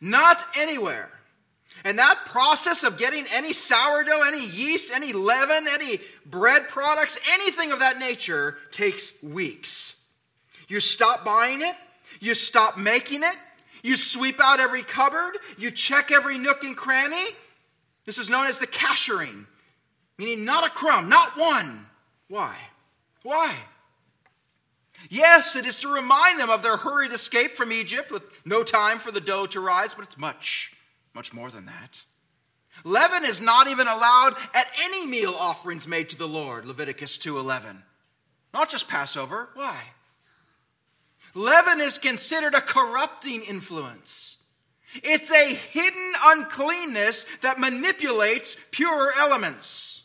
Not 0.00 0.44
anywhere. 0.56 1.08
And 1.84 1.98
that 1.98 2.26
process 2.26 2.84
of 2.84 2.98
getting 2.98 3.24
any 3.32 3.52
sourdough, 3.52 4.22
any 4.22 4.46
yeast, 4.46 4.92
any 4.92 5.12
leaven, 5.12 5.66
any 5.68 5.98
bread 6.26 6.68
products, 6.68 7.18
anything 7.32 7.72
of 7.72 7.80
that 7.80 7.98
nature 7.98 8.56
takes 8.70 9.22
weeks. 9.22 10.04
You 10.68 10.80
stop 10.80 11.24
buying 11.24 11.62
it, 11.62 11.74
you 12.20 12.34
stop 12.34 12.78
making 12.78 13.22
it, 13.22 13.36
you 13.82 13.96
sweep 13.96 14.36
out 14.40 14.60
every 14.60 14.82
cupboard, 14.82 15.38
you 15.58 15.70
check 15.70 16.12
every 16.12 16.38
nook 16.38 16.62
and 16.62 16.76
cranny. 16.76 17.26
This 18.04 18.18
is 18.18 18.30
known 18.30 18.46
as 18.46 18.58
the 18.58 18.66
kashering, 18.66 19.46
meaning 20.18 20.44
not 20.44 20.66
a 20.66 20.70
crumb, 20.70 21.08
not 21.08 21.36
one. 21.36 21.86
Why? 22.28 22.56
Why? 23.22 23.54
Yes, 25.10 25.56
it 25.56 25.66
is 25.66 25.78
to 25.78 25.92
remind 25.92 26.38
them 26.38 26.50
of 26.50 26.62
their 26.62 26.76
hurried 26.76 27.12
escape 27.12 27.52
from 27.52 27.72
Egypt 27.72 28.10
with 28.10 28.22
no 28.44 28.62
time 28.62 28.98
for 28.98 29.10
the 29.10 29.20
dough 29.20 29.46
to 29.46 29.60
rise, 29.60 29.94
but 29.94 30.04
it's 30.04 30.18
much, 30.18 30.74
much 31.14 31.32
more 31.32 31.50
than 31.50 31.66
that. 31.66 32.02
Leaven 32.84 33.24
is 33.24 33.40
not 33.40 33.68
even 33.68 33.86
allowed 33.86 34.34
at 34.54 34.66
any 34.82 35.06
meal 35.06 35.34
offerings 35.34 35.86
made 35.86 36.08
to 36.08 36.18
the 36.18 36.28
Lord, 36.28 36.64
Leviticus 36.64 37.18
2:11. 37.18 37.84
Not 38.52 38.68
just 38.68 38.88
Passover. 38.88 39.50
Why? 39.54 39.92
Leaven 41.34 41.80
is 41.80 41.98
considered 41.98 42.54
a 42.54 42.60
corrupting 42.60 43.42
influence. 43.42 44.38
It's 44.96 45.30
a 45.30 45.54
hidden 45.54 46.12
uncleanness 46.24 47.24
that 47.40 47.58
manipulates 47.58 48.68
pure 48.72 49.10
elements. 49.18 50.04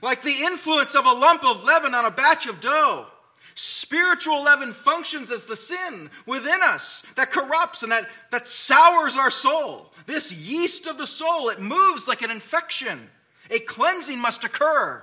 Like 0.00 0.22
the 0.22 0.42
influence 0.42 0.94
of 0.94 1.04
a 1.04 1.12
lump 1.12 1.44
of 1.44 1.62
leaven 1.62 1.94
on 1.94 2.04
a 2.04 2.10
batch 2.10 2.46
of 2.46 2.60
dough. 2.60 3.06
Spiritual 3.54 4.44
leaven 4.44 4.72
functions 4.72 5.30
as 5.30 5.44
the 5.44 5.56
sin 5.56 6.10
within 6.26 6.60
us 6.62 7.02
that 7.16 7.30
corrupts 7.30 7.82
and 7.82 7.92
that, 7.92 8.08
that 8.30 8.48
sours 8.48 9.16
our 9.16 9.30
soul. 9.30 9.92
This 10.06 10.32
yeast 10.32 10.86
of 10.86 10.98
the 10.98 11.06
soul, 11.06 11.48
it 11.50 11.60
moves 11.60 12.08
like 12.08 12.22
an 12.22 12.30
infection. 12.30 13.10
A 13.50 13.58
cleansing 13.58 14.20
must 14.20 14.44
occur. 14.44 15.02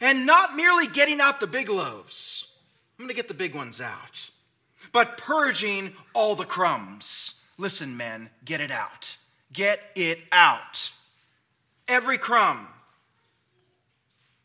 And 0.00 0.24
not 0.24 0.56
merely 0.56 0.86
getting 0.86 1.20
out 1.20 1.40
the 1.40 1.46
big 1.46 1.68
loaves. 1.68 2.54
I'm 2.98 3.04
going 3.04 3.08
to 3.08 3.16
get 3.16 3.28
the 3.28 3.34
big 3.34 3.54
ones 3.54 3.80
out. 3.80 4.30
But 4.92 5.18
purging 5.18 5.92
all 6.14 6.34
the 6.34 6.44
crumbs. 6.44 7.44
Listen, 7.58 7.96
men, 7.96 8.30
get 8.44 8.60
it 8.60 8.70
out. 8.70 9.16
Get 9.52 9.80
it 9.94 10.18
out. 10.32 10.92
Every 11.88 12.18
crumb. 12.18 12.68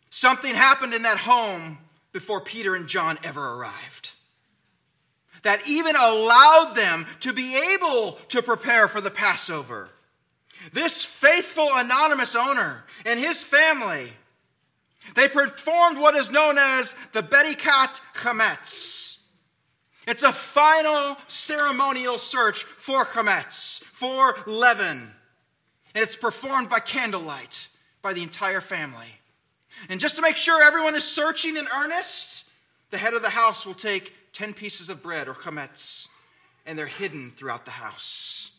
Something 0.09 0.55
happened 0.55 0.93
in 0.93 1.03
that 1.03 1.17
home 1.17 1.77
before 2.15 2.39
Peter 2.39 2.75
and 2.75 2.87
John 2.87 3.19
ever 3.25 3.55
arrived. 3.55 4.13
That 5.43 5.67
even 5.67 5.97
allowed 5.97 6.71
them 6.73 7.05
to 7.19 7.33
be 7.33 7.57
able 7.73 8.13
to 8.29 8.41
prepare 8.41 8.87
for 8.87 9.01
the 9.01 9.11
Passover. 9.11 9.89
This 10.71 11.03
faithful 11.03 11.67
anonymous 11.73 12.33
owner 12.33 12.85
and 13.05 13.19
his 13.19 13.43
family, 13.43 14.13
they 15.15 15.27
performed 15.27 15.97
what 15.97 16.15
is 16.15 16.31
known 16.31 16.57
as 16.57 16.93
the 17.11 17.21
Bedikat 17.21 17.99
Chametz. 18.13 19.25
It's 20.07 20.23
a 20.23 20.31
final 20.31 21.17
ceremonial 21.27 22.17
search 22.17 22.63
for 22.63 23.03
chametz, 23.03 23.83
for 23.83 24.37
leaven. 24.47 25.11
And 25.93 26.01
it's 26.01 26.15
performed 26.15 26.69
by 26.69 26.79
candlelight 26.79 27.67
by 28.01 28.13
the 28.13 28.23
entire 28.23 28.61
family. 28.61 29.19
And 29.89 29.99
just 29.99 30.15
to 30.15 30.21
make 30.21 30.37
sure 30.37 30.63
everyone 30.63 30.95
is 30.95 31.03
searching 31.03 31.57
in 31.57 31.67
earnest, 31.73 32.49
the 32.91 32.97
head 32.97 33.13
of 33.13 33.21
the 33.21 33.29
house 33.29 33.65
will 33.65 33.73
take 33.73 34.13
10 34.33 34.53
pieces 34.53 34.89
of 34.89 35.03
bread 35.03 35.27
or 35.27 35.33
chametz, 35.33 36.07
and 36.65 36.77
they're 36.77 36.87
hidden 36.87 37.31
throughout 37.31 37.65
the 37.65 37.71
house. 37.71 38.57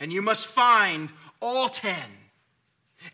And 0.00 0.12
you 0.12 0.22
must 0.22 0.46
find 0.46 1.10
all 1.40 1.68
10. 1.68 1.94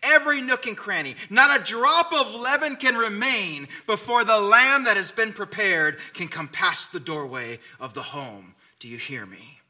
Every 0.02 0.40
nook 0.40 0.66
and 0.66 0.76
cranny. 0.76 1.16
Not 1.28 1.60
a 1.60 1.64
drop 1.64 2.12
of 2.12 2.34
leaven 2.34 2.76
can 2.76 2.94
remain 2.94 3.68
before 3.86 4.24
the 4.24 4.40
lamb 4.40 4.84
that 4.84 4.96
has 4.96 5.10
been 5.10 5.32
prepared 5.32 5.98
can 6.14 6.28
come 6.28 6.48
past 6.48 6.92
the 6.92 7.00
doorway 7.00 7.58
of 7.80 7.94
the 7.94 8.02
home. 8.02 8.54
Do 8.78 8.88
you 8.88 8.98
hear 8.98 9.26
me? 9.26 9.60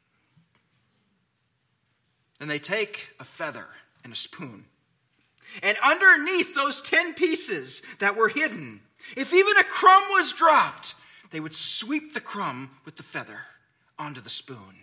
Then 2.39 2.47
they 2.47 2.59
take 2.59 3.13
a 3.19 3.23
feather 3.23 3.67
and 4.03 4.13
a 4.13 4.15
spoon. 4.15 4.65
And 5.63 5.77
underneath 5.83 6.55
those 6.55 6.81
10 6.81 7.13
pieces 7.13 7.81
that 7.99 8.15
were 8.15 8.29
hidden, 8.29 8.81
if 9.15 9.33
even 9.33 9.57
a 9.57 9.63
crumb 9.63 10.03
was 10.11 10.31
dropped, 10.31 10.95
they 11.31 11.39
would 11.39 11.55
sweep 11.55 12.13
the 12.13 12.21
crumb 12.21 12.71
with 12.85 12.97
the 12.97 13.03
feather 13.03 13.39
onto 13.97 14.21
the 14.21 14.29
spoon. 14.29 14.75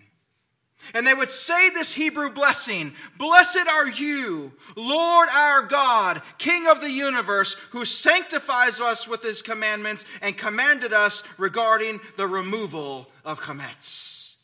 And 0.95 1.07
they 1.07 1.15
would 1.15 1.31
say 1.31 1.71
this 1.71 1.95
Hebrew 1.95 2.31
blessing 2.31 2.93
Blessed 3.19 3.67
are 3.69 3.89
you, 3.89 4.53
Lord 4.77 5.29
our 5.35 5.63
God, 5.63 6.23
King 6.39 6.67
of 6.69 6.81
the 6.81 6.91
universe, 6.91 7.55
who 7.73 7.85
sanctifies 7.85 8.81
us 8.81 9.09
with 9.09 9.23
his 9.23 9.43
commandments 9.43 10.05
and 10.23 10.37
commanded 10.37 10.93
us 10.93 11.39
regarding 11.39 12.01
the 12.17 12.27
removal 12.27 13.11
of 13.25 13.41
chametz. 13.41 14.37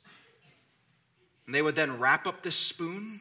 And 1.46 1.54
they 1.54 1.62
would 1.62 1.76
then 1.76 1.98
wrap 1.98 2.26
up 2.26 2.42
this 2.42 2.56
spoon 2.56 3.20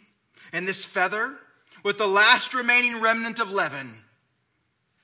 and 0.52 0.68
this 0.68 0.84
feather 0.84 1.38
with 1.84 1.98
the 1.98 2.08
last 2.08 2.54
remaining 2.54 3.02
remnant 3.02 3.40
of 3.40 3.52
leaven. 3.52 3.96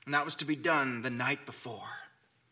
And 0.04 0.14
that 0.14 0.24
was 0.24 0.34
to 0.36 0.44
be 0.44 0.56
done 0.56 1.02
the 1.02 1.10
night 1.10 1.46
before. 1.46 1.88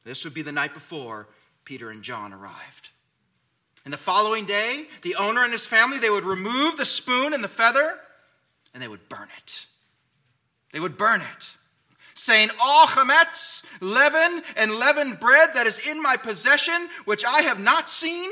This 0.05 0.25
would 0.25 0.35
be 0.35 0.43
the 0.43 0.53
night 0.53 0.75
before 0.75 1.29
Peter 1.65 1.91
and 1.91 2.03
John 2.03 2.33
arrived. 2.33 2.91
And 3.85 3.93
the 3.93 3.99
following 3.99 4.45
day, 4.45 4.85
the 5.03 5.17
owner 5.17 5.43
and 5.43 5.53
his 5.53 5.67
family, 5.67 5.99
they 5.99 6.11
would 6.11 6.25
remove 6.25 6.77
the 6.77 6.85
spoon 6.85 7.33
and 7.33 7.43
the 7.43 7.49
feather 7.49 7.99
and 8.75 8.83
they 8.83 8.89
would 8.89 9.09
burn 9.09 9.29
it. 9.37 9.67
They 10.73 10.81
would 10.81 10.97
burn 10.97 11.21
it, 11.23 11.51
saying, 12.15 12.51
All 12.63 12.87
chametz, 12.87 13.67
leaven, 13.81 14.43
and 14.57 14.75
leavened 14.75 15.19
bread 15.19 15.51
that 15.55 15.67
is 15.67 15.85
in 15.87 16.03
my 16.03 16.17
possession, 16.17 16.89
which 17.07 17.25
I 17.25 17.43
have 17.43 17.59
not 17.59 17.89
seen, 17.89 18.31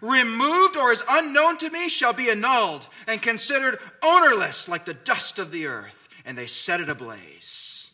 removed 0.00 0.76
or 0.76 0.92
is 0.92 1.04
unknown 1.08 1.58
to 1.58 1.70
me 1.70 1.88
shall 1.88 2.12
be 2.12 2.30
annulled 2.30 2.88
and 3.06 3.20
considered 3.22 3.78
ownerless 4.02 4.68
like 4.68 4.84
the 4.84 4.94
dust 4.94 5.38
of 5.38 5.50
the 5.50 5.66
earth. 5.66 6.08
And 6.24 6.36
they 6.36 6.46
set 6.46 6.80
it 6.80 6.88
ablaze. 6.88 7.92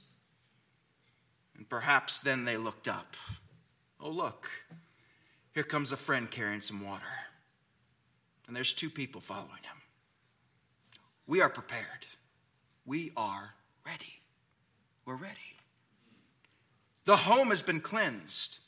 And 1.57 1.69
perhaps 1.69 2.21
then 2.21 2.45
they 2.45 2.57
looked 2.57 2.89
up. 2.89 3.17
Oh, 4.01 4.11
look, 4.11 4.51
here 5.53 5.63
comes 5.63 5.93
a 5.93 5.97
friend 5.97 6.31
carrying 6.31 6.61
some 6.61 6.85
water. 6.85 7.05
And 8.47 8.57
there's 8.57 8.73
two 8.73 8.91
people 8.91 9.21
following 9.21 9.63
him. 9.63 9.77
We 11.27 11.41
are 11.41 11.49
prepared. 11.49 12.07
We 12.85 13.13
are 13.17 13.55
ready. 13.87 14.21
We're 15.07 15.17
ready. 15.17 15.39
The 17.07 17.17
home 17.17 17.49
has 17.49 17.63
been 17.63 17.81
cleansed 17.81 18.59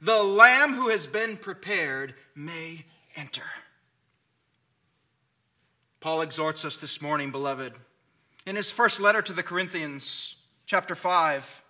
the 0.00 0.22
Lamb 0.22 0.74
who 0.74 0.88
has 0.88 1.06
been 1.06 1.36
prepared 1.36 2.14
may 2.34 2.84
enter. 3.16 3.44
Paul 6.00 6.22
exhorts 6.22 6.64
us 6.64 6.78
this 6.78 7.00
morning, 7.00 7.30
beloved, 7.30 7.72
in 8.46 8.56
his 8.56 8.70
first 8.70 9.00
letter 9.00 9.22
to 9.22 9.32
the 9.32 9.42
Corinthians, 9.42 10.36
chapter 10.66 10.94
5. 10.94 11.62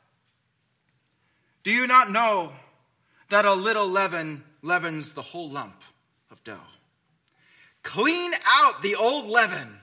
Do 1.62 1.70
you 1.70 1.86
not 1.86 2.10
know 2.10 2.52
that 3.30 3.44
a 3.44 3.54
little 3.54 3.86
leaven 3.86 4.42
leavens 4.60 5.12
the 5.12 5.22
whole 5.22 5.48
lump 5.48 5.82
of 6.30 6.42
dough? 6.42 6.58
Clean 7.82 8.32
out 8.46 8.82
the 8.82 8.96
old 8.96 9.26
leaven 9.26 9.78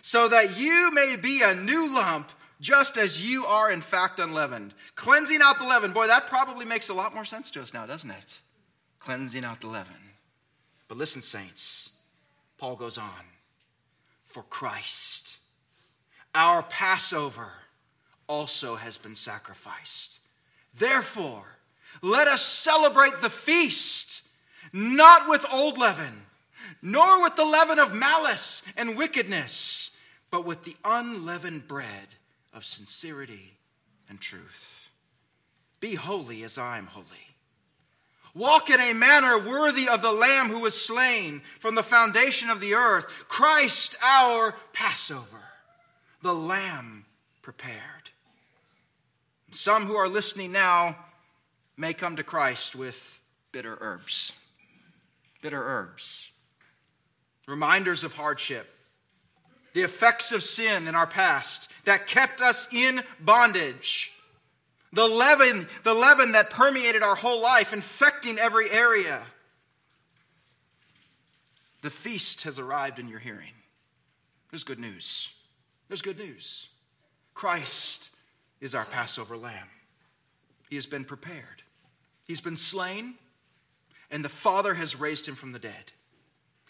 so 0.00 0.26
that 0.28 0.58
you 0.58 0.90
may 0.92 1.16
be 1.16 1.42
a 1.42 1.54
new 1.54 1.92
lump 1.92 2.30
just 2.62 2.96
as 2.96 3.28
you 3.28 3.44
are 3.44 3.72
in 3.72 3.80
fact 3.80 4.20
unleavened. 4.20 4.72
Cleansing 4.94 5.40
out 5.42 5.58
the 5.58 5.66
leaven. 5.66 5.92
Boy, 5.92 6.06
that 6.06 6.28
probably 6.28 6.64
makes 6.64 6.88
a 6.88 6.94
lot 6.94 7.12
more 7.12 7.24
sense 7.24 7.50
to 7.50 7.60
us 7.60 7.74
now, 7.74 7.84
doesn't 7.84 8.10
it? 8.10 8.38
Cleansing 9.00 9.44
out 9.44 9.60
the 9.60 9.66
leaven. 9.66 9.96
But 10.86 10.96
listen, 10.96 11.20
saints, 11.22 11.90
Paul 12.58 12.76
goes 12.76 12.96
on. 12.96 13.26
For 14.24 14.44
Christ, 14.44 15.38
our 16.34 16.62
Passover, 16.62 17.52
also 18.28 18.76
has 18.76 18.96
been 18.96 19.16
sacrificed. 19.16 20.20
Therefore, 20.72 21.44
let 22.00 22.28
us 22.28 22.42
celebrate 22.42 23.20
the 23.20 23.28
feast, 23.28 24.26
not 24.72 25.28
with 25.28 25.44
old 25.52 25.76
leaven, 25.76 26.22
nor 26.80 27.22
with 27.22 27.34
the 27.34 27.44
leaven 27.44 27.80
of 27.80 27.92
malice 27.92 28.62
and 28.76 28.96
wickedness, 28.96 29.98
but 30.30 30.46
with 30.46 30.64
the 30.64 30.76
unleavened 30.84 31.66
bread 31.66 32.06
of 32.52 32.64
sincerity 32.64 33.54
and 34.08 34.20
truth. 34.20 34.88
Be 35.80 35.94
holy 35.94 36.42
as 36.44 36.58
I 36.58 36.78
am 36.78 36.86
holy. 36.86 37.06
Walk 38.34 38.70
in 38.70 38.80
a 38.80 38.94
manner 38.94 39.38
worthy 39.38 39.88
of 39.88 40.00
the 40.00 40.12
Lamb 40.12 40.48
who 40.48 40.60
was 40.60 40.80
slain 40.80 41.42
from 41.60 41.74
the 41.74 41.82
foundation 41.82 42.48
of 42.48 42.60
the 42.60 42.74
earth, 42.74 43.26
Christ 43.28 43.96
our 44.02 44.54
Passover, 44.72 45.42
the 46.22 46.34
Lamb 46.34 47.04
prepared. 47.42 48.10
Some 49.50 49.84
who 49.84 49.96
are 49.96 50.08
listening 50.08 50.52
now 50.52 50.96
may 51.76 51.92
come 51.92 52.16
to 52.16 52.22
Christ 52.22 52.74
with 52.74 53.22
bitter 53.50 53.76
herbs. 53.80 54.32
Bitter 55.42 55.62
herbs. 55.62 56.30
Reminders 57.46 58.04
of 58.04 58.14
hardship 58.14 58.66
the 59.72 59.82
effects 59.82 60.32
of 60.32 60.42
sin 60.42 60.86
in 60.86 60.94
our 60.94 61.06
past 61.06 61.70
that 61.84 62.06
kept 62.06 62.40
us 62.40 62.72
in 62.72 63.02
bondage. 63.20 64.12
The 64.92 65.06
leaven, 65.06 65.68
the 65.84 65.94
leaven 65.94 66.32
that 66.32 66.50
permeated 66.50 67.02
our 67.02 67.14
whole 67.14 67.40
life, 67.40 67.72
infecting 67.72 68.38
every 68.38 68.70
area. 68.70 69.22
The 71.80 71.90
feast 71.90 72.42
has 72.42 72.58
arrived 72.58 72.98
in 72.98 73.08
your 73.08 73.18
hearing. 73.18 73.52
There's 74.50 74.64
good 74.64 74.78
news. 74.78 75.32
There's 75.88 76.02
good 76.02 76.18
news. 76.18 76.68
Christ 77.34 78.10
is 78.60 78.74
our 78.74 78.84
Passover 78.84 79.36
lamb. 79.36 79.68
He 80.68 80.76
has 80.76 80.86
been 80.86 81.04
prepared, 81.04 81.62
He's 82.26 82.40
been 82.40 82.56
slain, 82.56 83.14
and 84.10 84.24
the 84.24 84.28
Father 84.28 84.74
has 84.74 85.00
raised 85.00 85.26
him 85.26 85.34
from 85.34 85.52
the 85.52 85.58
dead, 85.58 85.92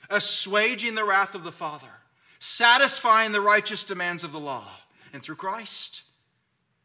assuaging 0.08 0.94
the 0.94 1.04
wrath 1.04 1.34
of 1.34 1.44
the 1.44 1.52
Father 1.52 2.01
satisfying 2.42 3.30
the 3.30 3.40
righteous 3.40 3.84
demands 3.84 4.24
of 4.24 4.32
the 4.32 4.40
law. 4.40 4.66
And 5.12 5.22
through 5.22 5.36
Christ, 5.36 6.02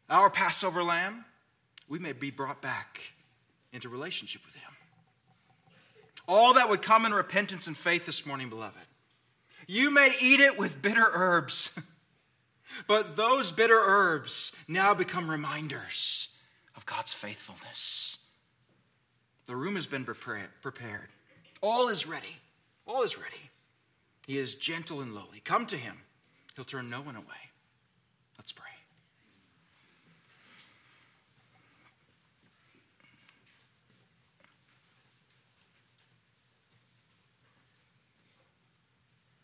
our 0.08 0.30
Passover 0.30 0.82
lamb, 0.82 1.24
we 1.88 1.98
may 1.98 2.12
be 2.12 2.30
brought 2.30 2.62
back 2.62 3.00
into 3.72 3.88
relationship 3.88 4.44
with 4.46 4.54
Him. 4.54 4.70
All 6.28 6.54
that 6.54 6.68
would 6.68 6.82
come 6.82 7.04
in 7.06 7.12
repentance 7.12 7.66
and 7.66 7.76
faith 7.76 8.06
this 8.06 8.24
morning, 8.24 8.48
beloved. 8.48 8.76
You 9.66 9.90
may 9.90 10.12
eat 10.22 10.40
it 10.40 10.58
with 10.58 10.80
bitter 10.80 11.08
herbs, 11.12 11.78
but 12.86 13.16
those 13.16 13.50
bitter 13.50 13.78
herbs 13.78 14.54
now 14.68 14.94
become 14.94 15.30
reminders 15.30 16.36
of 16.76 16.86
God's 16.86 17.12
faithfulness. 17.12 18.18
The 19.46 19.56
room 19.56 19.74
has 19.74 19.86
been 19.86 20.04
prepared, 20.04 21.08
all 21.60 21.88
is 21.88 22.06
ready. 22.06 22.36
All 22.86 23.02
is 23.02 23.18
ready. 23.18 23.47
He 24.28 24.36
is 24.36 24.56
gentle 24.56 25.00
and 25.00 25.14
lowly. 25.14 25.40
Come 25.42 25.64
to 25.64 25.76
him, 25.78 25.96
he'll 26.54 26.66
turn 26.66 26.90
no 26.90 27.00
one 27.00 27.16
away. 27.16 27.24
Let's 28.36 28.52
pray. 28.52 28.66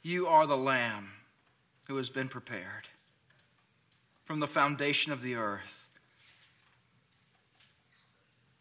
You 0.02 0.26
are 0.26 0.46
the 0.46 0.54
Lamb 0.54 1.12
who 1.88 1.96
has 1.96 2.10
been 2.10 2.28
prepared 2.28 2.88
from 4.24 4.40
the 4.40 4.46
foundation 4.46 5.12
of 5.12 5.22
the 5.22 5.36
earth. 5.36 5.88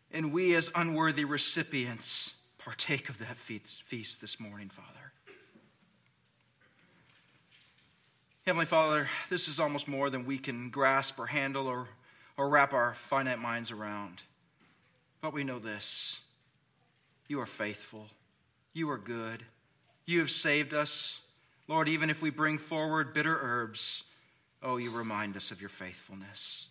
And 0.10 0.32
we, 0.32 0.56
as 0.56 0.72
unworthy 0.74 1.26
recipients, 1.26 2.42
partake 2.58 3.10
of 3.10 3.18
that 3.18 3.36
feast 3.36 4.22
this 4.22 4.40
morning, 4.40 4.70
Father. 4.70 5.03
Heavenly 8.46 8.66
Father, 8.66 9.08
this 9.30 9.48
is 9.48 9.58
almost 9.58 9.88
more 9.88 10.10
than 10.10 10.26
we 10.26 10.38
can 10.38 10.70
grasp 10.70 11.18
or 11.18 11.28
handle 11.28 11.66
or, 11.66 11.88
or 12.36 12.50
wrap 12.50 12.74
our 12.74 12.94
finite 12.94 13.40
minds 13.40 13.72
around. 13.72 14.22
But 15.22 15.32
we 15.32 15.46
know 15.46 15.60
this 15.60 16.20
you 17.30 17.40
are 17.40 17.46
faithful, 17.46 18.08
you 18.74 18.90
are 18.90 18.98
good, 18.98 19.44
you 20.06 20.20
have 20.20 20.30
saved 20.30 20.74
us. 20.74 21.22
Lord, 21.70 21.88
even 21.88 22.10
if 22.10 22.22
we 22.22 22.30
bring 22.30 22.58
forward 22.58 23.14
bitter 23.14 23.38
herbs, 23.42 24.04
oh, 24.62 24.76
you 24.76 24.92
remind 24.92 25.38
us 25.38 25.52
of 25.52 25.62
your 25.62 25.70
faithfulness. 25.70 26.68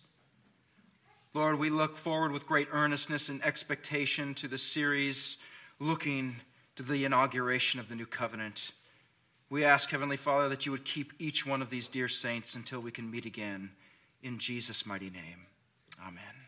Lord, 1.33 1.57
we 1.57 1.71
look 1.71 1.97
forward 1.97 2.31
with 2.31 2.45
great 2.45 2.67
earnestness 2.71 3.29
and 3.29 3.43
expectation 3.43 4.35
to 4.35 4.47
the 4.47 4.59
series 4.59 5.37
looking 5.79 6.35
to 6.75 6.83
the 6.83 7.03
inauguration 7.03 7.79
of 7.79 7.89
the 7.89 7.95
new 7.95 8.05
covenant. 8.05 8.73
We 9.53 9.65
ask, 9.65 9.91
Heavenly 9.91 10.17
Father, 10.17 10.49
that 10.49 10.65
you 10.65 10.71
would 10.71 10.83
keep 10.83 11.13
each 11.19 11.45
one 11.45 11.61
of 11.61 11.69
these 11.69 11.87
dear 11.87 12.07
saints 12.07 12.55
until 12.55 12.79
we 12.79 12.89
can 12.89 13.11
meet 13.11 13.27
again. 13.27 13.69
In 14.23 14.39
Jesus' 14.39 14.83
mighty 14.83 15.11
name, 15.11 15.45
amen. 16.01 16.42